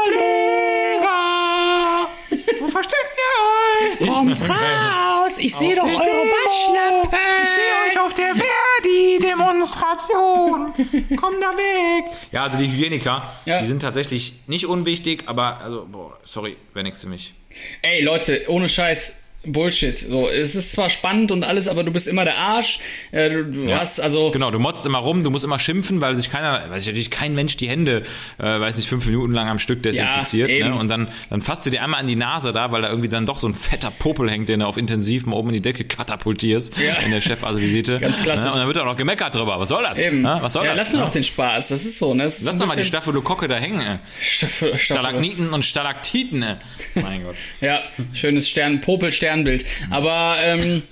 Pfleger, 0.05 0.56
wo 2.61 2.69
versteckt 2.69 3.17
ihr 3.17 4.07
euch? 4.07 4.13
Kommt 4.13 4.41
raus! 4.49 5.39
Ich 5.39 5.55
sehe 5.55 5.75
doch 5.77 5.85
eure 5.85 5.99
Waschlappen! 5.99 7.19
Ich 7.45 7.51
sehe 7.51 7.75
euch 7.89 7.99
auf 8.05 8.15
der 8.15 8.35
Verdi-Demonstration. 8.35 10.73
Komm 11.17 11.35
da 11.41 11.51
weg. 11.57 12.05
Ja, 12.33 12.45
also 12.45 12.59
die 12.59 12.71
Hygieniker, 12.71 13.31
Ja. 13.45 13.61
die 13.61 13.67
sind 13.67 13.81
tatsächlich 13.83 14.35
nicht 14.47 14.67
unwichtig, 14.67 15.25
aber, 15.27 15.61
also, 15.61 15.87
boah, 15.91 16.17
sorry, 16.25 16.57
wäre 16.75 16.85
nichts 16.85 17.01
für 17.03 17.09
mich. 17.09 17.35
Ey, 17.83 18.03
Leute, 18.03 18.45
ohne 18.49 18.69
Scheiß. 18.69 19.17
Bullshit. 19.47 19.97
So, 19.97 20.29
es 20.29 20.55
ist 20.55 20.73
zwar 20.73 20.91
spannend 20.91 21.33
und 21.33 21.45
alles, 21.45 21.69
aber 21.69 21.85
du 21.85 21.93
bist 21.93 22.07
immer 22.09 22.25
der 22.25 22.39
Arsch. 22.39 22.81
Äh, 23.13 23.31
du 23.31 23.45
du 23.45 23.61
Ja. 23.69 23.79
hast 23.81 24.01
also 24.01 24.31
Genau, 24.31 24.51
du 24.51 24.59
motzt 24.59 24.85
immer 24.87 24.99
rum, 24.99 25.23
du 25.23 25.31
musst 25.31 25.45
immer 25.45 25.59
schimpfen, 25.59 26.01
weil 26.01 26.15
sich 26.15 26.31
keiner, 26.31 26.65
weil 26.71 26.79
sich 26.81 26.89
natürlich 26.89 27.11
kein 27.11 27.35
Mensch 27.35 27.57
die 27.57 27.69
Hände, 27.69 28.03
äh, 28.39 28.43
weiß 28.45 28.77
nicht, 28.77 28.89
fünf 28.89 29.07
Minuten 29.07 29.33
lang 29.33 29.49
am 29.49 29.59
Stück 29.59 29.83
desinfiziert. 29.83 30.51
eben. 30.51 30.71
ne? 30.71 30.75
Und 30.77 30.89
dann, 30.89 31.09
dann 31.31 31.41
fasst 31.43 31.65
du 31.67 31.71
dir 31.71 31.83
einmal 31.83 32.01
an 32.01 32.07
die 32.07 32.17
Nase 32.17 32.53
da, 32.53 32.73
weil 32.73 32.83
da 32.83 32.89
irgendwie 32.89 33.09
dann 33.09 33.27
doch 33.27 33.39
so 33.39 33.49
ein 33.49 33.55
fetter 33.55 33.91
Popel 33.91 34.31
hängt, 34.31 34.49
den 34.49 34.61
du 34.61 34.67
auf 34.67 34.77
intensiv 34.77 35.27
mal 35.27 35.37
oben 35.37 35.49
in 35.49 35.55
die 35.55 35.63
Decke 35.63 35.85
katapultierst, 35.85 36.79
Ja. 36.79 36.95
in 37.05 37.11
der 37.11 37.21
Chefasvisite. 37.21 37.99
Ganz 37.99 38.23
klassisch. 38.23 38.45
Ne? 38.47 38.53
Und 38.53 38.59
dann 38.59 38.67
wird 38.67 38.79
auch 38.79 38.85
noch 38.85 38.97
gemeckert 38.97 39.35
drüber. 39.35 39.59
Was 39.61 39.69
soll 39.69 39.83
das? 39.83 40.01
eben. 40.01 40.23
Ne? 40.23 40.39
Was 40.41 40.53
soll 40.53 40.65
ja, 40.65 40.71
das? 40.75 40.79
lass 40.79 40.93
mir 40.93 40.99
ne? 40.99 41.05
doch 41.05 41.11
den 41.13 41.25
Spaß. 41.25 41.69
Das 41.69 41.85
ist 41.85 41.99
so, 41.99 42.15
ne? 42.15 42.25
Ist 42.25 42.45
Lass 42.45 42.59
doch 42.59 42.67
mal 42.67 42.77
die 42.77 42.85
Staphylokocke 42.85 43.49
da 43.49 43.57
hängen. 43.57 43.99
Staffel, 44.21 44.69
Staffel. 44.71 44.79
Stalagniten 44.79 45.53
und 45.53 45.65
Stalaktiten. 45.65 46.43
ey. 46.43 46.57
Mein 46.95 47.25
Gott. 47.25 47.37
Ja, 47.61 47.81
schönes 48.13 48.49
Stern, 48.49 48.81
Popel-Sternbild. 49.37 49.65
Aber 49.91 50.37
ähm, 50.43 50.83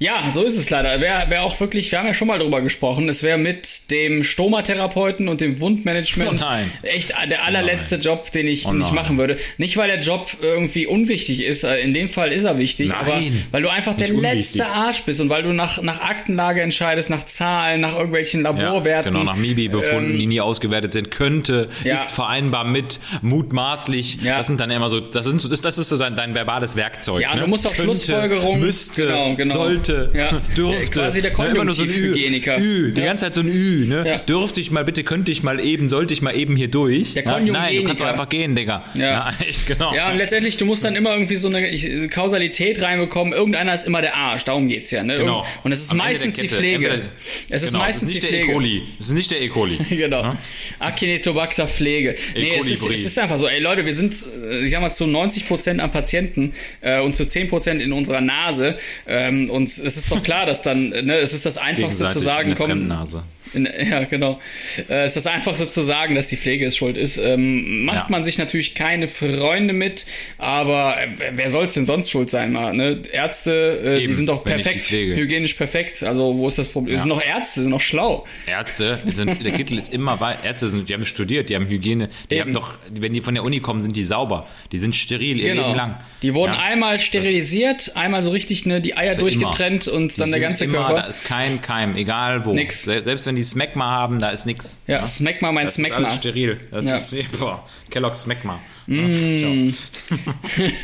Ja, 0.00 0.30
so 0.32 0.42
ist 0.44 0.56
es 0.56 0.70
leider. 0.70 1.00
Wäre 1.00 1.28
wär 1.30 1.42
auch 1.42 1.58
wirklich, 1.60 1.90
wir 1.90 1.98
haben 1.98 2.06
ja 2.06 2.14
schon 2.14 2.28
mal 2.28 2.38
drüber 2.38 2.60
gesprochen, 2.60 3.08
es 3.08 3.22
wäre 3.22 3.36
mit 3.38 3.90
dem 3.90 4.22
Stomatherapeuten 4.22 5.28
und 5.28 5.40
dem 5.40 5.60
Wundmanagement 5.60 6.40
Oh 6.44 6.86
echt 6.86 7.12
der 7.30 7.44
allerletzte 7.44 7.96
Job, 7.96 8.30
den 8.32 8.46
ich 8.46 8.66
Oh 8.66 8.72
nicht 8.72 8.92
machen 8.92 9.18
würde. 9.18 9.38
Nicht, 9.56 9.76
weil 9.76 9.88
der 9.88 10.00
Job 10.00 10.30
irgendwie 10.40 10.86
unwichtig 10.86 11.42
ist, 11.42 11.64
äh, 11.64 11.78
in 11.80 11.94
dem 11.94 12.08
Fall 12.08 12.32
ist 12.32 12.44
er 12.44 12.58
wichtig, 12.58 12.90
Nein, 12.90 12.98
aber 13.00 13.20
weil 13.50 13.62
du 13.62 13.68
einfach 13.70 13.94
der 13.96 14.08
unwichtig. 14.14 14.34
letzte 14.54 14.66
Arsch 14.66 15.02
bist 15.02 15.20
und 15.20 15.30
weil 15.30 15.42
du 15.42 15.52
nach, 15.52 15.82
nach 15.82 16.00
Aktenlage 16.00 16.60
entscheidest, 16.62 17.10
nach 17.10 17.24
Zahlen, 17.24 17.80
nach 17.80 17.94
irgendwelchen 17.96 18.44
Ja, 18.44 18.50
Laborwerten. 18.50 19.12
genau, 19.12 19.24
nach 19.24 19.36
MIBI-Befunden, 19.36 20.12
Ähm, 20.12 20.18
die 20.18 20.26
nie 20.26 20.40
ausgewertet 20.40 20.92
sind, 20.92 21.10
könnte, 21.10 21.68
Ja. 21.84 21.94
ist 21.94 22.10
vereinbar 22.10 22.64
mit, 22.64 23.00
mutmaßlich. 23.22 24.18
Ja. 24.22 24.38
Das 24.38 24.46
sind 24.46 24.60
dann 24.60 24.70
immer 24.70 24.90
so, 24.90 25.00
das, 25.00 25.26
sind, 25.26 25.64
das 25.64 25.78
ist 25.78 25.88
so 25.88 25.96
dein, 25.96 26.16
dein 26.16 26.34
verbales 26.34 26.76
Werkzeug. 26.76 27.22
Ja, 27.22 27.34
ne? 27.34 27.42
du 27.42 27.46
musst 27.48 27.66
auch 27.66 27.70
könnte, 27.74 27.92
Schlussfolgerungen- 27.92 28.58
Müsste, 28.58 29.06
Genau, 29.06 29.34
genau. 29.34 29.52
sollte, 29.54 29.87
Ja. 30.14 30.40
dürfte. 30.56 31.00
Quasi 31.00 31.22
der 31.22 31.32
Ne, 31.38 31.46
immer 31.50 31.64
nur 31.64 31.74
so 31.74 31.82
ein 31.82 31.88
Ü. 31.88 31.92
Ü, 31.92 32.92
die 32.92 33.00
Ja. 33.00 33.06
ganze 33.06 33.24
Zeit 33.26 33.34
so 33.34 33.40
ein 33.42 33.48
Ü, 33.48 33.86
ne? 33.86 34.04
Ja. 34.06 34.18
Dürfte 34.18 34.60
ich 34.60 34.70
mal, 34.70 34.84
bitte, 34.84 35.04
könnte 35.04 35.30
ich 35.32 35.42
mal 35.42 35.60
eben, 35.64 35.88
sollte 35.88 36.12
ich 36.14 36.22
mal 36.22 36.36
eben 36.36 36.56
hier 36.56 36.68
durch. 36.68 37.14
Der 37.14 37.24
Ja, 37.24 37.32
Nein, 37.32 37.46
du 37.46 37.52
kannst 37.52 37.68
Konjugeniker. 37.68 37.94
doch 38.04 38.06
einfach 38.10 38.28
gehen, 38.28 38.56
Digga. 38.56 38.84
Ja. 38.94 39.32
echt, 39.48 39.66
genau. 39.66 39.94
Ja, 39.94 40.10
und 40.10 40.18
letztendlich, 40.18 40.56
du 40.56 40.64
musst 40.64 40.84
dann 40.84 40.96
immer 40.96 41.12
irgendwie 41.12 41.36
so 41.36 41.48
eine 41.48 42.08
Kausalität 42.08 42.82
reinbekommen. 42.82 43.32
Irgendeiner 43.32 43.74
ist 43.74 43.86
immer 43.86 44.02
der 44.02 44.16
Arsch, 44.16 44.44
darum 44.44 44.68
geht's 44.68 44.90
ja. 44.90 45.02
Ne? 45.02 45.16
Genau. 45.16 45.46
Und 45.64 45.72
es 45.72 45.80
ist 45.82 45.90
Am 45.92 45.98
meistens 45.98 46.36
die. 46.36 46.48
Pflege. 46.48 46.88
Entweder- 46.88 47.08
es 47.50 47.62
ist 47.62 47.72
genau, 47.72 47.84
meistens 47.84 48.08
es 48.10 48.14
ist 48.16 48.22
die 48.22 48.26
nicht 48.26 48.32
der 48.32 48.40
E. 48.40 48.42
Pflege. 48.44 48.52
coli. 48.54 48.82
Es 48.98 49.06
ist 49.06 49.12
nicht 49.12 49.30
der 49.30 49.40
E. 49.42 49.48
coli. 49.48 49.78
Genau. 49.90 50.22
Ja? 50.22 50.36
Acinetobacter 50.78 51.66
Pflege. 51.66 52.16
Nee, 52.34 52.52
es 52.60 52.70
ist, 52.70 52.88
es 52.90 53.04
ist 53.04 53.18
einfach 53.18 53.38
so, 53.38 53.48
ey 53.48 53.60
Leute, 53.60 53.84
wir 53.84 53.94
sind, 53.94 54.14
äh, 54.50 54.64
ich 54.64 54.70
sag 54.70 54.80
mal, 54.80 54.90
zu 54.90 55.04
90% 55.04 55.80
am 55.80 55.90
Patienten 55.92 56.54
äh, 56.80 57.00
und 57.00 57.14
zu 57.14 57.24
10% 57.24 57.78
in 57.80 57.92
unserer 57.92 58.20
Nase. 58.20 58.78
Ähm, 59.06 59.50
und 59.50 59.68
es 59.80 59.96
ist 59.96 60.10
doch 60.10 60.22
klar, 60.22 60.46
dass 60.46 60.62
dann, 60.62 60.90
ne, 60.90 61.16
es 61.18 61.32
ist 61.32 61.46
das 61.46 61.58
Einfachste 61.58 62.08
zu 62.10 62.18
sagen, 62.18 62.54
komm, 62.56 62.70
Fremdnase. 62.70 63.22
In, 63.54 63.68
ja, 63.90 64.04
genau. 64.04 64.40
Äh, 64.88 65.04
es 65.04 65.16
ist 65.16 65.24
das 65.24 65.32
Einfachste 65.32 65.68
zu 65.68 65.82
sagen, 65.82 66.14
dass 66.14 66.28
die 66.28 66.36
Pflege 66.36 66.66
es 66.66 66.76
schuld 66.76 66.96
ist. 66.96 67.18
Ähm, 67.18 67.84
macht 67.84 67.96
Ja. 67.96 68.06
man 68.08 68.24
sich 68.24 68.38
natürlich 68.38 68.74
keine 68.74 69.08
Freunde 69.08 69.72
mit, 69.72 70.06
aber 70.38 70.96
äh, 71.00 71.08
wer- 71.34 71.48
soll 71.50 71.64
es 71.64 71.74
denn 71.74 71.86
sonst 71.86 72.10
schuld 72.10 72.30
sein? 72.30 72.52
Mal, 72.52 72.74
ne? 72.74 73.02
Ärzte, 73.12 73.80
äh, 73.82 73.98
die 73.98 74.04
Eben, 74.04 74.14
sind 74.14 74.28
doch 74.28 74.42
die 74.42 74.50
perfekt, 74.50 74.90
hygienisch 74.90 75.54
perfekt. 75.54 76.02
Also 76.02 76.36
wo 76.36 76.48
ist 76.48 76.58
das 76.58 76.68
Problem? 76.68 76.94
Es 76.94 77.02
sind 77.02 77.08
noch 77.08 77.22
Ärzte, 77.22 77.62
sind 77.62 77.70
noch 77.70 77.80
schlau. 77.80 78.26
Ärzte, 78.46 78.98
die 79.06 79.12
sind, 79.12 79.44
der 79.44 79.52
Kittel 79.52 79.78
ist 79.78 79.92
immer 79.92 80.20
weit. 80.20 80.44
Ärzte 80.44 80.68
sind, 80.68 80.88
die 80.88 80.94
haben 80.94 81.04
studiert, 81.04 81.48
die 81.50 81.54
haben 81.56 81.66
Hygiene, 81.68 82.08
die 82.30 82.34
Eben. 82.34 82.42
haben 82.46 82.54
doch, 82.54 82.78
wenn 82.90 83.12
die 83.12 83.20
von 83.20 83.34
der 83.34 83.44
Uni 83.44 83.60
kommen, 83.60 83.80
sind 83.80 83.96
die 83.96 84.04
sauber. 84.04 84.46
Die 84.72 84.78
sind 84.78 84.94
steril 84.94 85.40
ihr 85.40 85.54
Leben 85.54 85.74
lang. 85.74 85.88
Genau. 85.92 85.98
Die 86.22 86.34
wurden 86.34 86.52
Ja. 86.54 86.60
einmal 86.60 86.98
sterilisiert, 86.98 87.92
einmal 87.96 88.22
so 88.22 88.30
richtig 88.30 88.66
ne, 88.66 88.80
die 88.80 88.96
Eier 88.96 89.14
Für 89.14 89.20
durchgetrennt 89.20 89.86
immer. 89.86 89.96
und 89.96 90.12
Die 90.16 90.20
dann 90.20 90.30
der 90.30 90.38
sind 90.38 90.42
ganze 90.42 90.64
immer, 90.64 90.78
Körper. 90.86 90.94
Da 91.02 91.06
ist 91.06 91.24
kein 91.24 91.60
Keim, 91.62 91.96
egal 91.96 92.44
wo. 92.44 92.52
Nix. 92.52 92.82
Se- 92.82 93.02
Selbst 93.02 93.26
wenn 93.26 93.36
die 93.38 93.44
Smegma 93.44 93.84
haben, 93.90 94.18
da 94.18 94.30
ist 94.30 94.46
nix. 94.46 94.82
ja, 94.86 95.04
Smegma 95.06 95.52
mein 95.52 95.66
Das 95.66 95.74
ist 95.74 95.78
Smegma. 95.84 95.96
alles 95.96 96.14
steril. 96.16 96.60
Das 96.70 96.84
Ja. 96.84 96.96
ist 96.96 97.12
wie, 97.12 97.22
boah, 97.38 97.66
Kellogg's 97.90 98.22
Smegma. 98.22 98.58
Mm. 98.90 99.68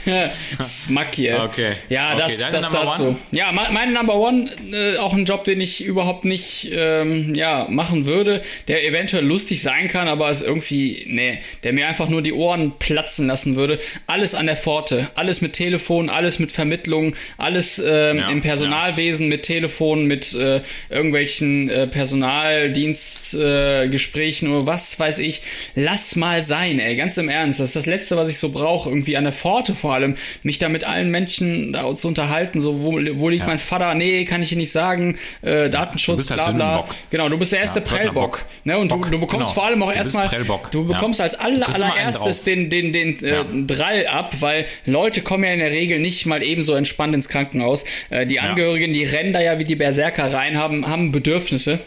Smack 0.60 1.14
hier. 1.14 1.42
Okay. 1.44 1.72
Ja, 1.88 2.12
Okay, 2.14 2.22
das, 2.22 2.38
deine 2.38 2.52
das 2.60 2.70
dazu. 2.70 3.02
one? 3.08 3.16
Ja, 3.32 3.50
me- 3.52 3.68
meine 3.72 3.92
Number 3.92 4.14
One, 4.16 4.50
äh, 4.72 4.96
auch 4.98 5.12
ein 5.14 5.24
Job, 5.24 5.44
den 5.44 5.60
ich 5.60 5.84
überhaupt 5.84 6.24
nicht 6.24 6.68
ähm, 6.72 7.34
ja, 7.34 7.66
machen 7.70 8.06
würde, 8.06 8.42
der 8.68 8.86
eventuell 8.86 9.24
lustig 9.24 9.62
sein 9.62 9.88
kann, 9.88 10.06
aber 10.08 10.30
ist 10.30 10.42
irgendwie, 10.42 11.04
nee, 11.08 11.38
der 11.62 11.72
mir 11.72 11.88
einfach 11.88 12.08
nur 12.08 12.20
die 12.22 12.32
Ohren 12.34 12.72
platzen 12.78 13.26
lassen 13.26 13.56
würde. 13.56 13.78
Alles 14.06 14.34
an 14.34 14.46
der 14.46 14.56
Pforte, 14.56 15.08
alles 15.14 15.40
mit 15.40 15.54
Telefon, 15.54 16.10
alles 16.10 16.38
mit 16.38 16.52
Vermittlung, 16.52 17.14
alles 17.38 17.78
ähm, 17.84 18.18
Ja, 18.18 18.28
im 18.28 18.42
Personalwesen 18.42 19.28
mit 19.28 19.44
Telefon, 19.44 20.04
mit 20.06 20.34
äh, 20.34 20.60
irgendwelchen 20.90 21.68
äh, 21.70 21.86
Personaldienstgesprächen 21.86 23.94
Gesprächen 23.94 24.48
oder 24.52 24.66
was 24.66 24.98
weiß 25.00 25.18
ich. 25.20 25.42
Lass 25.74 26.16
mal 26.16 26.42
sein, 26.42 26.78
ey, 26.78 26.96
ganz 26.96 27.16
im 27.16 27.28
Ernst. 27.28 27.60
Das 27.60 27.68
ist 27.68 27.76
das 27.76 27.86
Letzte, 27.94 28.16
was 28.16 28.28
ich 28.28 28.38
so 28.38 28.48
brauche. 28.48 28.88
Irgendwie 28.88 29.16
an 29.16 29.24
der 29.24 29.32
Pforte 29.32 29.74
vor 29.74 29.94
allem, 29.94 30.16
mich 30.42 30.58
da 30.58 30.68
mit 30.68 30.84
allen 30.84 31.10
Menschen 31.10 31.72
da 31.72 31.94
zu 31.94 32.08
unterhalten. 32.08 32.60
So, 32.60 32.82
wo, 32.82 32.92
wo 32.92 33.28
liegt 33.28 33.46
mein 33.46 33.58
Vater? 33.58 33.94
Nee, 33.94 34.24
kann 34.24 34.42
ich 34.42 34.48
dir 34.48 34.56
nicht 34.56 34.72
sagen. 34.72 35.16
Äh, 35.42 35.68
Datenschutz, 35.68 36.14
du 36.14 36.16
bist 36.16 36.30
halt 36.30 36.40
bla 36.40 36.50
bla. 36.52 36.66
Sündenbock. 36.76 36.94
Genau, 37.10 37.28
du 37.28 37.38
bist 37.38 37.52
der 37.52 37.60
erste 37.60 37.78
Ja, 37.80 37.84
Pförtner 37.86 38.10
Prellbock. 38.12 38.30
Bock. 38.38 38.44
Ne? 38.64 38.78
Und 38.78 38.88
Bock, 38.88 39.04
du, 39.04 39.10
du 39.12 39.20
bekommst 39.20 39.46
genau. 39.46 39.54
vor 39.54 39.66
allem 39.66 39.82
auch 39.82 39.90
Du 39.92 39.96
erstmal, 39.96 40.28
du 40.70 40.80
Ja. 40.82 40.86
bekommst 40.94 41.20
als 41.20 41.34
einen 41.38 41.62
allererstes 41.62 42.38
drauf. 42.38 42.44
den, 42.44 42.70
den, 42.70 42.92
den 42.92 43.22
äh, 43.24 43.28
Ja. 43.36 43.44
Drall 43.66 44.06
ab, 44.08 44.32
weil 44.40 44.66
Leute 44.86 45.20
kommen 45.22 45.44
ja 45.44 45.50
in 45.50 45.60
der 45.60 45.70
Regel 45.70 45.98
nicht 46.00 46.26
mal 46.26 46.42
ebenso 46.42 46.74
entspannt 46.74 47.14
ins 47.14 47.28
Krankenhaus. 47.28 47.84
Äh, 48.10 48.26
die 48.26 48.40
Angehörigen, 48.40 48.92
die 48.92 49.04
rennen 49.04 49.32
da 49.32 49.40
ja 49.40 49.58
wie 49.58 49.64
die 49.64 49.76
Berserker 49.76 50.32
rein, 50.32 50.58
haben, 50.58 50.86
haben 50.88 51.12
Bedürfnisse. 51.12 51.78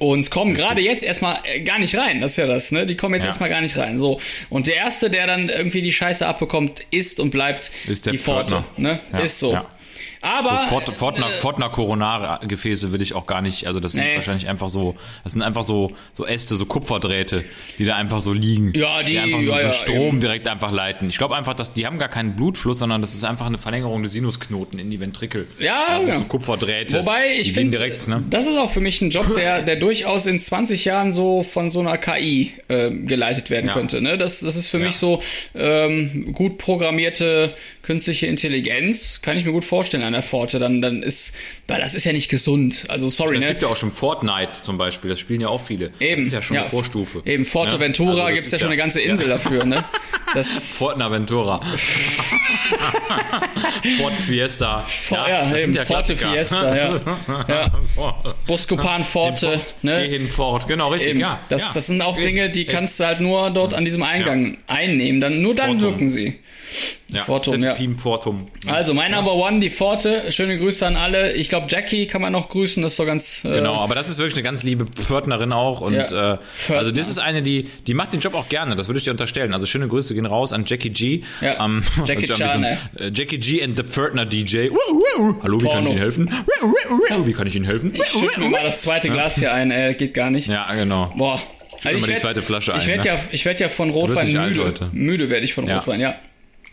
Und 0.00 0.30
kommen 0.30 0.54
gerade 0.54 0.80
jetzt 0.80 1.04
erstmal 1.04 1.38
äh, 1.44 1.60
gar 1.60 1.78
nicht 1.78 1.94
rein. 1.94 2.20
Das 2.22 2.32
ist 2.32 2.36
ja 2.38 2.46
das, 2.46 2.72
ne? 2.72 2.86
Die 2.86 2.96
kommen 2.96 3.14
jetzt 3.14 3.24
Ja. 3.24 3.28
erstmal 3.28 3.50
gar 3.50 3.60
nicht 3.60 3.76
rein. 3.76 3.98
So. 3.98 4.18
Und 4.48 4.66
der 4.66 4.76
Erste, 4.76 5.10
der 5.10 5.26
dann 5.26 5.48
irgendwie 5.50 5.82
die 5.82 5.92
Scheiße 5.92 6.26
abbekommt, 6.26 6.80
ist 6.90 7.20
und 7.20 7.30
bleibt 7.30 7.70
Ist 7.86 8.06
der 8.06 8.12
die 8.14 8.18
Pforte. 8.18 8.64
Ne? 8.78 8.98
Ja, 9.12 9.18
Ist 9.18 9.38
so. 9.38 9.52
ja. 9.52 9.66
Aber. 10.22 10.62
So, 10.64 10.68
Fort, 10.68 10.96
Fortner, 10.96 11.26
Fortner 11.30 11.68
Coronargefäße 11.70 12.90
würde 12.90 13.04
ich 13.04 13.14
auch 13.14 13.26
gar 13.26 13.42
nicht, 13.42 13.66
also 13.66 13.80
das 13.80 13.92
sind 13.92 14.04
Nee. 14.04 14.16
wahrscheinlich 14.16 14.48
einfach 14.48 14.68
so, 14.68 14.94
das 15.24 15.32
sind 15.32 15.42
einfach 15.42 15.62
so, 15.62 15.92
so 16.12 16.26
Äste, 16.26 16.56
so 16.56 16.66
Kupferdrähte, 16.66 17.44
die 17.78 17.84
da 17.84 17.96
einfach 17.96 18.20
so 18.20 18.32
liegen. 18.32 18.72
Ja, 18.74 19.02
die- 19.02 19.18
einfach 19.18 19.40
nur 19.40 19.54
ja, 19.54 19.60
so 19.60 19.66
ja, 19.68 19.72
Strom 19.72 20.08
eben. 20.08 20.20
direkt 20.20 20.46
einfach 20.48 20.72
leiten. 20.72 21.08
Ich 21.08 21.18
glaube 21.18 21.36
einfach, 21.36 21.54
dass 21.54 21.72
die 21.72 21.86
haben 21.86 21.98
gar 21.98 22.08
keinen 22.08 22.36
Blutfluss, 22.36 22.78
sondern 22.78 23.00
das 23.00 23.14
ist 23.14 23.24
einfach 23.24 23.46
eine 23.46 23.58
Verlängerung 23.58 24.02
des 24.02 24.12
Sinusknoten 24.12 24.78
in 24.78 24.90
die 24.90 25.00
Ventrikel. 25.00 25.46
Ja, 25.58 25.86
also 25.88 26.08
ja. 26.08 26.18
so 26.18 26.24
Kupferdrähte. 26.24 26.98
Wobei 27.00 27.34
ich 27.38 27.48
die 27.48 27.50
finde, 27.54 27.78
ne? 28.08 28.22
das 28.28 28.46
ist 28.46 28.56
auch 28.58 28.70
für 28.70 28.80
mich 28.80 29.00
ein 29.00 29.10
Job, 29.10 29.26
der, 29.36 29.62
der 29.62 29.76
durchaus 29.76 30.26
in 30.26 30.38
20 30.40 30.84
Jahren 30.84 31.12
so 31.12 31.42
von 31.42 31.70
so 31.70 31.80
einer 31.80 31.96
KI 31.98 32.52
äh, 32.68 32.90
geleitet 32.90 33.50
werden 33.50 33.68
Ja. 33.68 33.72
könnte. 33.74 34.00
Ne? 34.00 34.18
Das, 34.18 34.40
das 34.40 34.56
ist 34.56 34.68
für 34.68 34.78
mich 34.78 34.96
so 34.96 35.22
ähm, 35.54 36.32
gut 36.32 36.58
programmierte 36.58 37.54
künstliche 37.82 38.26
Intelligenz, 38.26 39.20
kann 39.22 39.36
ich 39.36 39.44
mir 39.44 39.52
gut 39.52 39.64
vorstellen 39.64 40.02
der 40.12 40.22
Pforte. 40.22 40.58
Dann, 40.58 40.80
dann 40.80 41.02
ist, 41.02 41.34
weil 41.68 41.80
das 41.80 41.94
ist 41.94 42.04
ja 42.04 42.12
nicht 42.12 42.28
gesund. 42.28 42.86
Also 42.88 43.08
sorry, 43.08 43.36
Es 43.36 43.40
ne? 43.40 43.48
gibt 43.48 43.62
ja 43.62 43.68
auch 43.68 43.76
schon 43.76 43.90
Fortnite 43.90 44.62
zum 44.62 44.78
Beispiel, 44.78 45.10
das 45.10 45.20
spielen 45.20 45.40
ja 45.40 45.48
auch 45.48 45.60
viele. 45.60 45.90
Eben, 46.00 46.16
Das 46.16 46.26
ist 46.26 46.32
ja 46.32 46.42
schon 46.42 46.56
eine 46.56 46.66
Vorstufe. 46.66 47.22
Eben, 47.24 47.44
Forteventura 47.44 48.10
Ja? 48.16 48.24
Also 48.24 48.26
das 48.26 48.34
gibt's 48.36 48.50
ja 48.52 48.56
ist 48.56 48.60
schon 48.62 48.70
eine 48.70 48.76
ganze 48.76 49.00
Insel 49.00 49.28
dafür, 49.28 49.64
ne? 49.64 49.84
Das, 50.32 50.76
Fortenaventura. 50.76 51.60
Fort 53.98 54.12
Fiesta. 54.20 54.86
ja, 55.10 55.50
das 55.50 55.62
eben, 55.62 55.72
ja 55.72 55.84
Forte. 55.84 56.16
Fiesta, 56.16 56.76
ja. 56.76 57.00
ja. 57.48 57.72
Buscopan 58.46 59.04
Forte, 59.04 59.50
Fort, 59.52 59.74
ne? 59.82 60.02
Geh 60.02 60.18
hin 60.18 60.28
fort, 60.28 60.68
genau, 60.68 60.90
richtig, 60.90 61.10
Eben. 61.10 61.20
ja. 61.20 61.40
Das, 61.48 61.62
ja. 61.62 61.70
das 61.74 61.86
sind 61.88 62.00
auch 62.00 62.16
Echt. 62.16 62.26
Dinge, 62.26 62.48
die 62.50 62.64
kannst 62.64 63.00
du 63.00 63.04
halt 63.04 63.20
nur 63.20 63.50
dort 63.50 63.74
an 63.74 63.84
diesem 63.84 64.04
Eingang 64.04 64.58
einnehmen. 64.68 65.20
Dann, 65.20 65.42
nur 65.42 65.54
dann 65.54 65.70
Fortum. 65.70 65.82
wirken 65.82 66.08
sie. 66.08 66.38
Ja. 67.08 67.24
Fortum, 67.24 67.62
ja. 67.62 67.74
Fortum. 68.00 68.48
Also, 68.66 68.94
mein 68.94 69.10
Number 69.12 69.34
One, 69.34 69.60
die 69.60 69.70
Pforte. 69.70 70.30
Schöne 70.30 70.58
Grüße 70.58 70.86
an 70.86 70.96
alle. 70.96 71.32
Ich 71.32 71.48
glaube, 71.48 71.66
Jackie 71.68 72.06
kann 72.06 72.20
man 72.22 72.32
noch 72.32 72.48
grüßen. 72.48 72.82
Das 72.82 72.92
ist 72.92 72.98
doch 72.98 73.06
ganz. 73.06 73.44
Äh, 73.44 73.48
Genau, 73.60 73.74
aber 73.76 73.94
das 73.94 74.08
ist 74.08 74.18
wirklich 74.18 74.34
eine 74.34 74.42
ganz 74.44 74.62
liebe 74.62 74.86
Pförtnerin 74.86 75.52
auch 75.52 75.80
und 75.80 75.94
Ja. 75.94 76.34
äh, 76.34 76.38
also 76.74 76.90
das 76.92 77.08
ist 77.08 77.18
eine, 77.18 77.42
die 77.42 77.64
die 77.86 77.94
macht 77.94 78.12
den 78.12 78.20
Job 78.20 78.34
auch 78.34 78.48
gerne. 78.48 78.76
Das 78.76 78.88
würde 78.88 78.98
ich 78.98 79.04
dir 79.04 79.10
unterstellen. 79.10 79.52
Also 79.54 79.66
schöne 79.66 79.88
Grüße 79.88 80.14
gehen 80.14 80.26
raus 80.26 80.52
an 80.52 80.64
Jackie 80.66 80.90
G. 80.90 81.22
Ja. 81.40 81.64
Ähm, 81.64 81.82
Jackie 82.06 82.30
an 82.30 82.36
Chan, 82.38 82.48
diesem, 82.48 83.08
äh, 83.08 83.10
Jackie 83.12 83.38
G 83.38 83.62
and 83.62 83.76
the 83.76 83.82
Pförtner 83.82 84.24
DJ. 84.26 84.68
Hallo, 85.42 85.60
wie 85.60 85.64
kann 85.66 85.72
Porno. 85.72 85.86
ich 85.86 85.90
Ihnen 85.90 85.98
helfen? 85.98 86.32
Wie 87.24 87.32
kann 87.32 87.46
ich 87.46 87.56
Ihnen 87.56 87.64
helfen? 87.66 87.92
Schütt 87.94 88.38
mir 88.38 88.48
mal 88.48 88.62
das 88.62 88.82
zweite 88.82 89.08
Glas 89.10 89.36
hier 89.36 89.52
ein. 89.52 89.70
Äh, 89.70 89.94
geht 89.94 90.14
gar 90.14 90.30
nicht. 90.30 90.46
Ja, 90.48 90.72
genau. 90.74 91.12
Boah. 91.16 91.40
mir 91.84 91.98
mal 91.98 92.06
die 92.06 92.16
zweite 92.16 92.42
Flasche 92.42 92.72
ich 92.76 92.82
ein, 92.82 92.88
werd 92.88 93.04
ne? 93.04 93.10
ja, 93.10 93.20
ich 93.32 93.44
werde 93.44 93.60
ja 93.64 93.68
von 93.68 93.90
Rotwein 93.90 94.26
nicht 94.26 94.38
alt 94.38 94.56
müde. 94.56 94.90
Müde 94.92 95.30
werde 95.30 95.44
ich 95.44 95.54
von 95.54 95.66
Ja. 95.66 95.78
Rotwein, 95.78 96.00
ja. 96.00 96.14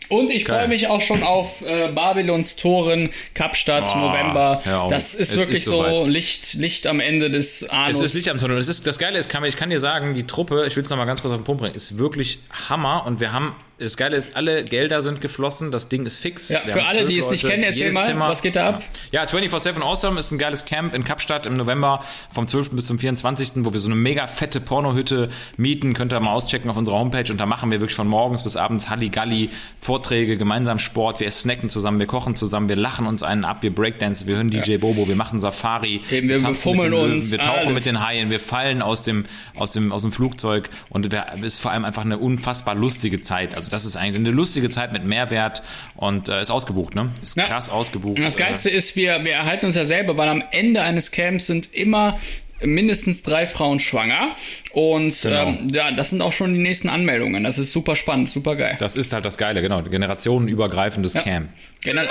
Und 0.08 0.30
ich 0.30 0.44
freue 0.44 0.68
mich 0.68 0.86
auch 0.88 1.00
schon 1.00 1.22
auf 1.22 1.62
äh, 1.62 1.88
Babylons 1.92 2.56
Toren, 2.56 3.10
Kapstadt, 3.34 3.90
Oh, 3.94 3.98
November. 3.98 4.62
Das 4.90 5.14
ist 5.14 5.32
Es 5.32 5.36
wirklich 5.38 5.58
ist 5.58 5.64
so. 5.66 6.04
Licht, 6.06 6.54
Licht 6.54 6.86
am 6.86 7.00
Ende 7.00 7.30
des 7.30 7.68
Anus. 7.68 7.98
Es 7.98 8.04
ist 8.10 8.14
Licht 8.14 8.28
am 8.30 8.38
Tunnel. 8.38 8.58
Es 8.58 8.68
ist, 8.68 8.86
das 8.86 8.98
Geile 8.98 9.18
ist, 9.18 9.28
kann, 9.28 9.44
ich 9.44 9.56
kann 9.56 9.70
dir 9.70 9.80
sagen, 9.80 10.14
die 10.14 10.24
Truppe, 10.24 10.64
ich 10.66 10.76
will 10.76 10.82
es 10.84 10.90
nochmal 10.90 11.06
ganz 11.06 11.20
kurz 11.22 11.32
auf 11.32 11.40
den 11.40 11.44
Punkt 11.44 11.60
bringen, 11.62 11.74
ist 11.74 11.98
wirklich 11.98 12.38
Hammer 12.68 13.04
und 13.06 13.20
wir 13.20 13.32
haben, 13.32 13.54
das 13.78 13.96
Geile 13.96 14.16
ist, 14.16 14.34
alle 14.34 14.64
Gelder 14.64 15.02
sind 15.02 15.20
geflossen, 15.20 15.70
das 15.70 15.88
Ding 15.88 16.04
ist 16.04 16.18
fix. 16.18 16.48
Ja, 16.48 16.60
Wir 16.64 16.72
für 16.72 16.84
alle, 16.84 17.04
die 17.04 17.16
es 17.16 17.30
nicht 17.30 17.46
kennen, 17.46 17.62
erzähl 17.62 17.92
mal, 17.92 18.18
was 18.18 18.42
geht 18.42 18.56
da 18.56 18.70
ab? 18.70 18.84
Ja, 19.12 19.24
24-7 19.24 19.80
Awesome 19.80 20.18
ist 20.18 20.32
ein 20.32 20.38
geiles 20.38 20.64
Camp 20.64 20.94
in 20.94 21.04
Kapstadt 21.04 21.46
im 21.46 21.56
November 21.56 22.00
vom 22.32 22.48
12. 22.48 22.70
bis 22.70 22.86
zum 22.86 22.98
24., 22.98 23.52
wo 23.58 23.72
wir 23.72 23.78
so 23.78 23.88
eine 23.88 23.94
mega 23.94 24.26
fette 24.26 24.60
Pornohütte 24.60 25.28
mieten. 25.56 25.94
Könnt 25.94 26.12
ihr 26.12 26.18
mal 26.18 26.32
auschecken 26.32 26.68
auf 26.70 26.76
unserer 26.76 26.96
Homepage 26.98 27.30
und 27.30 27.38
da 27.38 27.46
machen 27.46 27.70
wir 27.70 27.80
wirklich 27.80 27.94
von 27.94 28.08
morgens 28.08 28.42
bis 28.42 28.56
abends 28.56 28.90
Halligalli, 28.90 29.50
Vorträge, 29.80 30.36
gemeinsam 30.36 30.80
Sport, 30.80 31.20
wir 31.20 31.30
snacken 31.30 31.70
zusammen, 31.70 32.00
wir 32.00 32.06
kochen 32.06 32.34
zusammen, 32.34 32.68
wir 32.68 32.76
lachen 32.76 33.06
uns 33.06 33.22
einen 33.22 33.44
ab, 33.44 33.58
wir 33.60 33.72
Breakdance, 33.72 34.26
wir 34.26 34.36
hören 34.36 34.50
DJ 34.50 34.78
Bobo, 34.78 35.06
wir 35.06 35.16
machen 35.16 35.40
Safari, 35.40 36.02
Eben, 36.10 36.28
wir 36.28 36.42
befummeln 36.42 36.90
mit 36.90 36.98
den 36.98 37.04
Löwen, 37.04 37.16
uns, 37.16 37.30
wir 37.30 37.38
tauchen 37.38 37.58
alles. 37.58 37.74
mit 37.74 37.86
den 37.86 38.04
Haien, 38.04 38.30
wir 38.30 38.40
fallen 38.40 38.82
aus 38.82 39.04
dem, 39.04 39.24
aus 39.54 39.70
dem, 39.72 39.92
aus 39.92 40.02
dem 40.02 40.10
Flugzeug 40.10 40.68
und 40.90 41.12
wir, 41.12 41.26
es 41.36 41.54
ist 41.54 41.60
vor 41.60 41.70
allem 41.70 41.84
einfach 41.84 42.04
eine 42.04 42.18
unfassbar 42.18 42.74
lustige 42.74 43.20
Zeit. 43.20 43.54
Also 43.54 43.67
Also 43.68 43.76
das 43.76 43.84
ist 43.84 43.96
eigentlich 43.96 44.16
eine 44.16 44.30
lustige 44.30 44.70
Zeit 44.70 44.92
mit 44.92 45.04
Mehrwert 45.04 45.62
und 45.96 46.28
äh, 46.28 46.40
ist 46.40 46.50
ausgebucht, 46.50 46.94
ne? 46.94 47.10
Ist 47.22 47.36
Ja. 47.36 47.44
krass 47.44 47.68
ausgebucht. 47.68 48.16
Und 48.18 48.24
das 48.24 48.36
Geilste 48.36 48.70
ist, 48.70 48.96
wir, 48.96 49.24
wir 49.24 49.32
erhalten 49.32 49.66
uns 49.66 49.76
ja 49.76 49.84
selber, 49.84 50.16
weil 50.16 50.28
am 50.28 50.42
Ende 50.52 50.82
eines 50.82 51.10
Camps 51.10 51.46
sind 51.46 51.72
immer 51.74 52.18
mindestens 52.62 53.22
drei 53.22 53.46
Frauen 53.46 53.78
schwanger. 53.78 54.34
Und 54.72 55.20
Genau. 55.22 55.48
ähm, 55.48 55.68
ja, 55.72 55.90
das 55.92 56.10
sind 56.10 56.22
auch 56.22 56.32
schon 56.32 56.54
die 56.54 56.60
nächsten 56.60 56.88
Anmeldungen. 56.88 57.44
Das 57.44 57.58
ist 57.58 57.72
super 57.72 57.94
spannend, 57.94 58.30
super 58.30 58.56
geil. 58.56 58.76
Das 58.80 58.96
ist 58.96 59.12
halt 59.12 59.24
das 59.26 59.36
Geile, 59.38 59.60
genau. 59.60 59.82
Generationenübergreifendes 59.82 61.14
Camp. 61.14 61.50
Gener 61.82 62.04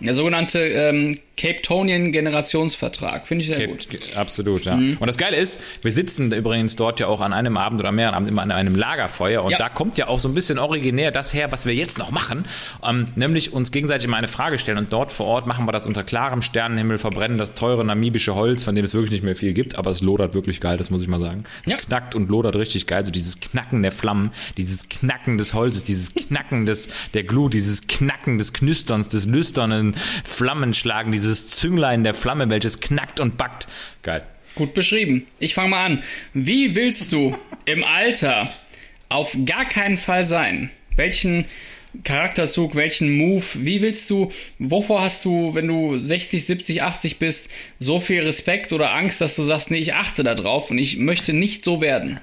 Der 0.00 0.14
sogenannte 0.14 0.60
ähm, 0.60 1.18
Cape 1.40 1.62
Tonian 1.62 2.12
Generationsvertrag. 2.12 3.26
Finde 3.26 3.44
ich 3.44 3.50
sehr 3.50 3.66
gut. 3.66 3.86
Mhm. 3.86 3.90
Gibt- 3.90 4.16
Absolut, 4.16 4.64
ja. 4.66 4.74
Und 4.74 5.06
das 5.06 5.16
Geile 5.16 5.36
ist, 5.36 5.60
wir 5.82 5.90
sitzen 5.92 6.30
übrigens 6.32 6.76
dort 6.76 7.00
ja 7.00 7.06
auch 7.06 7.20
an 7.22 7.32
einem 7.32 7.56
Abend 7.56 7.80
oder 7.80 7.92
mehreren 7.92 8.14
Abend 8.14 8.28
immer 8.28 8.42
an 8.42 8.50
einem 8.52 8.74
Lagerfeuer 8.74 9.42
und 9.42 9.52
Ja. 9.52 9.58
da 9.58 9.68
kommt 9.70 9.96
ja 9.96 10.08
auch 10.08 10.20
so 10.20 10.28
ein 10.28 10.34
bisschen 10.34 10.58
originär 10.58 11.10
das 11.12 11.32
her, 11.32 11.50
was 11.50 11.64
wir 11.64 11.74
jetzt 11.74 11.96
noch 11.98 12.10
machen, 12.10 12.44
ähm, 12.86 13.06
nämlich 13.14 13.52
uns 13.54 13.72
gegenseitig 13.72 14.06
mal 14.08 14.18
eine 14.18 14.28
Frage 14.28 14.58
stellen 14.58 14.76
und 14.78 14.92
dort 14.92 15.12
vor 15.12 15.26
Ort 15.26 15.46
machen 15.46 15.66
wir 15.66 15.72
das 15.72 15.86
unter 15.86 16.04
klarem 16.04 16.42
Sternenhimmel, 16.42 16.98
verbrennen 16.98 17.38
das 17.38 17.54
teure 17.54 17.84
namibische 17.84 18.34
Holz, 18.34 18.62
von 18.64 18.74
dem 18.74 18.84
es 18.84 18.92
wirklich 18.92 19.10
nicht 19.12 19.24
mehr 19.24 19.36
viel 19.36 19.54
gibt, 19.54 19.76
aber 19.76 19.90
es 19.90 20.02
lodert 20.02 20.34
wirklich 20.34 20.60
geil, 20.60 20.76
das 20.76 20.90
muss 20.90 21.00
ich 21.00 21.08
mal 21.08 21.20
sagen. 21.20 21.44
Es 21.64 21.72
Ja. 21.72 21.78
knackt 21.78 22.14
und 22.14 22.28
lodert 22.28 22.56
richtig 22.56 22.86
geil, 22.86 23.04
so 23.04 23.10
dieses 23.10 23.40
Knacken 23.40 23.82
der 23.82 23.92
Flammen, 23.92 24.30
dieses 24.58 24.88
Knacken 24.88 25.38
des 25.38 25.54
Holzes, 25.54 25.84
dieses 25.84 26.14
Knacken 26.14 26.66
des, 26.66 26.88
der 27.14 27.22
Glut, 27.24 27.54
dieses 27.54 27.86
Knacken 27.86 28.38
des 28.38 28.52
Knüsterns, 28.52 29.08
des 29.08 29.26
lüsternen 29.26 29.94
Flammenschlagen, 30.24 31.12
dieses 31.12 31.29
Zünglein 31.34 32.04
der 32.04 32.14
Flamme, 32.14 32.48
welches 32.50 32.80
knackt 32.80 33.20
und 33.20 33.38
backt. 33.38 33.68
Geil. 34.02 34.22
Gut 34.54 34.74
beschrieben. 34.74 35.26
Ich 35.38 35.54
fange 35.54 35.70
mal 35.70 35.84
an. 35.84 36.02
Wie 36.34 36.74
willst 36.74 37.12
du 37.12 37.36
im 37.64 37.84
Alter 37.84 38.52
auf 39.08 39.36
gar 39.46 39.64
keinen 39.68 39.96
Fall 39.96 40.24
sein? 40.24 40.70
Welchen 40.96 41.46
Charakterzug, 42.04 42.74
welchen 42.74 43.10
Move, 43.16 43.44
wie 43.54 43.82
willst 43.82 44.08
du, 44.10 44.30
wovor 44.58 45.02
hast 45.02 45.24
du, 45.24 45.54
wenn 45.54 45.66
du 45.66 45.98
60, 45.98 46.44
70, 46.44 46.82
80 46.82 47.18
bist, 47.18 47.50
so 47.78 47.98
viel 47.98 48.22
Respekt 48.22 48.72
oder 48.72 48.94
Angst, 48.94 49.20
dass 49.20 49.36
du 49.36 49.42
sagst, 49.42 49.70
nee, 49.70 49.78
ich 49.78 49.94
achte 49.94 50.22
da 50.22 50.34
drauf 50.34 50.70
und 50.70 50.78
ich 50.78 50.98
möchte 50.98 51.32
nicht 51.32 51.64
so 51.64 51.80
werden? 51.80 52.20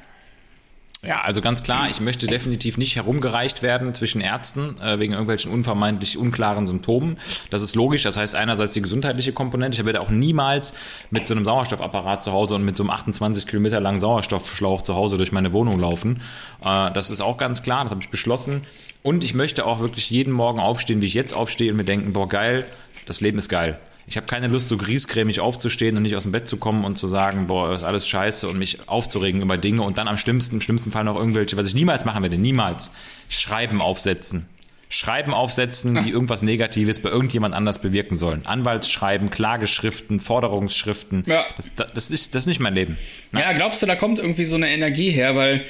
Ja, 1.07 1.21
also 1.21 1.39
ganz 1.39 1.63
klar, 1.63 1.89
ich 1.89 2.01
möchte 2.01 2.27
definitiv 2.27 2.77
nicht 2.77 2.97
herumgereicht 2.97 3.61
werden 3.61 3.93
zwischen 3.93 4.19
Ärzten 4.19 4.77
äh, 4.81 4.99
wegen 4.99 5.13
irgendwelchen 5.13 5.53
unvermeintlich 5.53 6.17
unklaren 6.17 6.67
Symptomen. 6.67 7.17
Das 7.49 7.61
ist 7.61 7.77
logisch. 7.77 8.03
Das 8.03 8.17
heißt 8.17 8.35
einerseits 8.35 8.73
die 8.73 8.81
gesundheitliche 8.81 9.31
Komponente. 9.31 9.79
Ich 9.79 9.85
werde 9.85 10.01
auch 10.01 10.09
niemals 10.09 10.73
mit 11.09 11.25
so 11.25 11.33
einem 11.33 11.45
Sauerstoffapparat 11.45 12.25
zu 12.25 12.33
Hause 12.33 12.55
und 12.55 12.65
mit 12.65 12.75
so 12.75 12.83
einem 12.83 12.89
28 12.89 13.47
Kilometer 13.47 13.79
langen 13.79 14.01
Sauerstoffschlauch 14.01 14.81
zu 14.81 14.95
Hause 14.95 15.15
durch 15.15 15.31
meine 15.31 15.53
Wohnung 15.53 15.79
laufen. 15.79 16.19
Äh, 16.61 16.91
das 16.91 17.09
ist 17.09 17.21
auch 17.21 17.37
ganz 17.37 17.63
klar. 17.63 17.83
Das 17.83 17.91
habe 17.91 18.01
ich 18.01 18.09
beschlossen. 18.09 18.63
Und 19.01 19.23
ich 19.23 19.33
möchte 19.33 19.65
auch 19.65 19.79
wirklich 19.79 20.09
jeden 20.09 20.33
Morgen 20.33 20.59
aufstehen, 20.59 21.01
wie 21.01 21.05
ich 21.05 21.13
jetzt 21.13 21.33
aufstehe 21.33 21.71
und 21.71 21.77
mir 21.77 21.85
denken, 21.85 22.11
boah 22.11 22.27
geil, 22.27 22.65
das 23.05 23.21
Leben 23.21 23.37
ist 23.37 23.47
geil. 23.47 23.79
Ich 24.09 24.15
habe 24.15 24.25
keine 24.25 24.47
Lust, 24.47 24.69
so 24.69 24.77
griesgrämig 24.77 25.41
aufzustehen 25.41 25.97
und 25.97 26.03
nicht 26.03 26.15
aus 26.15 26.23
dem 26.23 26.31
Bett 26.31 26.47
zu 26.47 26.57
kommen 26.57 26.85
und 26.85 26.97
zu 26.97 27.09
sagen, 27.09 27.47
boah, 27.47 27.73
ist 27.73 27.83
alles 27.83 28.07
scheiße 28.07 28.47
und 28.47 28.57
mich 28.57 28.87
aufzuregen 28.87 29.41
über 29.41 29.57
Dinge 29.57 29.81
und 29.81 29.97
dann 29.97 30.07
am 30.07 30.17
schlimmsten, 30.17 30.55
im 30.55 30.61
schlimmsten 30.61 30.91
Fall 30.91 31.03
noch 31.03 31.17
irgendwelche, 31.17 31.57
was 31.57 31.67
ich 31.67 31.75
niemals 31.75 32.05
machen 32.05 32.23
werde, 32.23 32.37
niemals, 32.37 32.93
Schreiben 33.27 33.81
aufsetzen. 33.81 34.45
Schreiben 34.89 35.33
aufsetzen, 35.33 36.01
die 36.05 36.09
irgendwas 36.11 36.41
Negatives 36.41 37.01
bei 37.01 37.09
irgendjemand 37.09 37.53
anders 37.53 37.81
bewirken 37.81 38.15
sollen. 38.15 38.45
Anwaltsschreiben, 38.45 39.29
Klageschriften, 39.29 40.21
Forderungsschriften. 40.21 41.25
Ja. 41.27 41.45
Das, 41.57 41.75
das, 41.75 42.09
ist, 42.09 42.33
das 42.33 42.43
ist 42.43 42.47
nicht 42.47 42.61
mein 42.61 42.75
Leben. 42.75 42.97
Ja, 43.33 43.51
glaubst 43.51 43.81
du, 43.81 43.85
da 43.85 43.95
kommt 43.95 44.19
irgendwie 44.19 44.45
so 44.45 44.55
eine 44.55 44.69
Energie 44.69 45.11
her, 45.11 45.35
weil 45.35 45.65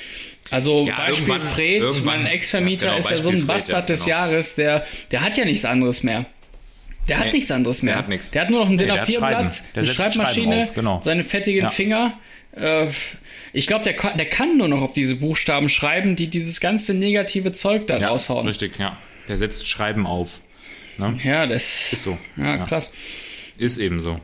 also 0.52 0.86
Ja, 0.86 0.96
Beispiel 1.08 1.40
Fred, 1.40 2.06
mein 2.06 2.28
Ex-Vermieter 2.28 2.88
ja, 2.88 2.94
genau, 2.94 3.06
ist 3.06 3.10
ja 3.10 3.18
so 3.18 3.30
ein 3.30 3.38
Fred, 3.38 3.48
Bastard 3.48 3.90
ja, 3.90 3.96
des 3.96 4.06
genau. 4.06 4.10
Jahres, 4.10 4.56
der 4.56 4.86
der 5.12 5.22
hat 5.22 5.36
ja 5.38 5.46
nichts 5.46 5.66
anderes 5.66 6.04
mehr. 6.04 6.26
Der 7.08 7.20
hat 7.20 7.28
Nee, 7.28 7.32
nichts 7.34 7.52
anderes 7.52 7.82
mehr. 7.82 7.94
der 7.94 8.00
hat 8.00 8.10
nichts. 8.10 8.32
Der 8.32 8.42
hat 8.42 8.50
nur 8.50 8.60
noch 8.62 8.70
ein 8.70 8.78
DIN 8.78 8.88
der 8.88 9.02
hat 9.02 9.12
Schreiben. 9.12 9.48
A4-Blatt, 9.50 9.64
Der 9.76 9.84
eine 9.84 9.92
Schreibmaschine, 9.94 10.64
auf, 10.64 10.74
genau. 10.74 11.02
seine 11.04 11.24
fettigen 11.24 11.64
Ja. 11.64 11.70
Finger. 11.70 12.20
Äh, 12.56 12.88
ich 13.54 13.66
glaube, 13.68 13.84
der, 13.86 13.94
kann- 13.94 14.18
der 14.18 14.26
kann 14.28 14.58
nur 14.58 14.68
noch 14.68 14.82
auf 14.82 14.94
diese 14.94 15.16
Buchstaben 15.16 15.70
schreiben, 15.70 16.16
die 16.16 16.28
dieses 16.28 16.60
ganze 16.60 16.94
negative 16.94 17.52
Zeug 17.54 17.88
da 17.88 17.98
Ja, 17.98 18.10
raushauen. 18.10 18.48
richtig, 18.48 18.74
ja. 18.78 18.98
Der 19.28 19.38
setzt 19.38 19.68
Schreiben 19.68 20.06
auf. 20.06 20.40
Ne? 20.98 21.20
Ja, 21.24 21.46
das 21.48 21.94
Ist 21.94 22.04
so. 22.04 22.18
Ja, 22.38 22.56
Ja. 22.58 22.66
krass. 22.66 22.92
Ist 23.58 23.78
eben 23.78 24.02
so. 24.02 24.20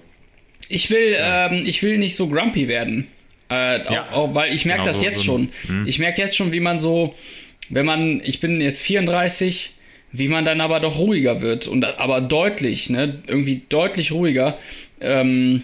Ich 0.70 0.90
will, 0.90 1.16
ähm, 1.20 1.64
ich 1.66 1.84
will 1.84 1.98
nicht 1.98 2.16
so 2.16 2.28
grumpy 2.28 2.68
werden. 2.68 3.08
Äh, 3.52 3.84
Ja. 3.94 4.08
auch, 4.10 4.30
auch, 4.30 4.36
weil 4.36 4.54
ich 4.54 4.66
merke 4.66 4.82
Genau, 4.82 4.92
das 4.92 5.00
so- 5.00 5.06
jetzt 5.06 5.18
so 5.18 5.24
schon. 5.24 5.50
Ich 5.86 6.00
merke 6.00 6.22
jetzt 6.22 6.36
schon, 6.36 6.52
wie 6.52 6.60
man 6.60 6.80
so, 6.80 7.14
wenn 7.70 7.86
man, 7.86 8.22
ich 8.24 8.40
bin 8.40 8.60
jetzt 8.62 8.82
34, 8.82 9.74
wie 10.14 10.28
man 10.30 10.46
dann 10.46 10.62
aber 10.62 10.80
doch 10.80 10.98
ruhiger 10.98 11.42
wird. 11.42 11.68
Und 11.68 11.84
aber 12.00 12.22
deutlich, 12.22 12.90
ne? 12.90 13.20
Irgendwie 13.28 13.64
deutlich 13.68 14.12
ruhiger. 14.12 14.58
Ähm, 15.02 15.64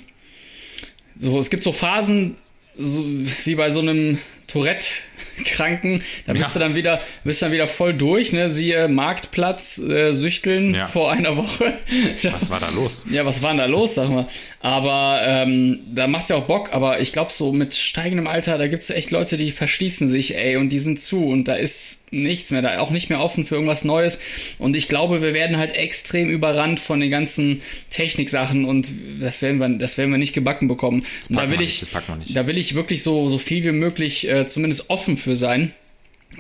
so, 1.18 1.38
es 1.40 1.50
gibt 1.50 1.64
so 1.64 1.72
Phasen, 1.72 2.36
so, 2.76 3.06
wie 3.46 3.56
bei 3.56 3.72
so 3.72 3.80
einem 3.82 4.18
Tourette-Kranken, 4.48 6.02
da 6.26 6.34
bist 6.34 6.46
Ja. 6.48 6.54
du 6.54 6.60
dann 6.60 6.76
wieder, 6.76 7.02
bist 7.24 7.42
dann 7.42 7.52
wieder 7.52 7.68
voll 7.68 7.94
durch, 7.94 8.32
ne? 8.32 8.50
Siehe 8.50 8.88
Marktplatz, 8.88 9.78
äh, 9.80 10.14
Süchteln 10.14 10.74
Ja. 10.76 10.88
vor 10.88 11.12
einer 11.12 11.38
Woche. 11.38 11.74
Was 12.24 12.50
war 12.50 12.60
da 12.60 12.70
los? 12.70 13.06
Ja, 13.12 13.26
was 13.26 13.42
war 13.44 13.50
denn 13.52 13.60
da 13.60 13.66
los, 13.66 13.96
sag 13.96 14.10
mal? 14.10 14.28
Aber 14.60 15.22
ähm, 15.24 15.80
da 15.94 16.08
macht's 16.08 16.30
ja 16.30 16.36
auch 16.38 16.46
Bock, 16.46 16.74
aber 16.74 17.00
ich 17.00 17.12
glaube, 17.12 17.32
so 17.32 17.52
mit 17.52 17.76
steigendem 17.76 18.28
Alter, 18.28 18.58
da 18.58 18.68
gibt's 18.68 18.90
echt 18.90 19.12
Leute, 19.12 19.38
die 19.38 19.52
verschließen 19.52 20.10
sich, 20.10 20.36
ey, 20.36 20.58
und 20.58 20.70
die 20.70 20.80
sind 20.80 21.00
zu 21.00 21.26
und 21.26 21.48
da 21.48 21.54
ist 21.56 21.99
nichts 22.12 22.52
mehr, 22.52 22.62
da 22.62 22.80
auch 22.80 22.92
nicht 22.92 23.10
mehr 23.10 23.20
offen 23.20 23.46
für 23.46 23.56
irgendwas 23.56 23.84
Neues. 23.84 24.20
Und 24.58 24.76
ich 24.76 24.88
glaube, 24.88 25.22
wir 25.22 25.34
werden 25.34 25.58
halt 25.58 25.74
extrem 25.76 26.30
überrannt 26.30 26.80
von 26.80 27.00
den 27.00 27.10
ganzen 27.10 27.62
Techniksachen 27.90 28.66
und 28.66 28.92
das 29.20 29.42
werden 29.42 29.60
wir, 29.60 29.70
das 29.70 29.98
werden 29.98 30.12
wir 30.12 30.18
nicht 30.18 30.34
gebacken 30.34 30.68
bekommen. 30.68 31.06
Und 31.30 31.38
da 31.38 31.50
will 31.50 31.62
ich, 31.62 31.84
nicht. 31.84 32.36
da 32.38 32.48
will 32.48 32.58
ich 32.58 32.76
wirklich 32.76 33.04
so, 33.04 33.30
so 33.30 33.38
viel 33.38 33.64
wie 33.64 33.72
möglich 33.72 34.30
äh, 34.30 34.48
zumindest 34.48 34.90
offen 34.90 35.18
für 35.18 35.36
sein. 35.36 35.74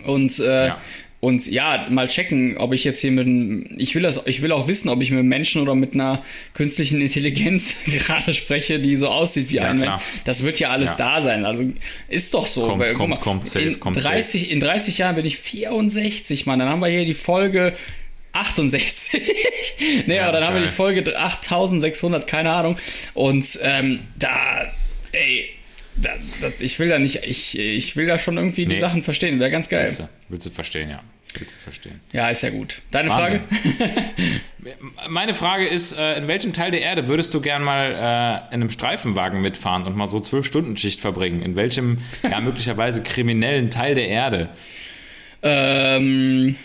Und 0.05 0.39
äh, 0.39 0.67
Ja. 0.67 0.81
Und 1.21 1.45
ja, 1.47 1.87
mal 1.89 2.07
checken, 2.07 2.57
ob 2.57 2.73
ich 2.73 2.85
jetzt 2.85 2.99
hier 2.99 3.11
mit 3.11 3.27
einem, 3.27 3.69
ich 3.77 3.93
will 3.93 4.03
das, 4.03 4.25
ich 4.25 4.41
will 4.41 4.51
auch 4.53 4.67
wissen, 4.69 4.87
ob 4.87 5.01
ich 5.01 5.11
mit 5.11 5.19
einem 5.19 5.27
Menschen 5.27 5.61
oder 5.61 5.75
mit 5.75 5.93
einer 5.93 6.23
künstlichen 6.53 7.01
Intelligenz 7.01 7.75
gerade 7.85 8.33
spreche, 8.33 8.79
die 8.79 8.95
so 8.95 9.09
aussieht 9.09 9.49
wie 9.49 9.55
Ja, 9.57 9.63
ein. 9.69 9.79
Mensch. 9.79 10.01
Das 10.23 10.43
wird 10.43 10.59
ja 10.61 10.69
alles 10.69 10.91
Ja. 10.91 10.95
da 10.97 11.21
sein. 11.21 11.43
Also 11.45 11.65
ist 12.07 12.33
doch 12.33 12.45
so. 12.45 12.61
Kommt, 12.67 12.85
guck 12.87 12.97
kommt, 12.97 13.09
mal, 13.09 13.19
kommt, 13.19 13.47
safe, 13.47 13.65
in 13.65 13.79
kommt 13.81 14.01
30, 14.01 14.49
in 14.49 14.59
30 14.61 14.97
Jahren 14.97 15.15
bin 15.15 15.25
ich 15.25 15.37
64, 15.37 16.45
Mann. 16.45 16.59
Dann 16.59 16.69
haben 16.69 16.79
wir 16.79 16.87
hier 16.87 17.03
die 17.05 17.13
Folge 17.13 17.75
68. 18.31 19.21
nee, 20.07 20.15
Ja, 20.15 20.23
aber 20.29 20.33
dann 20.39 20.43
haben 20.45 20.53
wir 20.55 20.61
geil. 20.61 20.69
die 20.69 20.75
Folge 20.75 21.17
8600, 21.19 22.27
keine 22.27 22.51
Ahnung. 22.51 22.77
Und 23.13 23.59
ähm, 23.63 23.99
da, 24.17 24.71
ey, 25.11 25.49
das, 26.01 26.39
das, 26.39 26.61
ich 26.61 26.79
will 26.79 26.89
da 26.89 26.99
nicht, 26.99 27.23
ich, 27.23 27.57
ich 27.57 27.95
will 27.95 28.07
da 28.07 28.17
schon 28.17 28.37
irgendwie 28.37 28.65
die 28.65 28.75
Nee. 28.75 28.79
Sachen 28.79 29.03
verstehen. 29.03 29.39
Wäre 29.39 29.51
ganz 29.51 29.69
geil. 29.69 29.85
Willst 29.85 29.99
du, 29.99 30.09
willst 30.29 30.45
du 30.45 30.49
verstehen, 30.49 30.89
ja. 30.89 31.01
Willst 31.37 31.55
du 31.55 31.59
verstehen. 31.59 31.99
Ja, 32.11 32.29
ist 32.29 32.41
ja 32.41 32.49
gut. 32.49 32.81
Deine 32.89 33.09
Wahnsinn. 33.09 33.41
Frage? 33.47 34.39
Meine 35.09 35.35
Frage 35.35 35.67
ist, 35.67 35.93
äh, 35.97 36.17
in 36.17 36.27
welchem 36.27 36.53
Teil 36.53 36.71
der 36.71 36.81
Erde 36.81 37.07
würdest 37.07 37.33
du 37.35 37.41
gern 37.41 37.63
mal 37.63 37.91
äh, 37.91 38.53
in 38.55 38.61
einem 38.61 38.71
Streifenwagen 38.71 39.39
mitfahren 39.39 39.83
und 39.83 39.95
mal 39.95 40.09
so 40.09 40.19
zwölf 40.21 40.45
Stunden 40.45 40.75
Schicht 40.75 40.99
verbringen? 40.99 41.43
In 41.43 41.55
welchem, 41.55 41.99
ja, 42.23 42.39
möglicherweise 42.41 43.03
kriminellen 43.03 43.69
Teil 43.69 43.93
der 43.93 44.07
Erde? 44.07 44.49
Ähm, 45.43 46.55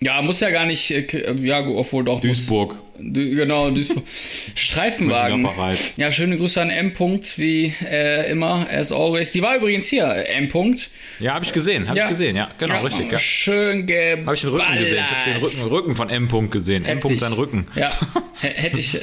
ja, 0.00 0.22
muss 0.22 0.40
ja 0.40 0.50
gar 0.50 0.66
nicht, 0.66 0.90
äh, 0.90 1.32
ja, 1.32 1.66
obwohl 1.66 2.04
doch. 2.04 2.20
Duisburg. 2.20 2.74
Muss, 2.74 2.82
genau, 2.98 3.70
Duisburg. 3.70 4.04
Streifenwagen. 4.54 5.48
Ja, 5.96 6.10
schöne 6.12 6.36
Grüße 6.36 6.60
an 6.60 6.70
M. 6.70 6.92
-Punkt, 6.92 7.38
wie 7.38 7.72
äh, 7.84 8.30
immer, 8.30 8.66
as 8.72 8.92
always. 8.92 9.32
Die 9.32 9.42
war 9.42 9.56
übrigens 9.56 9.86
hier, 9.88 10.06
M. 10.28 10.48
-Punkt. 10.48 10.88
Ja, 11.20 11.34
habe 11.34 11.44
ich 11.44 11.52
gesehen, 11.52 11.88
habe 11.88 11.98
Ja. 11.98 12.04
ich 12.04 12.10
gesehen, 12.10 12.36
ja, 12.36 12.50
genau, 12.58 12.82
richtig. 12.82 13.10
Ja. 13.10 13.18
Schön 13.18 13.86
geballert. 13.86 14.26
Habe 14.26 14.34
ich 14.36 14.40
den 14.42 14.50
Rücken 14.50 14.78
gesehen, 14.78 15.04
ich 15.04 15.10
habe 15.16 15.30
den 15.30 15.42
Rücken, 15.42 15.62
Rücken 15.62 15.94
von 15.94 16.10
M. 16.10 16.28
-Punkt 16.28 16.50
gesehen. 16.50 16.84
M. 16.84 16.96
Heftig. 16.98 17.12
-Punkt 17.12 17.18
sein 17.20 17.32
Rücken. 17.32 17.66
Ja, 17.74 17.92
hätte 18.40 18.78
ich, 18.78 18.94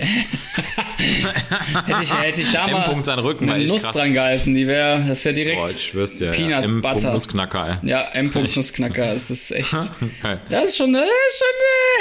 hätte 1.86 2.04
ich, 2.04 2.14
hätte 2.22 2.42
ich 2.42 2.52
da 2.52 2.66
M. 2.66 2.72
mal 2.74 2.88
-Punkt 2.88 3.06
sein 3.06 3.20
Rücken 3.20 3.50
eine 3.50 3.66
Nuss 3.66 3.84
krass. 3.84 3.94
dran 3.94 4.14
gehalten, 4.14 4.54
die 4.56 4.68
wäre, 4.68 5.04
das 5.08 5.24
wäre 5.26 5.34
direkt 5.36 5.58
Boah, 5.58 5.70
ich 5.70 5.84
schwör's 5.84 6.18
dir, 6.18 6.32
Peanut 6.32 6.52
ja. 6.52 6.62
M. 6.62 6.82
-Punkt 6.82 6.94
Butter. 6.94 7.14
Nussknacker, 7.14 7.80
ey. 7.84 7.90
Ja, 7.90 8.10
M. 8.14 8.30
-Punkt 8.32 8.56
Nussknacker, 8.56 9.14
es 9.14 9.30
ist 9.32 9.52
echt, 9.52 9.74
das 9.74 9.90
ist 9.90 10.78
schon, 10.78 10.94
das 10.94 11.04
ist 11.04 11.40
schon 11.40 11.48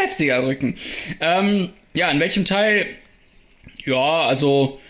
ein 0.03 0.07
heftiger 0.07 0.47
Rücken. 0.47 0.76
Ähm, 1.20 1.70
ja, 1.95 2.11
in 2.11 2.20
welchem 2.20 2.45
Teil? 2.45 2.86
Ja, 3.84 4.26
also 4.28 4.80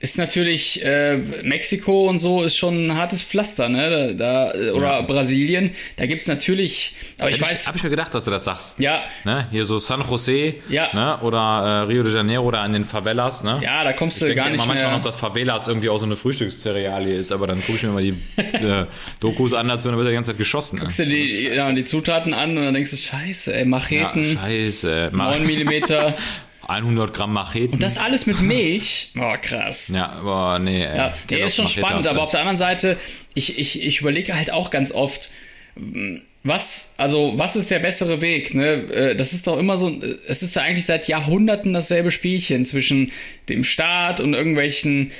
ist 0.00 0.16
natürlich 0.16 0.84
äh, 0.84 1.16
Mexiko 1.42 2.06
und 2.08 2.18
so 2.18 2.44
ist 2.44 2.56
schon 2.56 2.86
ein 2.86 2.94
hartes 2.96 3.20
Pflaster, 3.22 3.68
ne? 3.68 4.14
Da, 4.14 4.52
da, 4.52 4.72
oder 4.72 4.86
Ja. 4.98 5.00
Brasilien, 5.00 5.72
da 5.96 6.06
gibt's 6.06 6.28
natürlich, 6.28 6.94
aber 7.18 7.30
ich 7.30 7.36
Hätte 7.40 7.50
weiß, 7.50 7.66
Habe 7.66 7.78
ich 7.78 7.82
mir 7.82 7.90
gedacht, 7.90 8.14
dass 8.14 8.24
du 8.24 8.30
das 8.30 8.44
sagst. 8.44 8.78
ja, 8.78 9.00
Ne? 9.24 9.48
Hier 9.50 9.64
so 9.64 9.78
San 9.80 10.02
Jose 10.08 10.54
Ja. 10.68 10.88
ne? 10.94 11.18
oder 11.22 11.38
äh, 11.38 11.92
Rio 11.92 12.04
de 12.04 12.14
Janeiro 12.14 12.44
oder 12.44 12.60
an 12.60 12.72
den 12.72 12.84
Favelas. 12.84 13.42
Ne? 13.42 13.60
ja, 13.62 13.82
da 13.82 13.92
kommst 13.92 14.22
Ich 14.22 14.28
du 14.28 14.34
gar 14.36 14.46
immer 14.46 14.52
nicht 14.56 14.66
manchmal 14.66 14.88
mehr. 14.90 14.96
noch, 14.98 15.04
dass 15.04 15.16
Favelas 15.16 15.66
irgendwie 15.66 15.88
auch 15.88 15.98
so 15.98 16.06
eine 16.06 16.14
Frühstückszerealie 16.16 17.16
ist, 17.16 17.32
aber 17.32 17.48
dann 17.48 17.60
gucke 17.60 17.78
ich 17.78 17.82
mir 17.82 17.90
mal 17.90 18.02
die 18.02 18.14
äh, 18.36 18.86
Dokus 19.18 19.52
an 19.52 19.66
dazu 19.66 19.88
dann 19.88 19.98
wird 19.98 20.08
die 20.08 20.12
ganze 20.12 20.30
Zeit 20.30 20.38
geschossen. 20.38 20.76
Ne? 20.76 20.82
Guckst 20.82 21.00
du 21.00 21.06
die, 21.06 21.48
ja, 21.48 21.72
die 21.72 21.82
Zutaten 21.84 22.34
an 22.34 22.56
und 22.56 22.64
dann 22.64 22.74
denkst 22.74 22.92
du, 22.92 22.96
scheiße, 22.96 23.52
ey, 23.52 23.60
Ja, 23.62 23.64
Macheten, 23.66 24.22
scheiße. 24.24 25.10
Ma 25.12 25.30
9 25.30 25.44
Millimeter 25.44 26.14
100 26.68 27.12
Gramm 27.14 27.32
Macheten. 27.32 27.78
das 27.78 27.98
alles 27.98 28.26
mit 28.26 28.40
Milch. 28.40 29.12
Oh, 29.18 29.34
krass. 29.40 29.88
ja, 29.88 30.08
aber 30.10 30.58
nee. 30.58 30.84
ey, 30.84 30.96
Ja, 30.96 31.14
der 31.28 31.38
nee, 31.38 31.44
ist 31.44 31.56
schon 31.56 31.64
Machete 31.64 31.80
spannend, 31.80 32.06
aber 32.06 32.22
auf 32.22 32.30
der 32.30 32.40
anderen 32.40 32.56
Seite, 32.58 32.96
ich, 33.34 33.58
ich, 33.58 33.84
ich 33.84 34.00
überlege 34.00 34.34
halt 34.34 34.50
auch 34.52 34.70
ganz 34.70 34.92
oft, 34.92 35.30
mh, 35.76 36.20
was, 36.44 36.94
also, 36.96 37.32
was 37.36 37.56
ist 37.56 37.70
der 37.70 37.80
bessere 37.80 38.20
Weg, 38.20 38.54
ne? 38.54 38.72
Äh, 38.92 39.16
Das 39.16 39.32
ist 39.32 39.46
doch 39.46 39.58
immer 39.58 39.76
so, 39.76 39.88
äh, 39.90 40.16
es 40.28 40.42
ist 40.42 40.54
ja 40.54 40.62
eigentlich 40.62 40.86
seit 40.86 41.08
Jahrhunderten 41.08 41.72
dasselbe 41.72 42.10
Spielchen 42.10 42.64
zwischen 42.64 43.10
dem 43.48 43.64
Staat 43.64 44.20
und 44.20 44.34
irgendwelchen 44.34 45.10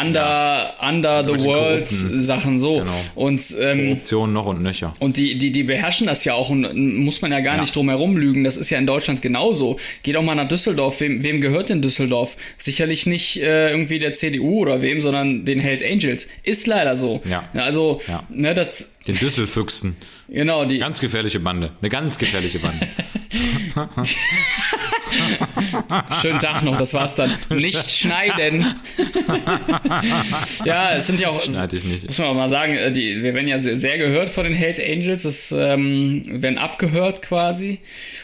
under, 0.00 0.74
under 0.86 1.22
the 1.24 1.30
Irgendwelche 1.30 1.46
world 1.48 1.84
korrupten- 1.88 2.20
Sachen 2.20 2.58
so. 2.58 2.78
Genau. 2.78 2.92
Und, 3.14 3.42
ähm, 3.60 3.78
Korruption 3.88 4.32
noch 4.32 4.46
und 4.46 4.62
nöcher. 4.62 4.94
und 4.98 5.16
die, 5.16 5.36
die, 5.38 5.50
die 5.52 5.62
beherrschen 5.62 6.06
das 6.06 6.24
ja 6.24 6.34
auch 6.34 6.50
und 6.50 6.74
muss 7.04 7.20
man 7.22 7.32
ja 7.32 7.40
gar 7.40 7.54
Ja. 7.56 7.60
nicht 7.62 7.74
drum 7.74 7.88
herum 7.88 8.16
lügen. 8.16 8.44
Das 8.44 8.56
ist 8.56 8.70
ja 8.70 8.78
in 8.78 8.86
Deutschland 8.86 9.22
genauso. 9.22 9.78
Geht 10.02 10.16
auch 10.16 10.22
mal 10.22 10.34
nach 10.34 10.48
Düsseldorf. 10.48 11.00
Wem, 11.00 11.22
wem 11.22 11.40
gehört 11.40 11.68
denn 11.68 11.82
Düsseldorf? 11.82 12.36
Sicherlich 12.56 13.06
nicht 13.06 13.36
äh, 13.42 13.70
irgendwie 13.70 13.98
der 13.98 14.12
CDU 14.12 14.58
oder 14.60 14.82
wem, 14.82 15.00
sondern 15.00 15.44
den 15.44 15.60
Hells 15.60 15.82
Angels. 15.82 16.28
Ist 16.42 16.66
leider 16.66 16.96
so. 16.96 17.22
Ja. 17.28 17.44
Also, 17.54 18.00
Ja. 18.08 18.22
ne, 18.28 18.54
das, 18.54 18.94
Den 19.06 19.14
Düsselfüchsen. 19.16 19.96
genau, 20.28 20.64
die, 20.64 20.78
Ganz 20.78 21.00
gefährliche 21.00 21.40
Bande. 21.40 21.70
Eine 21.80 21.88
ganz 21.90 22.18
gefährliche 22.18 22.58
Bande. 22.58 22.86
schönen 26.20 26.38
Tag 26.38 26.62
noch, 26.62 26.78
das 26.78 26.94
war's 26.94 27.14
dann. 27.14 27.32
Nicht 27.50 27.90
schneiden. 27.90 28.74
ja, 30.64 30.94
es 30.94 31.06
sind 31.06 31.20
ja 31.20 31.28
auch, 31.28 31.42
Schneid 31.42 31.72
ich 31.72 31.84
nicht. 31.84 32.06
muss 32.08 32.18
man 32.18 32.28
auch 32.28 32.34
mal 32.34 32.48
sagen, 32.48 32.74
äh, 32.76 32.92
die, 32.92 33.22
wir 33.22 33.34
werden 33.34 33.48
ja 33.48 33.58
sehr, 33.58 33.78
sehr 33.80 33.98
gehört 33.98 34.28
von 34.28 34.44
den 34.44 34.54
Hells 34.54 34.78
Angels, 34.80 35.22
das 35.22 35.52
ähm, 35.56 36.22
werden 36.42 36.58
abgehört 36.58 37.22
quasi. 37.22 37.78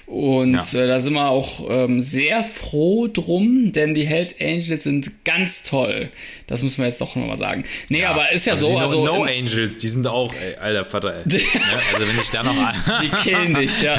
Und 0.07 0.55
Ja. 0.73 0.81
äh, 0.81 0.87
da 0.87 1.01
sind 1.01 1.15
wir 1.15 1.29
auch 1.29 1.69
ähm, 1.71 2.01
sehr 2.01 2.43
froh 2.45 3.09
drum, 3.09 3.73
denn 3.73 3.95
die 3.95 4.07
Hells 4.07 4.35
Angels 4.41 4.85
sind 4.85 5.25
ganz 5.25 5.63
toll. 5.63 6.11
Das 6.47 6.63
müssen 6.63 6.79
wir 6.79 6.85
jetzt 6.87 7.01
doch 7.01 7.17
nochmal 7.17 7.39
sagen. 7.39 7.65
Nee, 7.89 8.05
aber 8.05 8.31
ist 8.31 8.45
ja 8.45 8.53
Also 8.53 8.69
so, 8.69 8.75
die 8.77 8.81
also. 8.83 9.05
No, 9.05 9.17
no 9.17 9.23
Angels, 9.25 9.79
die 9.79 9.89
sind 9.89 10.07
auch, 10.07 10.33
ey, 10.35 10.55
alter 10.57 10.85
Vater, 10.85 11.15
ey. 11.17 11.23
Ne? 11.33 11.41
Also 11.95 12.07
wenn 12.07 12.19
ich 12.21 12.29
da 12.29 12.43
noch 12.43 12.55
Die 13.03 13.09
killen 13.09 13.55
dich, 13.55 13.81
ja. 13.81 13.97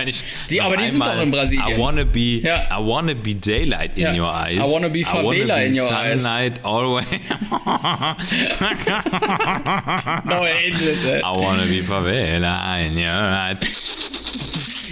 Die- 0.49 0.61
aber 0.61 0.77
die 0.77 0.87
sind 0.87 1.03
doch 1.03 1.19
in 1.19 1.31
Brasilien. 1.31 1.67
I 1.67 1.77
wanna 1.79 2.03
be, 2.03 2.41
Ja. 2.41 2.67
I 2.71 2.85
wanna 2.85 3.15
be 3.15 3.33
daylight 3.33 3.97
in 3.97 4.03
Ja. 4.03 4.13
your 4.13 4.31
eyes. 4.31 4.57
I 4.57 4.71
wanna 4.71 4.89
be 4.89 5.03
favela 5.03 5.63
in 5.65 5.73
your 5.79 5.91
eyes. 5.91 6.21
sunlight 6.21 6.63
always. 6.63 7.05
no 10.25 10.45
Angels, 10.45 11.03
ey. 11.05 11.19
I 11.21 11.31
wanna 11.31 11.65
be 11.65 11.81
favela 11.81 12.79
in 12.85 12.97
your 12.97 13.11
eyes. 13.11 13.57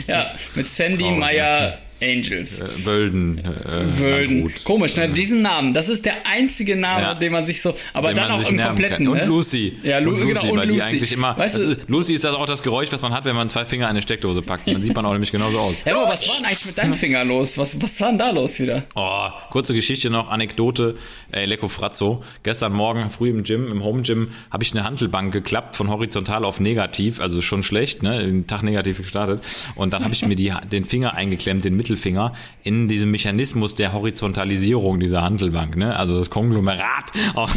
Ja, 0.07 0.33
mit 0.55 0.67
Sandy 0.67 1.11
Meyer 1.11 1.77
Angels. 2.03 2.63
Wölden. 2.83 3.39
Äh, 3.39 3.99
Wölden. 3.99 4.53
Komisch, 4.63 4.95
ne? 4.97 5.09
Diesen 5.09 5.41
Namen. 5.41 5.73
Das 5.73 5.89
ist 5.89 6.05
der 6.05 6.13
einzige 6.25 6.75
Name, 6.75 7.01
Ja. 7.01 7.13
den 7.15 7.31
man 7.31 7.45
sich 7.45 7.61
so. 7.61 7.75
Aber 7.93 8.09
Den 8.09 8.17
dann 8.17 8.31
auch 8.31 8.49
im 8.49 8.57
kompletten. 8.59 9.07
Und 9.07 9.17
ne? 9.17 9.25
Lucy. 9.25 9.77
Ja, 9.83 9.99
Lu 9.99 10.11
und 10.11 10.21
Lucy, 10.21 10.33
genau, 10.41 10.53
und 10.53 10.59
weil 10.59 10.67
Lucy. 10.67 10.79
die 10.79 10.83
eigentlich 10.95 11.11
immer. 11.13 11.37
Weißt 11.37 11.57
du, 11.57 11.61
ist, 11.61 11.89
Lucy 11.89 12.13
ist 12.13 12.23
das 12.23 12.35
auch 12.35 12.45
das 12.45 12.61
Geräusch, 12.63 12.91
was 12.91 13.01
man 13.01 13.13
hat, 13.13 13.25
wenn 13.25 13.35
man 13.35 13.49
zwei 13.49 13.65
Finger 13.65 13.85
in 13.85 13.91
eine 13.91 14.01
Steckdose 14.01 14.41
packt. 14.41 14.67
Dann 14.67 14.81
sieht 14.81 14.95
man 14.95 15.05
auch 15.05 15.11
nämlich 15.13 15.31
genauso 15.31 15.59
aus. 15.59 15.83
ja, 15.85 15.95
aber 15.95 16.09
was 16.09 16.27
war 16.27 16.35
denn 16.35 16.45
eigentlich 16.45 16.65
mit 16.65 16.77
deinem 16.77 16.93
Finger 16.93 17.23
los? 17.25 17.57
Was, 17.57 17.81
was 17.81 17.99
war 18.01 18.09
denn 18.09 18.17
da 18.17 18.29
los 18.31 18.59
wieder? 18.59 18.83
Oh, 18.95 19.27
kurze 19.49 19.73
Geschichte 19.73 20.09
noch, 20.09 20.29
Anekdote, 20.29 20.95
ey, 21.31 21.45
Lecco 21.45 21.67
Frazzo. 21.67 22.23
Gestern 22.43 22.73
Morgen 22.73 23.09
früh 23.09 23.29
im 23.29 23.43
Gym, 23.43 23.71
im 23.71 23.83
Home 23.83 24.01
Gym, 24.03 24.29
habe 24.51 24.63
ich 24.63 24.73
eine 24.73 24.83
Handelbank 24.83 25.31
geklappt, 25.31 25.75
von 25.75 25.89
horizontal 25.89 26.43
auf 26.45 26.59
negativ, 26.59 27.19
also 27.19 27.41
schon 27.41 27.63
schlecht, 27.63 28.03
ne, 28.03 28.23
den 28.25 28.47
Tag 28.47 28.63
negativ 28.63 28.97
gestartet. 28.97 29.41
Und 29.75 29.93
dann 29.93 30.03
habe 30.03 30.13
ich 30.13 30.25
mir 30.25 30.35
die, 30.35 30.53
den 30.71 30.85
Finger 30.85 31.13
eingeklemmt, 31.13 31.63
den 31.65 31.75
Mittelfinger, 31.93 32.33
in 32.63 32.87
diesem 32.87 33.11
Mechanismus 33.11 33.75
der 33.75 33.93
Horizontalisierung 33.93 34.99
dieser 34.99 35.21
Handelbank, 35.21 35.75
ne, 35.75 35.95
also 35.95 36.17
das 36.17 36.29
Konglomerat 36.29 37.11
aus, 37.33 37.55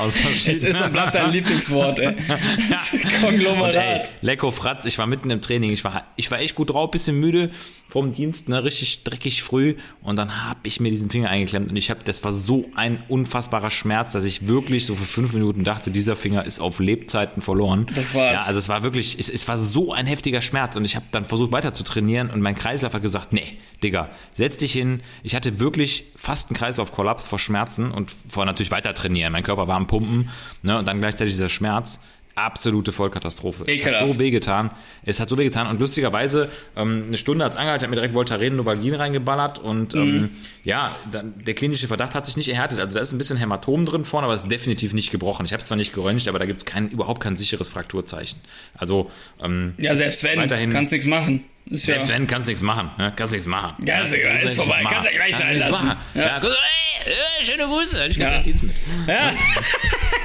aus 0.00 0.14
Es 0.46 0.62
ist 0.62 0.80
und 0.80 0.92
bleibt 0.92 1.14
dein 1.14 1.32
Lieblingswort, 1.32 1.98
ey. 1.98 2.16
Das 2.70 2.96
Konglomerat. 3.20 3.74
und 3.74 3.80
ey, 3.80 4.02
Lecko 4.22 4.50
Fratz, 4.50 4.86
ich 4.86 4.98
war 4.98 5.06
mitten 5.06 5.30
im 5.30 5.40
Training, 5.40 5.70
ich 5.70 5.84
war, 5.84 6.04
ich 6.16 6.30
war 6.30 6.40
echt 6.40 6.54
gut 6.54 6.70
drauf, 6.70 6.90
bisschen 6.90 7.18
müde 7.18 7.50
vom 7.88 8.12
Dienst, 8.12 8.48
ne, 8.48 8.64
richtig 8.64 9.04
dreckig 9.04 9.42
früh 9.42 9.76
und 10.02 10.16
dann 10.16 10.48
hab 10.48 10.66
ich 10.66 10.80
mir 10.80 10.90
diesen 10.90 11.10
Finger 11.10 11.28
eingeklemmt 11.28 11.68
und 11.68 11.76
ich 11.76 11.90
hab, 11.90 12.04
das 12.04 12.24
war 12.24 12.32
so 12.32 12.64
ein 12.74 13.02
unfassbarer 13.08 13.70
Schmerz, 13.70 14.12
dass 14.12 14.24
ich 14.24 14.46
wirklich 14.48 14.86
so 14.86 14.94
für 14.94 15.04
fünf 15.04 15.34
Minuten 15.34 15.64
dachte, 15.64 15.90
dieser 15.90 16.16
Finger 16.16 16.44
ist 16.44 16.60
auf 16.60 16.78
Lebzeiten 16.78 17.42
verloren. 17.42 17.86
Das 17.94 18.14
war's. 18.14 18.40
Ja, 18.40 18.46
also 18.46 18.58
es 18.58 18.68
war 18.68 18.82
wirklich, 18.82 19.18
es, 19.18 19.28
es 19.28 19.46
war 19.46 19.58
so 19.58 19.92
ein 19.92 20.06
heftiger 20.06 20.40
Schmerz 20.40 20.76
und 20.76 20.84
ich 20.84 20.96
habe 20.96 21.04
dann 21.10 21.26
versucht 21.26 21.52
weiter 21.52 21.74
zu 21.74 21.84
trainieren 21.84 22.30
und 22.30 22.40
mein 22.40 22.54
Kreislauf 22.54 22.94
hat 22.94 23.02
gesagt, 23.02 23.32
nee, 23.32 23.41
Digga, 23.82 24.10
setz 24.32 24.56
dich 24.58 24.72
hin. 24.72 25.00
Ich 25.22 25.34
hatte 25.34 25.58
wirklich 25.58 26.04
fast 26.16 26.50
einen 26.50 26.56
Kreislaufkollaps 26.56 27.26
vor 27.26 27.38
Schmerzen 27.38 27.90
und 27.90 28.10
vor 28.28 28.44
natürlich 28.44 28.70
weiter 28.70 28.94
trainieren. 28.94 29.32
Mein 29.32 29.42
Körper 29.42 29.66
war 29.68 29.76
am 29.76 29.86
Pumpen, 29.86 30.28
ne, 30.62 30.78
und 30.78 30.86
dann 30.86 30.98
gleichzeitig 31.00 31.34
dieser 31.34 31.48
Schmerz. 31.48 32.00
Absolute 32.34 32.92
Vollkatastrophe. 32.92 33.64
Es 33.66 33.82
hat 33.84 33.88
Ekelhaft. 33.92 34.14
so 34.14 34.18
wehgetan. 34.18 34.70
Es 35.04 35.20
hat 35.20 35.28
so 35.28 35.36
wehgetan. 35.36 35.66
Und 35.66 35.80
lustigerweise, 35.80 36.48
ähm, 36.76 37.04
eine 37.08 37.18
Stunde 37.18 37.44
als 37.44 37.56
angehalten, 37.56 37.82
hat 37.82 37.90
mir 37.90 37.96
direkt 37.96 38.14
Voltaren 38.14 38.56
Novalgin 38.56 38.94
reingeballert. 38.94 39.58
Und 39.58 39.92
ähm, 39.94 40.14
Mhm. 40.22 40.30
ja, 40.64 40.96
dann, 41.12 41.34
der 41.44 41.52
klinische 41.52 41.88
Verdacht 41.88 42.14
hat 42.14 42.24
sich 42.24 42.38
nicht 42.38 42.48
erhärtet. 42.48 42.80
Also 42.80 42.94
da 42.94 43.02
ist 43.02 43.12
ein 43.12 43.18
bisschen 43.18 43.36
Hämatom 43.36 43.84
drin 43.84 44.06
vorne, 44.06 44.24
aber 44.24 44.34
es 44.34 44.44
ist 44.44 44.50
definitiv 44.50 44.94
nicht 44.94 45.10
gebrochen. 45.10 45.44
Ich 45.44 45.52
habe 45.52 45.60
es 45.60 45.66
zwar 45.68 45.76
nicht 45.76 45.92
geröntgt, 45.92 46.26
aber 46.26 46.38
da 46.38 46.46
gibt 46.46 46.60
es 46.60 46.64
kein, 46.64 46.88
überhaupt 46.88 47.20
kein 47.22 47.36
sicheres 47.36 47.68
Frakturzeichen. 47.68 48.40
Also 48.72 49.10
ähm, 49.42 49.74
Ja, 49.76 49.94
selbst 49.94 50.24
wenn, 50.24 50.38
weiterhin, 50.38 50.70
kannst 50.70 50.92
nichts 50.92 51.06
machen. 51.06 51.44
Ist 51.66 51.86
selbst 51.86 52.08
ja, 52.08 52.14
wenn, 52.16 52.26
kannst 52.26 52.48
nichts 52.48 52.62
machen. 52.62 52.90
Ne? 52.98 53.12
Kannst 53.16 53.32
nichts 53.32 53.46
machen. 53.46 53.74
Ganz 53.84 54.10
Ja, 54.12 54.18
egal, 54.18 54.30
kannst 54.32 54.44
ist 54.46 54.50
nichts 54.50 54.56
vorbei, 54.56 54.82
machen. 54.82 54.94
kannst 54.94 55.10
ja 55.10 55.16
gleich 55.16 55.30
Kannst 55.30 55.48
sein 55.48 55.58
lassen. 55.58 55.86
machen. 55.86 55.98
Ja. 56.14 56.22
Ja. 56.22 56.40
guck, 56.40 56.50
ey, 56.50 57.12
äh, 57.12 57.44
schöne 57.44 57.64
Grüße. 57.66 58.06
Ich 58.08 58.16
Ja. 58.16 58.24
gesagt, 58.24 58.46
Dienst 58.46 58.62
mit. 58.64 58.74
ja, 59.06 59.30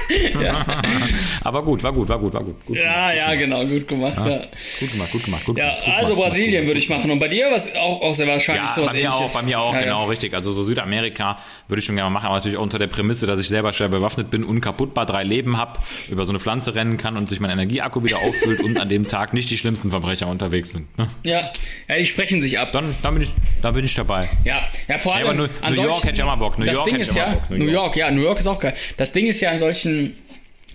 Aber 1.44 1.62
gut, 1.62 1.82
war 1.82 1.92
gut, 1.92 2.08
war 2.08 2.18
gut, 2.18 2.32
war 2.34 2.42
gut. 2.42 2.64
gut 2.66 2.76
ja, 2.76 3.12
ja, 3.12 3.34
genau, 3.34 3.64
gut 3.64 3.86
gemacht. 3.88 4.14
Ja, 4.16 4.24
Gut 4.24 4.92
gemacht, 4.92 5.12
gut 5.12 5.24
gemacht, 5.24 5.44
gut 5.44 5.58
ja 5.58 5.64
gemacht. 5.70 5.84
gut 5.84 5.94
also 5.94 6.14
gemacht, 6.14 6.28
Brasilien 6.30 6.66
würde 6.66 6.78
ich 6.78 6.88
machen. 6.88 7.10
Und 7.10 7.18
bei 7.18 7.28
dir 7.28 7.48
was 7.50 7.74
auch, 7.76 8.00
auch 8.02 8.14
sehr 8.14 8.26
wahrscheinlich 8.26 8.68
Ja, 8.68 8.74
sowas 8.74 8.92
bei 8.92 8.98
mir 8.98 9.12
auch, 9.12 9.16
ähnliches. 9.18 9.34
bei 9.34 9.42
mir 9.42 9.60
auch, 9.60 9.74
ja, 9.74 9.80
genau, 9.80 10.02
Ja. 10.02 10.08
richtig. 10.08 10.34
Also 10.34 10.50
so 10.52 10.64
Südamerika 10.64 11.38
würde 11.68 11.80
ich 11.80 11.84
schon 11.86 11.96
gerne 11.96 12.10
machen, 12.10 12.26
aber 12.26 12.36
natürlich 12.36 12.56
auch 12.58 12.62
unter 12.62 12.78
der 12.78 12.86
Prämisse, 12.86 13.26
dass 13.26 13.38
ich 13.40 13.48
selber 13.48 13.72
schwer 13.72 13.88
bewaffnet 13.88 14.30
bin, 14.30 14.44
unkaputtbar 14.44 15.06
drei 15.06 15.24
Leben 15.24 15.56
habe, 15.58 15.78
über 16.10 16.24
so 16.24 16.32
eine 16.32 16.40
Pflanze 16.40 16.74
rennen 16.74 16.96
kann 16.96 17.16
und 17.16 17.28
sich 17.28 17.40
mein 17.40 17.50
Energieakku 17.50 18.02
wieder 18.04 18.18
auffüllt 18.18 18.60
und 18.60 18.78
an 18.78 18.88
dem 18.88 19.06
Tag 19.06 19.32
nicht 19.34 19.50
die 19.50 19.56
schlimmsten 19.58 19.90
Verbrecher 19.90 20.26
unterwegs 20.28 20.70
sind. 20.70 20.88
Ja. 21.28 21.50
ja, 21.88 21.96
die 21.96 22.06
sprechen 22.06 22.42
sich 22.42 22.58
ab. 22.58 22.72
Dann, 22.72 22.94
dann, 23.02 23.14
bin 23.14 23.22
ich, 23.22 23.32
dann 23.62 23.74
bin 23.74 23.84
ich 23.84 23.94
dabei. 23.94 24.28
Ja, 24.44 24.60
ja 24.88 24.98
vor 24.98 25.14
allem. 25.14 25.26
aber 25.26 25.36
New- 25.36 25.48
an 25.60 25.74
New 25.74 25.82
York 25.82 26.04
hätte 26.04 26.20
ich 26.20 26.24
mal 26.24 26.36
Bock. 26.36 26.58
New 26.58 26.64
das 26.64 26.74
York 26.74 26.86
Ding 26.86 26.94
hätte 26.94 27.04
ich 27.04 27.10
ist 27.10 27.16
ja, 27.16 27.34
Bock. 27.34 27.50
New 27.50 27.56
York. 27.64 27.72
York, 27.72 27.96
ja, 27.96 28.10
New 28.10 28.22
York 28.22 28.38
ist 28.40 28.46
auch 28.46 28.58
geil. 28.58 28.74
Das 28.96 29.12
Ding 29.12 29.26
ist 29.26 29.40
ja 29.40 29.50
in 29.52 29.58
solchen 29.58 30.16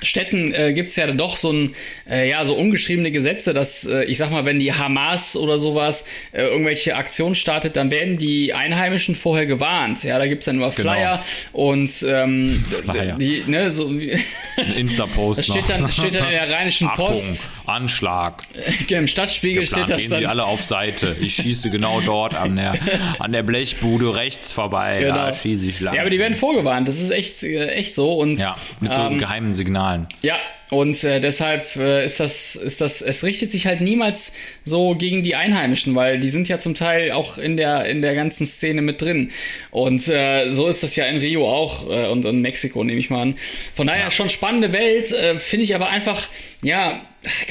Städten 0.04 0.54
äh, 0.54 0.74
gibt 0.74 0.88
es 0.89 0.95
ja 0.95 1.08
doch 1.08 1.38
so 1.38 1.51
ein, 1.51 1.76
äh, 2.10 2.30
ja, 2.30 2.43
so 2.45 2.56
ungeschriebene 2.56 3.12
Gesetze, 3.12 3.54
dass, 3.54 3.86
äh, 3.86 4.04
ich 4.06 4.18
sag 4.18 4.32
mal, 4.32 4.45
wenn 4.45 4.60
die 4.60 4.74
Hamas 4.74 5.36
oder 5.36 5.58
sowas 5.58 6.08
äh, 6.32 6.43
irgendwelche 6.43 6.95
Aktionen 6.95 7.36
startet, 7.36 7.76
dann 7.76 7.91
werden 7.91 8.18
die 8.18 8.54
Einheimischen 8.54 9.16
vorher 9.16 9.45
gewarnt. 9.45 10.04
Ja, 10.04 10.18
da 10.20 10.28
gibt's 10.28 10.45
dann 10.45 10.56
immer 10.56 10.72
Flyer 10.72 11.24
und 11.51 12.06
ähm, 12.08 12.64
Genau. 12.82 12.93
Flyer. 12.93 13.16
die, 13.18 13.43
ne, 13.47 13.72
so 13.72 13.99
wie, 13.99 14.14
Ein 14.58 14.74
Insta-Post 14.76 15.39
das 15.39 15.45
steht 15.47 15.70
dann, 15.70 15.91
steht 15.91 16.16
dann 16.16 16.26
in 16.26 16.32
der 16.32 16.49
Rheinischen 16.49 16.88
Achtung, 16.88 17.08
Post, 17.08 17.49
Anschlag. 17.66 18.43
im 18.89 19.08
Stadtspiegel 19.08 19.64
Geplant, 19.64 19.86
steht 19.86 19.89
das 19.89 19.99
gehen 19.99 20.10
Sie 20.10 20.22
dann. 20.22 20.26
alle 20.32 20.45
auf 20.45 20.64
Seite. 20.64 21.16
Ich 21.22 21.36
schieße 21.36 21.70
genau 21.70 22.01
dort 22.01 22.36
an 22.36 22.56
der, 22.56 22.74
an 23.20 23.32
der 23.32 23.43
Blechbude 23.43 24.16
rechts 24.16 24.51
vorbei. 24.51 24.99
Genau. 24.99 25.16
Da 25.16 25.34
schieße 25.34 25.66
ich 25.66 25.80
lang. 25.80 25.95
Ja, 25.95 26.01
aber 26.01 26.10
die 26.10 26.20
werden 26.20 26.36
vorgewarnt. 26.36 26.88
Das 26.88 26.99
ist 26.99 27.12
echt, 27.12 27.43
äh, 27.43 27.68
echt 27.70 27.95
so. 27.95 28.14
Und 28.14 28.38
Ja, 28.38 28.58
mit 28.80 28.93
so 28.93 29.01
ähm, 29.01 29.18
geheimen 29.18 29.54
Signalen. 29.54 29.93
Ja, 30.22 30.38
und 30.70 31.04
äh, 31.04 31.20
deshalb 31.20 31.76
äh, 31.76 32.04
ist 32.06 32.20
das, 32.20 32.56
ist 32.56 32.82
das, 32.82 33.02
es 33.02 33.24
richtet 33.24 33.52
sich 33.52 33.68
halt 33.68 33.80
niemals 33.82 34.34
so 34.66 34.96
gegen 34.96 35.22
die 35.22 35.36
Einheimischen, 35.36 35.94
weil 35.94 36.20
die 36.20 36.30
sind 36.30 36.50
ja 36.50 36.58
zum 36.60 36.74
Teil 36.74 37.12
auch 37.12 37.38
in 37.38 37.58
der, 37.58 37.86
in 37.86 38.02
der 38.02 38.16
ganzen 38.16 38.48
Szene 38.48 38.82
mit 38.82 39.02
drin. 39.02 39.30
Und 39.70 40.08
äh, 40.08 40.52
so 40.52 40.68
ist 40.68 40.82
das 40.82 40.96
ja 40.96 41.06
in 41.06 41.18
Rio 41.18 41.48
auch 41.48 41.89
äh, 41.89 42.08
und 42.08 42.26
in 42.26 42.41
Mexiko, 42.41 42.84
nehme 42.84 43.00
ich 43.00 43.10
mal 43.12 43.22
an. 43.22 43.36
Von 43.76 43.86
daher 43.88 44.10
schon 44.10 44.30
spannende 44.30 44.74
Welt, 44.74 45.12
äh, 45.12 45.38
finde 45.38 45.66
ich 45.66 45.76
aber 45.76 45.89
einfach, 45.89 46.28
ja, 46.64 47.00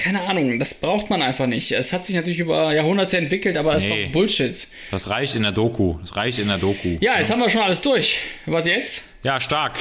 keine 0.03 0.23
Ahnung, 0.23 0.59
das 0.59 0.75
braucht 0.75 1.09
man 1.09 1.23
einfach 1.23 1.47
nicht. 1.47 1.71
Es 1.73 1.93
hat 1.93 2.05
sich 2.05 2.17
natürlich 2.17 2.41
über 2.41 2.75
Jahrhunderte 2.75 3.17
entwickelt, 3.19 3.57
aber 3.57 3.73
das 3.73 3.85
ist 3.85 3.89
Nee. 3.91 4.05
doch 4.07 4.13
Bullshit. 4.13 4.69
Das 4.91 5.09
reicht 5.09 5.35
in 5.37 5.43
der 5.45 5.53
Doku. 5.53 5.97
Das 6.01 6.17
reicht 6.17 6.39
in 6.41 6.49
der 6.49 6.59
Doku. 6.59 6.97
Ja, 7.01 7.19
jetzt 7.19 7.31
haben 7.31 7.41
wir 7.41 7.49
schon 7.49 7.63
alles 7.63 7.81
durch. 7.81 8.19
Was 8.47 8.67
jetzt? 8.67 9.05
Ja, 9.23 9.39
stark. 9.39 9.79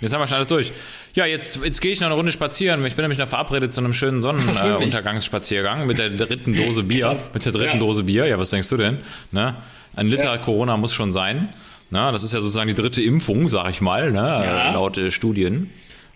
Jetzt 0.00 0.12
haben 0.12 0.20
wir 0.20 0.26
schon 0.26 0.36
alles 0.38 0.48
durch. 0.48 0.72
Ja, 1.14 1.26
jetzt, 1.26 1.62
jetzt 1.62 1.80
gehe 1.80 1.92
ich 1.92 2.00
noch 2.00 2.06
eine 2.06 2.14
Runde 2.16 2.32
spazieren. 2.32 2.84
Ich 2.86 2.96
bin 2.96 3.02
nämlich 3.02 3.18
noch 3.18 3.28
verabredet 3.28 3.72
zu 3.74 3.80
einem 3.80 3.92
schönen? 3.92 4.22
Sonnenuntergangsspaziergang 4.22 5.86
mit 5.86 5.98
der 5.98 6.10
dritten 6.10 6.54
Dose 6.56 6.82
Bier. 6.84 7.06
Krass. 7.06 7.34
Mit 7.34 7.44
der 7.44 7.52
dritten 7.52 7.74
Ja. 7.74 7.78
Dose 7.78 8.04
Bier. 8.04 8.26
Ja, 8.26 8.38
was 8.38 8.50
denkst 8.50 8.68
du 8.70 8.76
denn? 8.76 8.98
Ne? 9.30 9.54
Ein 9.94 10.08
Liter 10.08 10.36
Corona 10.38 10.76
muss 10.76 10.94
schon 10.94 11.12
sein. 11.12 11.48
Na, 11.90 12.10
das 12.12 12.22
ist 12.22 12.32
ja 12.32 12.40
sozusagen 12.40 12.68
die 12.68 12.74
dritte 12.74 13.02
Impfung, 13.02 13.48
sag 13.50 13.68
ich 13.68 13.82
mal, 13.82 14.10
ne? 14.12 14.40
Ja. 14.42 14.72
laut 14.72 14.96
äh, 14.96 15.10
Studien. 15.10 15.70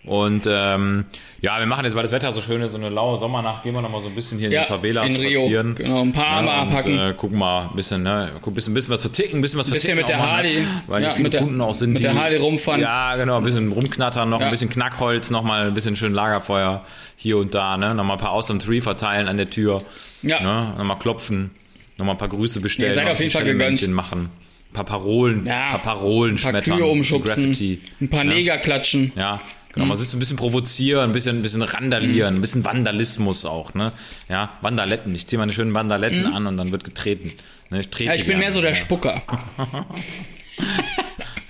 Und 0.07 0.47
ähm, 0.49 1.03
ja, 1.41 1.59
wir 1.59 1.65
machen 1.65 1.83
jetzt, 1.83 1.93
weil 1.95 2.03
das 2.03 2.13
Wetter 2.13 2.31
so 2.31 2.39
schön 2.39 2.61
ist, 2.61 2.71
so 2.71 2.77
eine 2.77 2.87
laue 2.87 3.17
Sommernacht, 3.17 3.63
gehen 3.63 3.73
wir 3.73 3.81
noch 3.81 3.89
mal 3.91 4.01
so 4.01 4.07
ein 4.07 4.15
bisschen 4.15 4.39
hier 4.39 4.49
Ja, 4.49 4.61
in 4.61 4.65
die 4.67 4.71
Favelas 4.73 5.13
in 5.13 5.19
Rio. 5.19 5.39
spazieren. 5.41 5.75
Genau, 5.75 6.01
ein 6.01 6.13
paar 6.13 6.27
Arme 6.27 6.47
Ja, 6.47 6.61
und, 6.61 6.67
abhacken. 6.69 6.97
Äh, 6.99 7.13
gucken 7.17 7.37
mal 7.37 7.67
ein 7.69 7.75
bisschen, 7.75 8.03
ne, 8.03 8.31
guck, 8.41 8.53
ein 8.53 8.55
bisschen, 8.55 8.73
bisschen 8.73 8.93
was 8.93 9.01
verticken, 9.01 9.39
ein 9.39 9.41
bisschen 9.41 9.59
was 9.59 9.67
Ein 9.67 9.73
bisschen 9.73 9.97
verticken 9.97 9.97
mit 9.97 10.09
der 10.09 10.17
auch 10.19 10.25
mal, 10.25 10.37
Harley. 10.37 10.61
Ne? 10.61 10.83
Weil 10.87 11.03
Ja, 11.03 11.09
die 11.09 11.15
viele 11.15 11.23
mit 11.23 11.33
der- 11.33 11.41
Kunden 11.41 11.59
auch 11.59 11.75
sind, 11.75 11.91
mit 11.91 12.03
der 12.05 12.13
die, 12.13 12.17
Harley 12.19 12.37
rumfahren. 12.37 12.79
Ja, 12.79 13.17
genau, 13.17 13.35
ein 13.35 13.43
bisschen 13.43 13.69
rumknattern, 13.69 14.29
noch 14.29 14.39
Ja. 14.39 14.45
ein 14.45 14.51
bisschen 14.51 14.69
Knackholz, 14.69 15.29
noch 15.29 15.43
mal 15.43 15.67
ein 15.67 15.73
bisschen 15.73 15.97
schön 15.97 16.13
Lagerfeuer 16.13 16.85
hier 17.17 17.37
und 17.37 17.53
da, 17.53 17.75
ne, 17.75 17.93
noch 17.93 18.05
mal 18.05 18.13
ein 18.13 18.19
paar 18.19 18.31
Awesome 18.31 18.59
Tree 18.59 18.79
verteilen 18.79 19.27
an 19.27 19.35
der 19.35 19.49
Tür, 19.49 19.81
Ja. 20.21 20.39
ne, 20.41 20.73
noch 20.77 20.85
mal 20.85 20.95
klopfen, 20.95 21.51
noch 21.97 22.05
mal 22.05 22.13
ein 22.13 22.17
paar 22.17 22.29
Grüße 22.29 22.61
bestellen, 22.61 22.95
noch 22.95 23.03
auf 23.03 23.09
ein 23.09 23.17
jeden 23.17 23.31
Fall 23.31 23.41
Schellemännchen 23.41 23.91
machen, 23.91 24.29
ein 24.69 24.73
paar 24.73 24.85
Parolen, 24.85 25.45
Ja. 25.45 25.65
ein 25.65 25.71
paar 25.81 25.95
Parolen 25.95 26.35
Ein 26.37 26.41
paar 26.41 26.51
schmettern, 26.51 26.77
Kühe 26.77 26.85
umschubsen, 26.87 27.81
ein 27.99 28.09
paar 28.09 28.23
ne? 28.23 28.35
Neger 28.35 28.57
klatschen. 28.57 29.11
Ja, 29.17 29.41
genau. 29.77 29.87
Man 29.87 29.97
sitzt 29.97 30.13
ein 30.15 30.19
bisschen 30.19 30.37
provozieren, 30.37 31.09
ein 31.09 31.13
bisschen, 31.13 31.37
ein 31.37 31.41
bisschen 31.41 31.61
randalieren, 31.61 32.35
ein 32.35 32.41
bisschen 32.41 32.63
Vandalismus 32.65 33.45
auch, 33.45 33.73
ne? 33.73 33.91
Ja, 34.29 34.51
Vandaletten. 34.61 35.13
Ich 35.15 35.27
ziehe 35.27 35.39
meine 35.39 35.53
schönen 35.53 35.73
Vandaletten 35.73 36.25
an 36.33 36.45
und 36.47 36.57
dann 36.57 36.71
wird 36.71 36.83
getreten. 36.83 37.31
Ne? 37.69 37.79
Ich, 37.81 37.89
trete 37.89 38.11
Ja, 38.11 38.15
ich 38.17 38.25
bin 38.25 38.39
mehr 38.39 38.51
so 38.51 38.61
der 38.61 38.71
ja. 38.71 38.75
Spucker. 38.75 39.21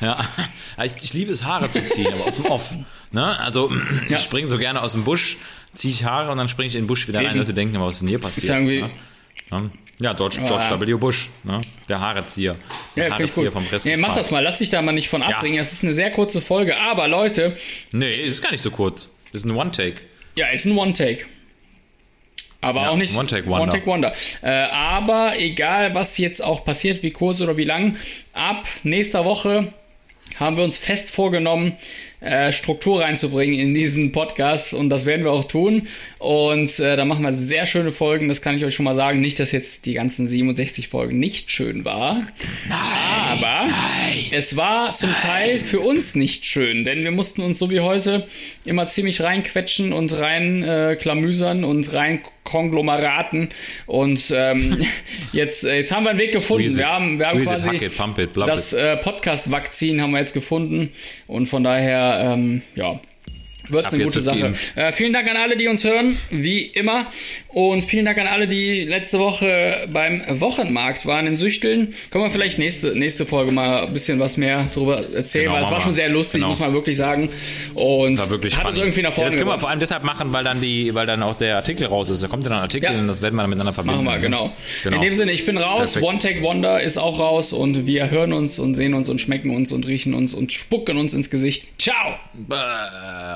Ja, 0.02 0.18
Ja, 0.78 0.84
ich, 0.84 0.94
ich 1.02 1.14
liebe 1.14 1.32
es, 1.32 1.44
Haare 1.44 1.70
zu 1.72 1.84
ziehen, 1.84 2.14
aber 2.14 2.26
aus 2.28 2.36
dem 2.36 2.46
Off. 2.46 2.76
Ne? 3.12 3.40
Also, 3.40 3.72
Ja. 4.10 4.18
ich 4.18 4.24
springe 4.24 4.48
so 4.48 4.58
gerne 4.60 4.82
aus 4.84 4.92
dem 4.92 5.04
Busch, 5.06 5.38
ziehe 5.74 5.92
ich 5.94 6.04
Haare 6.06 6.32
und 6.32 6.38
dann 6.38 6.50
springe 6.50 6.68
ich 6.68 6.76
in 6.76 6.82
den 6.84 6.88
Busch 6.88 7.08
wieder 7.08 7.26
rein. 7.26 7.36
Leute 7.38 7.54
denken 7.54 7.76
immer, 7.76 7.88
was 7.88 7.96
ist 7.96 8.02
denn 8.02 8.10
hier 8.10 8.20
passiert? 8.20 8.54
irgendwie- 8.54 8.82
ne? 8.82 8.90
Ne? 9.62 9.72
Ja, 10.00 10.14
George, 10.14 10.38
George 10.46 10.66
ja. 10.70 10.80
W. 10.80 10.94
Bush, 10.94 11.30
ne? 11.44 11.60
der 11.90 12.00
Haarezieher. 12.00 12.56
Der 12.96 13.08
Ja, 13.08 13.14
Haarezieher 13.14 13.52
vom 13.52 13.64
Nee, 13.64 13.70
Presskopf. 13.70 13.98
mach 13.98 14.16
das 14.16 14.30
mal, 14.32 14.44
lass 14.44 14.60
dich 14.60 14.70
da 14.70 14.82
mal 14.84 14.92
nicht 14.92 15.10
von 15.10 15.24
abbringen. 15.24 15.58
Das 15.58 15.74
ist 15.74 15.84
eine 15.84 15.94
sehr 15.94 16.12
kurze 16.12 16.40
Folge. 16.42 16.78
Aber 16.78 17.08
Leute, 17.08 17.58
Nee, 17.92 18.16
ist 18.24 18.42
gar 18.44 18.52
nicht 18.52 18.62
so 18.62 18.70
kurz. 18.72 19.18
Ist 19.34 19.46
ein 19.46 19.52
One-Take. 19.56 20.02
ja, 20.36 20.48
ist 20.48 20.66
ein 20.66 20.78
One-Take. 20.78 21.26
Aber 22.62 22.82
Ja, 22.84 22.90
auch 22.90 22.96
nicht 22.98 23.16
One-Take-Wonder. 23.16 23.64
One-Take-Wonder. 23.74 24.14
Äh, 24.42 24.50
aber 24.72 25.34
egal, 25.40 25.94
was 25.96 26.18
jetzt 26.18 26.44
auch 26.44 26.64
passiert, 26.66 27.02
wie 27.04 27.12
kurz 27.12 27.40
oder 27.42 27.56
wie 27.58 27.64
lang, 27.66 27.98
ab 28.34 28.68
nächster 28.84 29.26
Woche 29.26 29.74
haben 30.40 30.58
wir 30.58 30.64
uns 30.64 30.78
fest 30.78 31.12
vorgenommen, 31.12 31.74
äh, 32.20 32.52
Struktur 32.52 33.02
reinzubringen 33.02 33.60
in 33.60 33.74
diesen 33.74 34.12
Podcast 34.12 34.74
und 34.74 34.90
das 34.90 35.06
werden 35.06 35.24
wir 35.24 35.32
auch 35.32 35.46
tun. 35.46 35.88
Und 36.20 36.80
äh, 36.80 36.96
da 36.96 37.06
machen 37.06 37.24
wir 37.24 37.34
sehr 37.34 37.66
schöne 37.66 37.92
Folgen, 37.92 38.28
das 38.28 38.42
kann 38.42 38.56
ich 38.56 38.66
euch 38.66 38.74
schon 38.74 38.86
mal 38.86 38.96
sagen. 38.96 39.22
Nicht, 39.22 39.40
dass 39.40 39.52
jetzt 39.52 39.86
die 39.86 39.94
ganzen 39.94 40.28
67 40.28 40.88
Folgen 40.88 41.20
nicht 41.20 41.52
schön 41.52 41.86
war. 41.86 42.28
Aber 43.32 43.68
es 44.32 44.58
war 44.58 44.96
zum 44.96 45.14
Teil 45.14 45.60
für 45.60 45.80
uns 45.80 46.16
nicht 46.16 46.46
schön, 46.46 46.84
denn 46.84 47.04
wir 47.04 47.12
mussten 47.12 47.42
uns 47.42 47.60
so 47.60 47.70
wie 47.70 47.82
heute 47.82 48.28
immer 48.66 48.88
ziemlich 48.88 49.22
reinquetschen 49.22 49.94
und 49.94 50.18
rein 50.18 50.64
äh, 50.64 50.98
klamüsern 51.00 51.64
und 51.64 51.94
rein 51.94 52.22
konglomeraten. 52.48 53.50
Und 53.86 54.34
ähm, 54.36 54.86
jetzt, 55.34 55.66
äh, 55.66 55.78
jetzt 55.78 55.92
haben 55.92 56.04
wir 56.04 56.12
einen 56.12 56.20
Weg 56.20 56.32
gefunden. 56.32 56.64
Squeeze. 56.64 56.78
Wir 56.80 56.90
haben, 56.90 57.20
wir 57.20 57.28
haben 57.28 57.44
quasi 57.44 57.76
it, 57.76 57.98
pump 57.98 58.18
it, 58.18 58.32
das 58.36 58.74
äh, 58.74 58.98
Podcast-Vakzin 58.98 60.02
haben 60.02 60.12
wir 60.12 60.20
jetzt 60.20 60.34
gefunden. 60.34 60.92
Und 61.28 61.48
von 61.48 61.64
daher, 61.64 62.07
ähm, 62.16 62.62
ja. 62.76 63.00
Wird 63.70 63.86
Ab 63.86 63.94
eine 63.94 64.04
gute 64.04 64.22
Sache. 64.22 64.54
Äh, 64.76 64.92
vielen 64.94 65.14
Dank 65.14 65.30
an 65.30 65.38
alle, 65.38 65.58
die 65.58 65.68
uns 65.68 65.84
hören, 65.84 66.18
wie 66.30 66.62
immer. 66.62 67.08
Und 67.58 67.84
vielen 67.84 68.06
Dank 68.06 68.20
an 68.20 68.28
alle, 68.28 68.46
die 68.46 68.84
letzte 68.84 69.18
Woche 69.18 69.74
beim 69.92 70.22
Wochenmarkt 70.30 71.08
waren 71.08 71.26
in 71.26 71.38
Süchteln. 71.38 71.92
Können 72.12 72.26
wir 72.26 72.30
vielleicht 72.30 72.60
nächste, 72.60 72.90
nächste 72.96 73.26
Folge 73.26 73.52
mal 73.52 73.88
ein 73.88 73.94
bisschen 73.94 74.20
was 74.20 74.38
mehr 74.38 74.68
darüber 74.76 74.98
erzählen, 75.16 75.46
Genau, 75.46 75.56
weil 75.56 75.64
es 75.64 75.72
war 75.72 75.82
schon 75.82 75.96
sehr 75.96 76.08
lustig, 76.10 76.42
Genau. 76.42 76.50
muss 76.50 76.60
man 76.60 76.72
wirklich 76.74 76.98
sagen. 76.98 77.32
Und 77.74 78.20
war 78.20 78.30
wirklich 78.30 78.54
hat 78.56 78.62
funny. 78.62 78.74
uns 78.74 78.78
irgendwie 78.78 79.02
nach 79.02 79.10
ja, 79.10 79.16
vorne 79.16 79.30
Das 79.32 79.38
können 79.40 79.50
wir 79.50 79.58
vor 79.58 79.72
allem 79.72 79.80
deshalb 79.80 80.04
machen, 80.04 80.32
weil 80.34 80.44
dann 80.44 80.62
die, 80.62 80.94
weil 80.94 81.08
dann 81.08 81.24
auch 81.24 81.36
der 81.36 81.56
Artikel 81.56 81.88
raus 81.88 82.12
ist. 82.12 82.22
Da 82.22 82.28
kommt 82.28 82.44
ja 82.44 82.50
dann 82.50 82.60
ein 82.60 82.64
Artikel 82.66 82.94
Ja. 82.94 83.00
und 83.00 83.08
das 83.08 83.24
werden 83.24 83.34
wir 83.34 83.42
dann 83.42 83.50
miteinander 83.50 83.74
verbinden. 83.74 84.04
Machen 84.04 84.18
wir, 84.18 84.22
genau. 84.22 84.54
Genau. 84.84 84.96
In 84.98 85.02
dem 85.02 85.14
Sinne, 85.16 85.32
ich 85.32 85.44
bin 85.48 85.58
raus. 85.58 85.94
Perfekt. 85.94 86.06
One 86.06 86.20
Take 86.20 86.42
Wonder 86.44 86.80
ist 86.84 86.98
auch 86.98 87.18
raus 87.18 87.54
und 87.54 87.88
wir 87.88 88.12
hören 88.12 88.34
uns 88.34 88.60
und 88.60 88.76
sehen 88.76 88.94
uns 88.94 89.10
und 89.10 89.20
schmecken 89.20 89.50
uns 89.50 89.72
und 89.72 89.88
riechen 89.88 90.14
uns 90.14 90.36
und 90.36 90.54
spucken 90.54 90.98
uns 91.00 91.16
ins 91.16 91.32
Gesicht. 91.32 91.66
Ciao! 91.82 92.20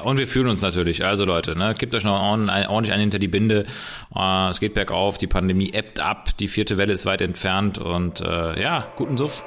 Und 0.03 0.19
wir 0.19 0.27
fühlen 0.27 0.47
uns 0.47 0.61
natürlich. 0.61 1.03
Also 1.03 1.25
Leute, 1.25 1.57
ne, 1.57 1.73
gebt 1.75 1.95
euch 1.95 2.03
noch 2.03 2.21
ordentlich 2.21 2.69
ordentlich 2.69 2.93
einen 2.93 3.01
hinter 3.01 3.17
die 3.17 3.27
Binde. 3.27 3.65
Äh, 4.15 4.49
es 4.49 4.59
geht 4.59 4.73
bergauf, 4.73 5.17
die 5.17 5.27
Pandemie 5.27 5.71
ebbt 5.73 5.99
ab, 5.99 6.37
die 6.37 6.47
vierte 6.47 6.77
Welle 6.77 6.93
ist 6.93 7.05
weit 7.05 7.21
entfernt 7.21 7.77
und 7.77 8.21
äh, 8.21 8.61
ja, 8.61 8.87
guten 8.95 9.17
Suff. 9.17 9.43